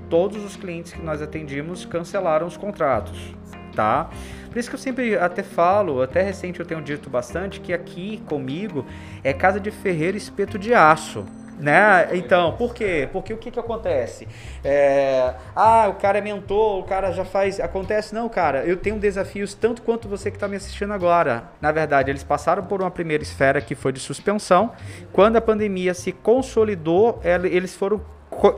todos 0.10 0.42
os 0.46 0.56
clientes 0.56 0.94
que 0.94 1.02
nós 1.02 1.22
atendimos 1.22 1.86
cancelaram 1.86 2.48
os 2.48 2.56
contratos, 2.56 3.36
tá? 3.78 4.10
Por 4.50 4.58
isso 4.58 4.70
que 4.70 4.76
eu 4.76 4.80
sempre 4.80 5.16
até 5.16 5.44
falo, 5.44 6.02
até 6.02 6.24
recente 6.24 6.60
eu 6.60 6.66
tenho 6.66 6.82
dito 6.82 7.12
bastante, 7.12 7.62
que 7.62 7.72
aqui 7.72 8.24
comigo 8.26 8.84
é 9.24 9.32
casa 9.32 9.60
de 9.60 9.70
ferreiro 9.70 10.18
espeto 10.18 10.58
de 10.58 10.74
aço. 10.74 11.24
Né? 11.60 12.10
Então, 12.14 12.56
por 12.56 12.72
quê? 12.72 13.10
Porque 13.12 13.34
o 13.34 13.38
que, 13.38 13.50
que 13.50 13.60
acontece? 13.60 14.28
É, 14.64 15.34
ah, 15.56 15.88
o 15.90 15.96
cara 15.96 16.20
é 16.20 16.22
mentor, 16.22 16.80
o 16.80 16.84
cara 16.84 17.12
já 17.12 17.26
faz. 17.26 17.60
Acontece, 17.60 18.14
não, 18.14 18.30
cara. 18.30 18.64
Eu 18.64 18.78
tenho 18.78 19.00
desafios 19.00 19.56
tanto 19.56 19.82
quanto 19.82 20.08
você 20.08 20.30
que 20.30 20.38
está 20.38 20.48
me 20.48 20.56
assistindo 20.56 20.94
agora. 20.94 21.46
Na 21.60 21.72
verdade, 21.72 22.12
eles 22.12 22.24
passaram 22.24 22.64
por 22.64 22.80
uma 22.82 22.92
primeira 22.92 23.24
esfera 23.24 23.60
que 23.60 23.74
foi 23.74 23.92
de 23.92 24.00
suspensão. 24.00 24.72
Quando 25.12 25.38
a 25.38 25.42
pandemia 25.42 25.96
se 25.96 26.12
consolidou, 26.12 27.20
eles 27.24 27.76
foram 27.76 28.02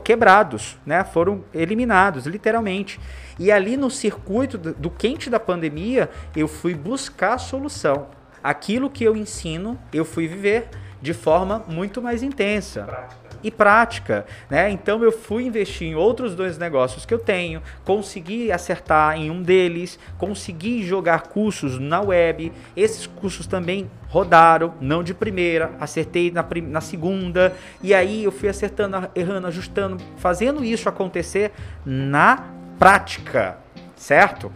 quebrados, 0.04 0.76
né? 0.84 1.02
Foram 1.02 1.42
eliminados, 1.54 2.26
literalmente. 2.26 3.00
E 3.40 3.50
ali 3.50 3.74
no 3.74 3.90
circuito 3.90 4.58
do 4.58 4.90
quente 4.90 5.30
da 5.30 5.40
pandemia, 5.40 6.10
eu 6.36 6.46
fui 6.46 6.74
buscar 6.74 7.32
a 7.32 7.38
solução. 7.38 8.08
Aquilo 8.44 8.90
que 8.90 9.02
eu 9.02 9.16
ensino, 9.16 9.80
eu 9.94 10.04
fui 10.04 10.28
viver 10.28 10.68
de 11.00 11.14
forma 11.14 11.64
muito 11.66 12.02
mais 12.02 12.22
intensa. 12.22 12.82
Prática. 12.82 13.30
E 13.42 13.50
prática, 13.50 14.26
né? 14.50 14.70
Então 14.70 15.02
eu 15.02 15.10
fui 15.10 15.46
investir 15.46 15.88
em 15.88 15.94
outros 15.94 16.34
dois 16.34 16.58
negócios 16.58 17.06
que 17.06 17.14
eu 17.14 17.18
tenho, 17.18 17.62
consegui 17.82 18.52
acertar 18.52 19.16
em 19.16 19.30
um 19.30 19.42
deles, 19.42 19.98
consegui 20.18 20.82
jogar 20.82 21.28
cursos 21.28 21.78
na 21.78 22.02
web. 22.02 22.52
Esses 22.76 23.06
cursos 23.06 23.46
também 23.46 23.90
rodaram, 24.08 24.74
não 24.78 25.02
de 25.02 25.14
primeira, 25.14 25.72
acertei 25.80 26.30
na, 26.30 26.42
prim 26.42 26.60
na 26.60 26.82
segunda, 26.82 27.56
e 27.82 27.94
aí 27.94 28.22
eu 28.24 28.30
fui 28.30 28.50
acertando, 28.50 29.08
errando, 29.14 29.46
ajustando, 29.46 29.96
fazendo 30.18 30.62
isso 30.62 30.90
acontecer 30.90 31.52
na 31.86 32.59
prática, 32.80 33.58
certo? 33.94 34.50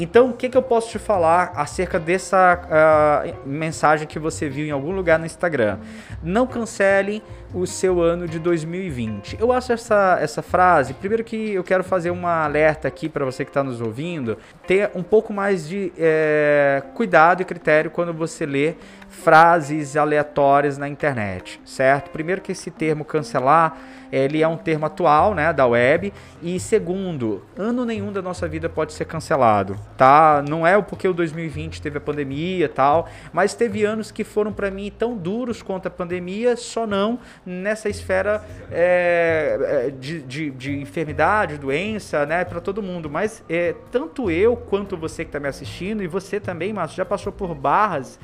Então, 0.00 0.30
o 0.30 0.32
que, 0.32 0.48
que 0.48 0.56
eu 0.56 0.62
posso 0.62 0.90
te 0.90 0.98
falar 0.98 1.50
acerca 1.56 1.98
dessa 1.98 2.62
uh, 2.62 3.48
mensagem 3.48 4.06
que 4.06 4.16
você 4.16 4.48
viu 4.48 4.64
em 4.64 4.70
algum 4.70 4.92
lugar 4.92 5.18
no 5.18 5.26
Instagram? 5.26 5.78
Não 6.22 6.46
cancele 6.46 7.20
o 7.52 7.66
seu 7.66 8.00
ano 8.00 8.28
de 8.28 8.38
2020. 8.38 9.38
Eu 9.40 9.50
acho 9.50 9.72
essa, 9.72 10.16
essa 10.20 10.40
frase, 10.40 10.94
primeiro 10.94 11.24
que 11.24 11.52
eu 11.52 11.64
quero 11.64 11.82
fazer 11.82 12.12
uma 12.12 12.44
alerta 12.44 12.86
aqui 12.86 13.08
para 13.08 13.24
você 13.24 13.44
que 13.44 13.50
está 13.50 13.64
nos 13.64 13.80
ouvindo, 13.80 14.38
ter 14.68 14.88
um 14.94 15.02
pouco 15.02 15.32
mais 15.32 15.66
de 15.66 15.92
é, 15.98 16.80
cuidado 16.94 17.42
e 17.42 17.44
critério 17.44 17.90
quando 17.90 18.14
você 18.14 18.46
lê 18.46 18.76
frases 19.08 19.96
aleatórias 19.96 20.78
na 20.78 20.88
internet, 20.88 21.60
certo? 21.64 22.10
Primeiro 22.10 22.40
que 22.40 22.52
esse 22.52 22.70
termo 22.70 23.04
cancelar 23.04 23.76
ele 24.10 24.42
é 24.42 24.48
um 24.48 24.56
termo 24.56 24.86
atual, 24.86 25.34
né, 25.34 25.52
da 25.52 25.66
web. 25.66 26.12
E 26.42 26.58
segundo, 26.58 27.42
ano 27.56 27.84
nenhum 27.84 28.12
da 28.12 28.22
nossa 28.22 28.48
vida 28.48 28.68
pode 28.68 28.92
ser 28.92 29.04
cancelado, 29.04 29.78
tá? 29.96 30.42
Não 30.48 30.66
é 30.66 30.80
porque 30.80 31.08
o 31.08 31.12
2020 31.12 31.82
teve 31.82 31.98
a 31.98 32.00
pandemia 32.00 32.64
e 32.64 32.68
tal, 32.68 33.08
mas 33.32 33.54
teve 33.54 33.84
anos 33.84 34.10
que 34.10 34.24
foram 34.24 34.52
para 34.52 34.70
mim 34.70 34.92
tão 34.96 35.16
duros 35.16 35.62
quanto 35.62 35.88
a 35.88 35.90
pandemia, 35.90 36.56
só 36.56 36.86
não 36.86 37.18
nessa 37.44 37.88
esfera 37.88 38.44
é, 38.70 39.86
é, 39.86 39.90
de, 39.90 40.22
de, 40.22 40.50
de, 40.50 40.80
enfermidade, 40.80 41.58
doença, 41.58 42.24
né, 42.24 42.44
para 42.44 42.60
todo 42.60 42.82
mundo. 42.82 43.10
Mas 43.10 43.42
é, 43.48 43.74
tanto 43.90 44.30
eu 44.30 44.56
quanto 44.56 44.96
você 44.96 45.24
que 45.24 45.28
está 45.28 45.40
me 45.40 45.48
assistindo 45.48 46.02
e 46.02 46.06
você 46.06 46.38
também, 46.38 46.72
Márcio, 46.72 46.96
já 46.96 47.04
passou 47.04 47.32
por 47.32 47.54
barras 47.54 48.18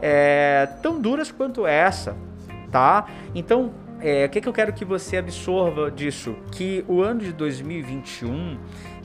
é, 0.00 0.68
tão 0.82 1.00
duras 1.00 1.32
quanto 1.32 1.66
essa, 1.66 2.16
tá? 2.70 3.06
Então 3.34 3.72
é, 4.00 4.26
o 4.26 4.28
que, 4.28 4.40
que 4.40 4.48
eu 4.48 4.52
quero 4.52 4.72
que 4.72 4.84
você 4.84 5.16
absorva 5.16 5.90
disso? 5.90 6.36
Que 6.52 6.84
o 6.86 7.00
ano 7.00 7.20
de 7.20 7.32
2021 7.32 8.58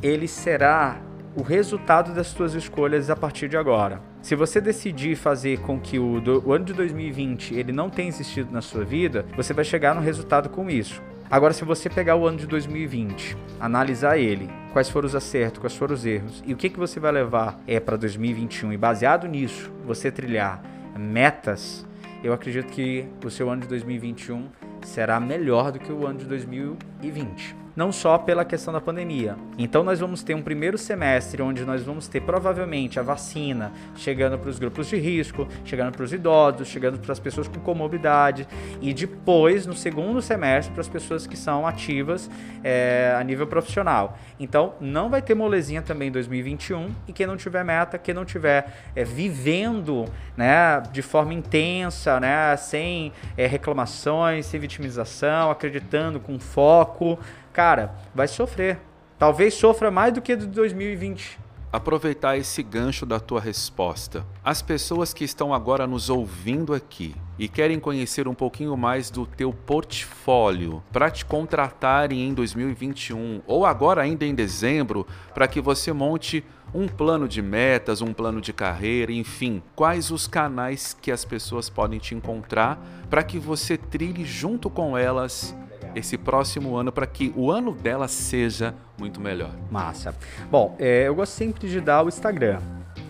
ele 0.04 0.28
será 0.28 1.00
o 1.36 1.42
resultado 1.42 2.14
das 2.14 2.28
suas 2.28 2.54
escolhas 2.54 3.10
a 3.10 3.16
partir 3.16 3.48
de 3.48 3.58
agora. 3.58 4.02
Se 4.22 4.36
você 4.36 4.60
decidir 4.60 5.16
fazer 5.16 5.60
com 5.60 5.80
que 5.80 5.98
o, 5.98 6.20
do, 6.20 6.48
o 6.48 6.54
ano 6.54 6.66
de 6.66 6.74
2020 6.74 7.56
ele 7.56 7.72
não 7.72 7.90
tenha 7.90 8.10
existido 8.10 8.52
na 8.52 8.62
sua 8.62 8.84
vida, 8.84 9.26
você 9.36 9.54
vai 9.54 9.64
chegar 9.64 9.96
no 9.96 10.02
resultado 10.02 10.50
com 10.50 10.70
isso. 10.70 11.02
Agora, 11.30 11.54
se 11.54 11.64
você 11.64 11.90
pegar 11.90 12.18
o 12.18 12.28
ano 12.28 12.38
de 12.38 12.46
2020, 12.46 13.38
analisar 13.60 14.18
ele, 14.18 14.50
quais 14.74 14.90
foram 14.90 15.08
os 15.08 15.16
acertos, 15.16 15.62
quais 15.62 15.76
foram 15.76 15.94
os 15.94 16.06
erros 16.06 16.44
e 16.46 16.54
o 16.54 16.58
que, 16.58 16.70
que 16.70 16.78
você 16.78 17.00
vai 17.00 17.12
levar 17.12 17.60
é 17.66 17.80
para 17.80 17.96
2021 17.96 18.74
e 18.74 18.78
baseado 18.78 19.28
nisso, 19.28 19.72
você 19.86 20.12
trilhar 20.12 20.62
metas, 20.98 21.86
eu 22.22 22.34
acredito 22.34 22.68
que 22.68 23.08
o 23.26 23.30
seu 23.30 23.50
ano 23.50 23.62
de 23.62 23.68
2021 23.70 24.50
será 24.84 25.20
melhor 25.20 25.72
do 25.72 25.80
que 25.80 25.92
o 25.92 26.06
ano 26.06 26.20
de 26.20 26.26
2020 26.26 26.92
2020 27.02 27.61
não 27.76 27.92
só 27.92 28.18
pela 28.18 28.44
questão 28.44 28.74
da 28.74 28.82
pandemia. 28.82 29.36
Então 29.58 29.84
nós 29.84 30.00
vamos 30.00 30.24
ter 30.24 30.34
um 30.34 30.42
primeiro 30.42 30.78
semestre 30.78 31.42
onde 31.42 31.66
nós 31.66 31.84
vamos 31.84 32.08
ter 32.08 32.22
provavelmente 32.22 33.00
a 33.00 33.04
vacina 33.04 33.72
chegando 33.96 34.38
para 34.38 34.50
os 34.50 34.60
grupos 34.60 34.88
de 34.88 34.98
risco, 34.98 35.48
chegando 35.64 35.92
para 35.92 36.04
os 36.04 36.14
idosos, 36.14 36.68
chegando 36.68 37.00
para 37.00 37.12
as 37.12 37.20
pessoas 37.20 37.48
com 37.48 37.60
comorbidade 37.60 38.48
e 38.82 38.94
depois 38.94 39.66
no 39.66 39.74
segundo 39.74 40.22
semestre 40.22 40.74
para 40.74 40.82
as 40.82 40.88
pessoas 40.88 41.26
que 41.26 41.38
são 41.38 41.66
ativas 41.66 42.30
é, 42.64 43.16
a 43.18 43.24
nível 43.24 43.48
profissional. 43.48 44.18
Então 44.40 44.74
não 44.80 45.10
vai 45.10 45.22
ter 45.22 45.36
molezinha 45.36 45.82
também 45.82 46.10
em 46.10 46.12
2021 46.12 46.90
e 47.08 47.14
quem 47.14 47.28
não 47.28 47.38
tiver 47.38 47.64
meta, 47.64 47.98
quem 47.98 48.14
não 48.14 48.26
tiver 48.26 48.92
é, 48.96 49.04
vivendo 49.04 50.06
né, 50.36 50.82
de 50.92 51.02
forma 51.02 51.34
intensa, 51.34 52.20
né, 52.20 52.56
sem 52.58 53.12
é, 53.38 53.48
reclamações, 53.48 54.46
sem 54.46 54.60
vitimização, 54.60 55.52
acreditando 55.52 56.20
com 56.20 56.40
foco, 56.40 57.20
cara, 57.52 57.96
vai 58.14 58.28
sofrer. 58.28 58.80
Talvez 59.18 59.54
sofra 59.54 59.92
mais 59.92 60.14
do 60.14 60.22
que 60.22 60.36
de 60.36 60.48
2020. 60.48 61.40
Aproveitar 61.72 62.38
esse 62.38 62.62
gancho 62.62 63.06
da 63.06 63.20
tua 63.20 63.40
resposta. 63.40 64.26
As 64.44 64.62
pessoas 64.62 65.14
que 65.14 65.24
estão 65.24 65.54
agora 65.54 65.88
nos 65.88 66.10
ouvindo 66.10 66.74
aqui 66.74 67.16
e 67.40 67.48
querem 67.48 67.80
conhecer 67.80 68.28
um 68.28 68.34
pouquinho 68.34 68.76
mais 68.76 69.10
do 69.10 69.26
teu 69.26 69.54
portfólio 69.54 70.84
para 70.92 71.10
te 71.10 71.24
contratarem 71.24 72.28
em 72.28 72.34
2021 72.34 73.42
ou 73.48 73.66
agora 73.66 74.02
ainda 74.02 74.26
em 74.26 74.36
dezembro 74.36 75.08
para 75.34 75.48
que 75.48 75.62
você 75.62 75.94
monte 75.94 76.44
um 76.74 76.88
plano 76.88 77.28
de 77.28 77.42
metas, 77.42 78.02
um 78.02 78.14
plano 78.14 78.42
de 78.42 78.52
carreira, 78.52 79.12
enfim, 79.12 79.62
quais 79.76 80.12
os 80.12 80.28
canais 80.28 80.98
que 81.00 81.12
as 81.12 81.24
pessoas 81.24 81.70
podem 81.70 82.00
te 82.00 82.16
encontrar 82.16 82.84
para 83.10 83.24
que 83.24 83.38
você 83.38 83.78
trilhe 83.78 84.26
junto 84.26 84.70
com 84.70 84.98
elas 84.98 85.56
esse 85.96 86.18
próximo 86.18 86.76
ano 86.76 86.92
para 86.92 87.06
que 87.06 87.34
o 87.36 87.52
ano 87.52 87.74
dela 87.74 88.08
seja 88.08 88.74
muito 88.98 89.20
melhor. 89.20 89.52
Massa. 89.70 90.16
Bom, 90.50 90.76
é, 90.80 91.08
eu 91.08 91.16
gosto 91.16 91.34
sempre 91.34 91.68
de 91.68 91.80
dar 91.82 92.04
o 92.04 92.08
Instagram, 92.08 92.60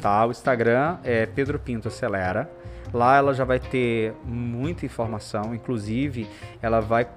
tá? 0.01 0.25
O 0.25 0.31
Instagram 0.31 0.97
é 1.03 1.25
Pedro 1.25 1.59
Pinto 1.59 1.87
Acelera. 1.87 2.49
Lá 2.93 3.15
ela 3.17 3.33
já 3.33 3.45
vai 3.45 3.59
ter 3.59 4.13
muita 4.25 4.85
informação, 4.85 5.55
inclusive 5.55 6.27
ela 6.61 6.81
vai 6.81 7.07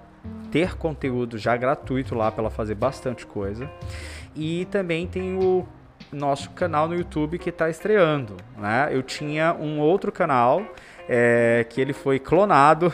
ter 0.51 0.77
conteúdo 0.77 1.37
já 1.37 1.57
gratuito 1.57 2.15
lá 2.15 2.31
para 2.31 2.43
ela 2.43 2.51
fazer 2.51 2.77
bastante 2.77 3.27
coisa. 3.27 3.69
E 4.37 4.67
também 4.67 5.07
tem 5.07 5.37
o 5.37 5.67
nosso 6.12 6.51
canal 6.51 6.89
no 6.89 6.95
YouTube 6.95 7.39
que 7.39 7.51
está 7.51 7.69
estreando, 7.69 8.37
né? 8.57 8.89
Eu 8.91 9.03
tinha 9.03 9.53
um 9.55 9.81
outro 9.81 10.12
canal 10.12 10.62
é, 11.09 11.67
que 11.69 11.81
ele 11.81 11.93
foi 11.93 12.19
clonado, 12.19 12.93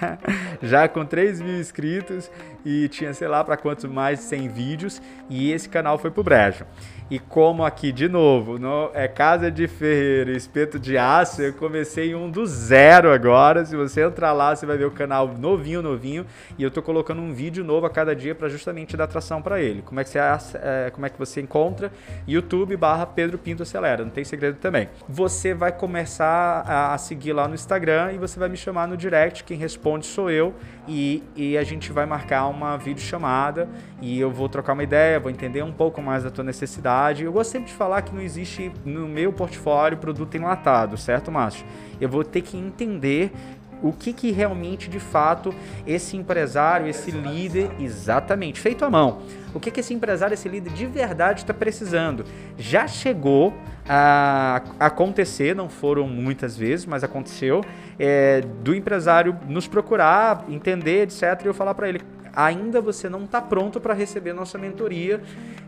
já 0.62 0.88
com 0.88 1.04
3 1.04 1.40
mil 1.40 1.58
inscritos 1.58 2.30
e 2.64 2.88
tinha, 2.88 3.12
sei 3.14 3.28
lá, 3.28 3.42
para 3.42 3.56
quantos 3.56 3.84
mais 3.84 4.20
100 4.20 4.48
vídeos, 4.48 5.02
e 5.28 5.52
esse 5.52 5.68
canal 5.68 5.98
foi 5.98 6.10
pro 6.10 6.22
brejo. 6.22 6.64
E 7.10 7.18
como 7.18 7.64
aqui, 7.64 7.90
de 7.90 8.08
novo, 8.08 8.56
no, 8.56 8.88
é 8.94 9.08
Casa 9.08 9.50
de 9.50 9.66
Ferreira, 9.66 10.30
Espeto 10.30 10.78
de 10.78 10.96
Aço, 10.96 11.42
eu 11.42 11.52
comecei 11.52 12.14
um 12.14 12.30
do 12.30 12.46
zero 12.46 13.12
agora. 13.12 13.64
Se 13.64 13.74
você 13.74 14.04
entrar 14.04 14.32
lá, 14.32 14.54
você 14.54 14.64
vai 14.64 14.78
ver 14.78 14.84
o 14.84 14.92
canal 14.92 15.26
novinho, 15.26 15.82
novinho. 15.82 16.24
E 16.56 16.62
eu 16.62 16.70
tô 16.70 16.80
colocando 16.80 17.20
um 17.20 17.32
vídeo 17.32 17.64
novo 17.64 17.84
a 17.84 17.90
cada 17.90 18.14
dia 18.14 18.32
para 18.32 18.48
justamente 18.48 18.96
dar 18.96 19.04
atração 19.04 19.42
para 19.42 19.60
ele. 19.60 19.82
Como 19.82 19.98
é, 19.98 20.04
que 20.04 20.10
você, 20.10 20.20
é, 20.20 20.92
como 20.92 21.04
é 21.04 21.08
que 21.08 21.18
você 21.18 21.40
encontra? 21.40 21.90
YouTube 22.28 22.76
barra 22.76 23.04
Pedro 23.04 23.38
Pinto 23.38 23.64
Acelera, 23.64 24.04
não 24.04 24.12
tem 24.12 24.22
segredo 24.22 24.58
também. 24.58 24.88
Você 25.08 25.52
vai 25.52 25.72
começar 25.72 26.62
a, 26.64 26.94
a 26.94 26.98
seguir 26.98 27.32
lá 27.32 27.48
no 27.48 27.56
Instagram 27.56 28.12
e 28.12 28.18
você 28.18 28.38
vai 28.38 28.48
me 28.48 28.56
chamar 28.56 28.86
no 28.86 28.96
direct. 28.96 29.42
Quem 29.42 29.58
responde 29.58 30.06
sou 30.06 30.30
eu. 30.30 30.54
E, 30.86 31.24
e 31.34 31.58
a 31.58 31.64
gente 31.64 31.90
vai 31.90 32.06
marcar 32.06 32.46
uma 32.46 32.76
videochamada 32.76 33.68
e 34.00 34.18
eu 34.20 34.30
vou 34.30 34.48
trocar 34.48 34.74
uma 34.74 34.82
ideia, 34.84 35.18
vou 35.18 35.30
entender 35.30 35.62
um 35.62 35.72
pouco 35.72 36.00
mais 36.00 36.22
da 36.22 36.30
tua 36.30 36.44
necessidade 36.44 36.99
eu 37.24 37.32
gosto 37.32 37.50
sempre 37.50 37.68
de 37.68 37.74
falar 37.74 38.02
que 38.02 38.14
não 38.14 38.20
existe 38.20 38.72
no 38.84 39.08
meu 39.08 39.32
portfólio 39.32 39.98
produto 39.98 40.34
enlatado, 40.36 40.96
certo, 40.96 41.30
Márcio? 41.30 41.64
Eu 42.00 42.08
vou 42.08 42.22
ter 42.24 42.42
que 42.42 42.56
entender 42.56 43.32
o 43.82 43.92
que, 43.92 44.12
que 44.12 44.30
realmente, 44.30 44.88
de 44.88 45.00
fato, 45.00 45.54
esse 45.86 46.16
empresário, 46.16 46.86
esse 46.86 47.10
líder, 47.10 47.70
exatamente, 47.78 48.60
feito 48.60 48.84
à 48.84 48.90
mão, 48.90 49.22
o 49.54 49.60
que, 49.60 49.70
que 49.70 49.80
esse 49.80 49.94
empresário, 49.94 50.34
esse 50.34 50.48
líder 50.48 50.72
de 50.72 50.86
verdade 50.86 51.40
está 51.40 51.54
precisando. 51.54 52.24
Já 52.58 52.86
chegou 52.86 53.54
a 53.88 54.62
acontecer, 54.78 55.54
não 55.56 55.68
foram 55.68 56.06
muitas 56.06 56.56
vezes, 56.56 56.86
mas 56.86 57.02
aconteceu, 57.02 57.64
é, 57.98 58.42
do 58.62 58.74
empresário 58.74 59.36
nos 59.48 59.66
procurar, 59.66 60.44
entender, 60.48 61.02
etc., 61.04 61.40
e 61.42 61.46
eu 61.46 61.54
falar 61.54 61.74
para 61.74 61.88
ele, 61.88 62.00
ainda 62.34 62.80
você 62.80 63.08
não 63.08 63.24
está 63.24 63.40
pronto 63.40 63.80
para 63.80 63.94
receber 63.94 64.32
nossa 64.32 64.58
mentoria 64.58 65.20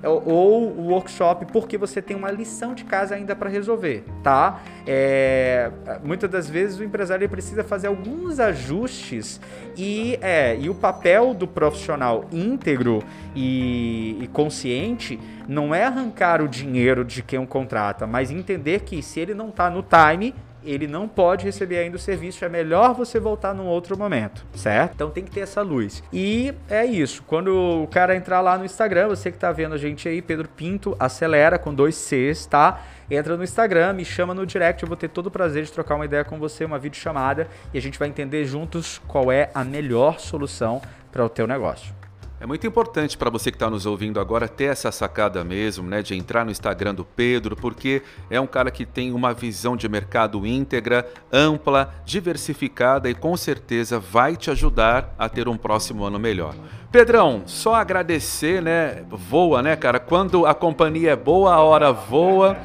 é, 0.03 0.09
ou 0.09 0.71
o 0.71 0.89
workshop 0.89 1.47
porque 1.47 1.77
você 1.79 2.01
tem 2.01 2.17
uma 2.17 2.31
lição 2.31 2.75
de 2.75 2.85
casa 2.85 3.15
ainda 3.15 3.35
para 3.35 3.49
resolver, 3.49 4.05
tá? 4.23 4.61
É, 4.87 5.71
muitas 6.03 6.31
das 6.31 6.49
vezes 6.49 6.79
o 6.79 6.85
empresário 6.85 7.29
precisa 7.29 7.63
fazer 7.63 7.87
alguns 7.87 8.41
ajustes 8.41 9.41
e, 9.77 10.19
é, 10.21 10.57
e 10.59 10.69
o 10.69 10.75
papel 10.75 11.35
do 11.35 11.47
profissional 11.47 12.25
íntegro 12.33 13.03
e, 13.35 14.19
e 14.21 14.29
consciente 14.29 15.19
não 15.49 15.75
é 15.75 15.85
arrancar 15.85 16.43
o 16.43 16.49
dinheiro 16.49 17.05
de 17.05 17.23
quem 17.23 17.39
o 17.39 17.47
contrata, 17.47 18.07
mas 18.07 18.31
entender 18.31 18.81
que 18.81 19.03
se 19.03 19.21
ele 19.21 19.35
não 19.35 19.49
está 19.49 19.69
no 19.71 19.83
time, 19.83 20.35
ele 20.65 20.87
não 20.87 21.09
pode 21.09 21.45
receber 21.45 21.79
ainda 21.79 21.97
o 21.97 21.99
serviço, 21.99 22.45
é 22.45 22.49
melhor 22.49 22.95
você 22.95 23.19
voltar 23.19 23.55
num 23.55 23.67
outro 23.67 23.99
momento, 23.99 24.45
certo? 24.55 24.93
Então 24.95 25.11
tem 25.11 25.25
que 25.25 25.31
ter 25.31 25.41
essa 25.41 25.63
luz. 25.63 26.03
E 26.13 26.53
é 26.69 26.85
isso, 26.85 27.23
quando 27.27 27.83
o 27.83 27.87
cara 27.87 28.17
entrar 28.17 28.41
lá 28.41 28.57
no 28.57 28.65
Instagram, 28.65 29.09
você 29.09 29.31
que 29.31 29.39
tá 29.39 29.53
vendo 29.53 29.75
a 29.75 29.79
gente 29.79 30.09
aí, 30.09 30.23
Pedro 30.23 30.49
Pinto, 30.49 30.97
acelera 30.99 31.59
com 31.59 31.75
dois 31.75 31.95
Cs, 31.97 32.47
tá? 32.47 32.83
Entra 33.11 33.37
no 33.37 33.45
Instagram, 33.45 33.93
me 33.93 34.05
chama 34.05 34.33
no 34.33 34.47
direct, 34.47 34.83
eu 34.83 34.89
vou 34.89 34.97
ter 34.97 35.09
todo 35.09 35.27
o 35.27 35.31
prazer 35.31 35.65
de 35.65 35.73
trocar 35.73 35.97
uma 35.97 36.05
ideia 36.05 36.25
com 36.25 36.39
você, 36.39 36.65
uma 36.65 36.79
videochamada, 36.79 37.49
e 37.73 37.79
a 37.79 37.81
gente 37.83 37.99
vai 37.99 38.09
entender 38.09 38.45
juntos 38.45 39.01
qual 39.07 39.31
é 39.31 39.51
a 39.55 39.63
melhor 39.63 40.19
solução 40.19 40.81
para 41.11 41.25
o 41.25 41.29
teu 41.29 41.47
negócio. 41.47 42.02
É 42.43 42.47
muito 42.47 42.67
importante 42.67 43.17
para 43.17 43.31
você 43.31 43.53
que 43.53 43.55
está 43.55 43.71
nos 43.71 43.87
ouvindo 43.87 44.19
agora 44.19 44.49
ter 44.49 44.65
essa 44.65 44.91
sacada 44.91 45.45
mesmo, 45.45 45.89
né, 45.89 46.03
de 46.03 46.17
entrar 46.17 46.45
no 46.45 46.51
Instagram 46.51 46.93
do 46.93 47.05
Pedro, 47.05 47.55
porque 47.55 48.03
é 48.29 48.41
um 48.41 48.49
cara 48.49 48.69
que 48.69 48.85
tem 48.85 49.13
uma 49.13 49.33
visão 49.33 49.77
de 49.77 49.89
mercado 49.89 50.45
íntegra, 50.45 51.09
ampla, 51.33 51.95
diversificada 52.05 53.09
e 53.09 53.15
com 53.15 53.37
certeza 53.37 54.01
vai 54.01 54.35
te 54.35 54.51
ajudar 54.51 55.15
a 55.17 55.29
ter 55.29 55.47
um 55.47 55.57
próximo 55.57 56.03
ano 56.03 56.19
melhor. 56.19 56.57
Pedrão, 56.91 57.45
só 57.47 57.77
agradecer, 57.77 58.61
né? 58.61 59.05
Voa, 59.09 59.63
né, 59.63 59.77
cara? 59.77 60.01
Quando 60.01 60.45
a 60.45 60.53
companhia 60.53 61.13
é 61.13 61.17
boa, 61.17 61.55
a 61.55 61.61
hora 61.61 61.93
voa 61.93 62.57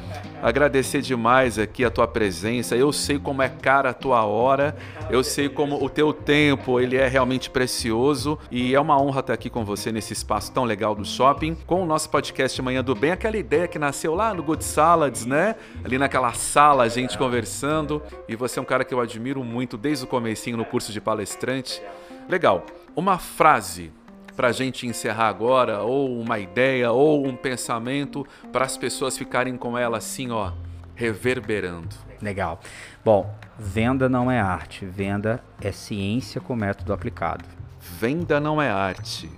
agradecer 0.42 1.00
demais 1.00 1.58
aqui 1.58 1.84
a 1.84 1.90
tua 1.90 2.06
presença. 2.06 2.76
Eu 2.76 2.92
sei 2.92 3.18
como 3.18 3.42
é 3.42 3.48
cara 3.48 3.90
a 3.90 3.94
tua 3.94 4.24
hora, 4.24 4.76
eu 5.10 5.22
sei 5.22 5.48
como 5.48 5.82
o 5.82 5.88
teu 5.88 6.12
tempo, 6.12 6.80
ele 6.80 6.96
é 6.96 7.06
realmente 7.06 7.50
precioso 7.50 8.38
e 8.50 8.74
é 8.74 8.80
uma 8.80 9.00
honra 9.00 9.20
estar 9.20 9.32
aqui 9.32 9.50
com 9.50 9.64
você 9.64 9.90
nesse 9.90 10.12
espaço 10.12 10.52
tão 10.52 10.64
legal 10.64 10.94
do 10.94 11.04
shopping, 11.04 11.56
com 11.66 11.82
o 11.82 11.86
nosso 11.86 12.08
podcast 12.10 12.60
Manhã 12.62 12.82
do 12.82 12.94
Bem, 12.94 13.10
aquela 13.10 13.36
ideia 13.36 13.68
que 13.68 13.78
nasceu 13.78 14.14
lá 14.14 14.32
no 14.32 14.42
Good 14.42 14.64
Salads, 14.64 15.26
né? 15.26 15.56
Ali 15.84 15.98
naquela 15.98 16.32
sala, 16.32 16.84
a 16.84 16.88
gente 16.88 17.18
conversando, 17.18 18.02
e 18.28 18.36
você 18.36 18.58
é 18.58 18.62
um 18.62 18.64
cara 18.64 18.84
que 18.84 18.94
eu 18.94 19.00
admiro 19.00 19.42
muito 19.42 19.76
desde 19.76 20.04
o 20.04 20.08
comecinho 20.08 20.56
no 20.56 20.64
curso 20.64 20.92
de 20.92 21.00
palestrante. 21.00 21.82
Legal. 22.28 22.64
Uma 22.94 23.18
frase 23.18 23.92
para 24.38 24.50
a 24.50 24.52
gente 24.52 24.86
encerrar 24.86 25.26
agora, 25.26 25.82
ou 25.82 26.16
uma 26.16 26.38
ideia, 26.38 26.92
ou 26.92 27.26
um 27.26 27.34
pensamento, 27.34 28.24
para 28.52 28.64
as 28.64 28.76
pessoas 28.76 29.18
ficarem 29.18 29.56
com 29.56 29.76
ela 29.76 29.98
assim, 29.98 30.30
ó, 30.30 30.52
reverberando. 30.94 31.96
Legal. 32.22 32.60
Bom, 33.04 33.34
venda 33.58 34.08
não 34.08 34.30
é 34.30 34.38
arte, 34.38 34.86
venda 34.86 35.42
é 35.60 35.72
ciência 35.72 36.40
com 36.40 36.54
método 36.54 36.92
aplicado. 36.92 37.44
Venda 37.80 38.38
não 38.38 38.62
é 38.62 38.70
arte, 38.70 39.28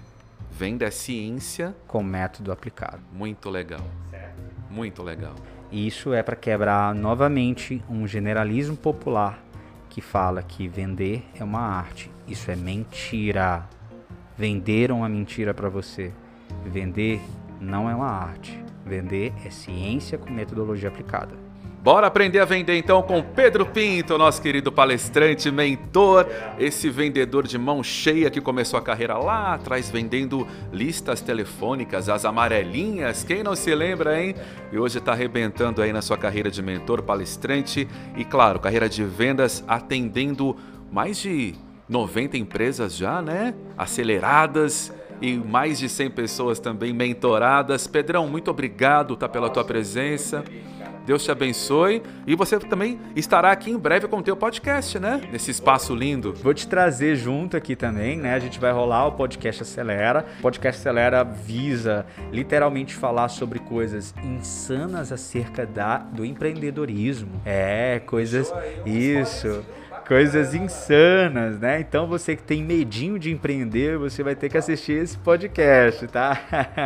venda 0.50 0.84
é 0.84 0.90
ciência 0.90 1.74
com 1.86 2.02
método 2.02 2.52
aplicado. 2.52 3.00
Muito 3.10 3.48
legal. 3.48 3.86
Muito 4.68 5.02
legal. 5.02 5.34
Isso 5.72 6.12
é 6.12 6.22
para 6.22 6.36
quebrar 6.36 6.94
novamente 6.94 7.82
um 7.88 8.06
generalismo 8.06 8.76
popular 8.76 9.42
que 9.88 10.02
fala 10.02 10.42
que 10.42 10.68
vender 10.68 11.24
é 11.34 11.42
uma 11.42 11.62
arte. 11.62 12.10
Isso 12.28 12.50
é 12.50 12.54
mentira 12.54 13.66
venderam 14.40 15.04
a 15.04 15.08
mentira 15.08 15.52
para 15.52 15.68
você. 15.68 16.10
Vender 16.64 17.20
não 17.60 17.90
é 17.90 17.94
uma 17.94 18.08
arte. 18.08 18.58
Vender 18.86 19.34
é 19.44 19.50
ciência 19.50 20.16
com 20.16 20.32
metodologia 20.32 20.88
aplicada. 20.88 21.34
Bora 21.82 22.06
aprender 22.06 22.38
a 22.38 22.46
vender 22.46 22.76
então 22.76 23.02
com 23.02 23.22
Pedro 23.22 23.66
Pinto, 23.66 24.16
nosso 24.16 24.40
querido 24.40 24.72
palestrante, 24.72 25.50
mentor, 25.50 26.26
esse 26.58 26.88
vendedor 26.88 27.46
de 27.46 27.58
mão 27.58 27.82
cheia 27.82 28.30
que 28.30 28.40
começou 28.40 28.78
a 28.78 28.82
carreira 28.82 29.16
lá 29.18 29.54
atrás 29.54 29.90
vendendo 29.90 30.46
listas 30.72 31.20
telefônicas, 31.20 32.08
as 32.08 32.24
amarelinhas, 32.24 33.22
quem 33.22 33.42
não 33.42 33.54
se 33.54 33.74
lembra, 33.74 34.22
hein? 34.22 34.34
E 34.72 34.78
hoje 34.78 34.98
está 34.98 35.12
arrebentando 35.12 35.82
aí 35.82 35.92
na 35.92 36.02
sua 36.02 36.18
carreira 36.18 36.50
de 36.50 36.62
mentor, 36.62 37.02
palestrante 37.02 37.86
e, 38.16 38.24
claro, 38.24 38.60
carreira 38.60 38.88
de 38.88 39.04
vendas, 39.04 39.64
atendendo 39.66 40.56
mais 40.90 41.18
de 41.18 41.54
90 41.90 42.38
empresas 42.38 42.96
já, 42.96 43.20
né? 43.20 43.52
Aceleradas 43.76 44.92
e 45.20 45.36
mais 45.36 45.78
de 45.78 45.88
100 45.88 46.10
pessoas 46.10 46.60
também 46.60 46.92
mentoradas. 46.92 47.86
Pedrão, 47.86 48.28
muito 48.28 48.50
obrigado 48.50 49.16
tá, 49.16 49.28
pela 49.28 49.50
tua 49.50 49.64
presença. 49.64 50.44
Deus 51.04 51.24
te 51.24 51.30
abençoe. 51.32 52.00
E 52.26 52.36
você 52.36 52.58
também 52.60 53.00
estará 53.16 53.50
aqui 53.50 53.70
em 53.70 53.76
breve 53.76 54.06
com 54.06 54.18
o 54.18 54.22
teu 54.22 54.36
podcast, 54.36 54.98
né? 55.00 55.20
Nesse 55.32 55.50
espaço 55.50 55.94
lindo. 55.94 56.32
Vou 56.34 56.54
te 56.54 56.68
trazer 56.68 57.16
junto 57.16 57.56
aqui 57.56 57.74
também, 57.74 58.16
né? 58.16 58.34
A 58.34 58.38
gente 58.38 58.60
vai 58.60 58.70
rolar 58.70 59.08
o 59.08 59.12
podcast 59.12 59.62
Acelera. 59.62 60.24
O 60.38 60.42
podcast 60.42 60.80
Acelera 60.80 61.24
visa 61.24 62.06
literalmente 62.30 62.94
falar 62.94 63.28
sobre 63.28 63.58
coisas 63.58 64.14
insanas 64.22 65.10
acerca 65.10 65.66
da, 65.66 65.98
do 65.98 66.24
empreendedorismo. 66.24 67.42
É, 67.44 68.00
coisas. 68.06 68.52
Isso 68.86 69.64
coisas 70.10 70.56
insanas, 70.56 71.60
né? 71.60 71.78
Então 71.78 72.04
você 72.04 72.34
que 72.34 72.42
tem 72.42 72.64
medinho 72.64 73.16
de 73.16 73.30
empreender, 73.30 73.96
você 73.96 74.24
vai 74.24 74.34
ter 74.34 74.48
que 74.48 74.58
assistir 74.58 75.00
esse 75.00 75.16
podcast, 75.16 76.04
tá? 76.08 76.36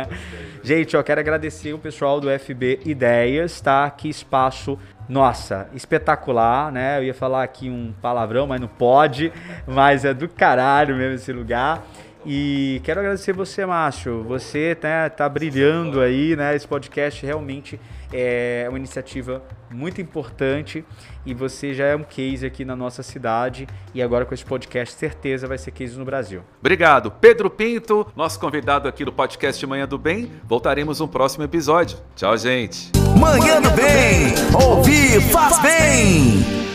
Gente, 0.61 0.95
eu 0.95 1.03
quero 1.03 1.21
agradecer 1.21 1.73
o 1.73 1.79
pessoal 1.79 2.21
do 2.21 2.27
FB 2.29 2.81
Ideias, 2.85 3.59
tá? 3.59 3.89
Que 3.89 4.07
espaço 4.07 4.77
nossa, 5.09 5.67
espetacular, 5.73 6.71
né? 6.71 6.99
Eu 6.99 7.05
ia 7.05 7.15
falar 7.15 7.41
aqui 7.41 7.67
um 7.67 7.95
palavrão, 7.99 8.45
mas 8.45 8.61
não 8.61 8.67
pode, 8.67 9.33
mas 9.65 10.05
é 10.05 10.13
do 10.13 10.29
caralho 10.29 10.95
mesmo 10.95 11.15
esse 11.15 11.33
lugar. 11.33 11.83
E 12.23 12.79
quero 12.83 12.99
agradecer 12.99 13.33
você, 13.33 13.65
Márcio. 13.65 14.23
Você 14.25 14.75
tá, 14.75 15.09
tá 15.09 15.27
brilhando 15.27 15.99
aí, 15.99 16.35
né? 16.35 16.55
Esse 16.55 16.67
podcast 16.67 17.25
realmente 17.25 17.79
é 18.15 18.65
uma 18.69 18.77
iniciativa 18.77 19.43
muito 19.69 19.99
importante 19.99 20.85
e 21.25 21.33
você 21.33 21.73
já 21.73 21.85
é 21.85 21.95
um 21.95 22.03
case 22.03 22.45
aqui 22.45 22.63
na 22.63 22.75
nossa 22.75 23.03
cidade 23.03 23.67
e 23.93 24.01
agora 24.01 24.25
com 24.25 24.33
esse 24.33 24.45
podcast 24.45 24.95
certeza 24.95 25.47
vai 25.47 25.57
ser 25.57 25.71
case 25.71 25.97
no 25.97 26.05
Brasil. 26.05 26.41
Obrigado. 26.59 27.11
Pedro 27.11 27.49
Pinto, 27.49 28.07
nosso 28.15 28.39
convidado 28.39 28.87
aqui 28.87 29.03
do 29.03 29.11
podcast 29.11 29.65
Manhã 29.67 29.87
do 29.87 29.97
Bem. 29.97 30.31
Voltaremos 30.45 30.99
no 30.99 31.07
próximo 31.07 31.43
episódio. 31.43 31.97
Tchau, 32.15 32.37
gente. 32.37 32.91
Manhã 33.19 33.61
do 33.61 33.71
Bem. 33.71 34.33
Ouvir 34.65 35.21
faz 35.31 35.59
bem. 35.61 36.74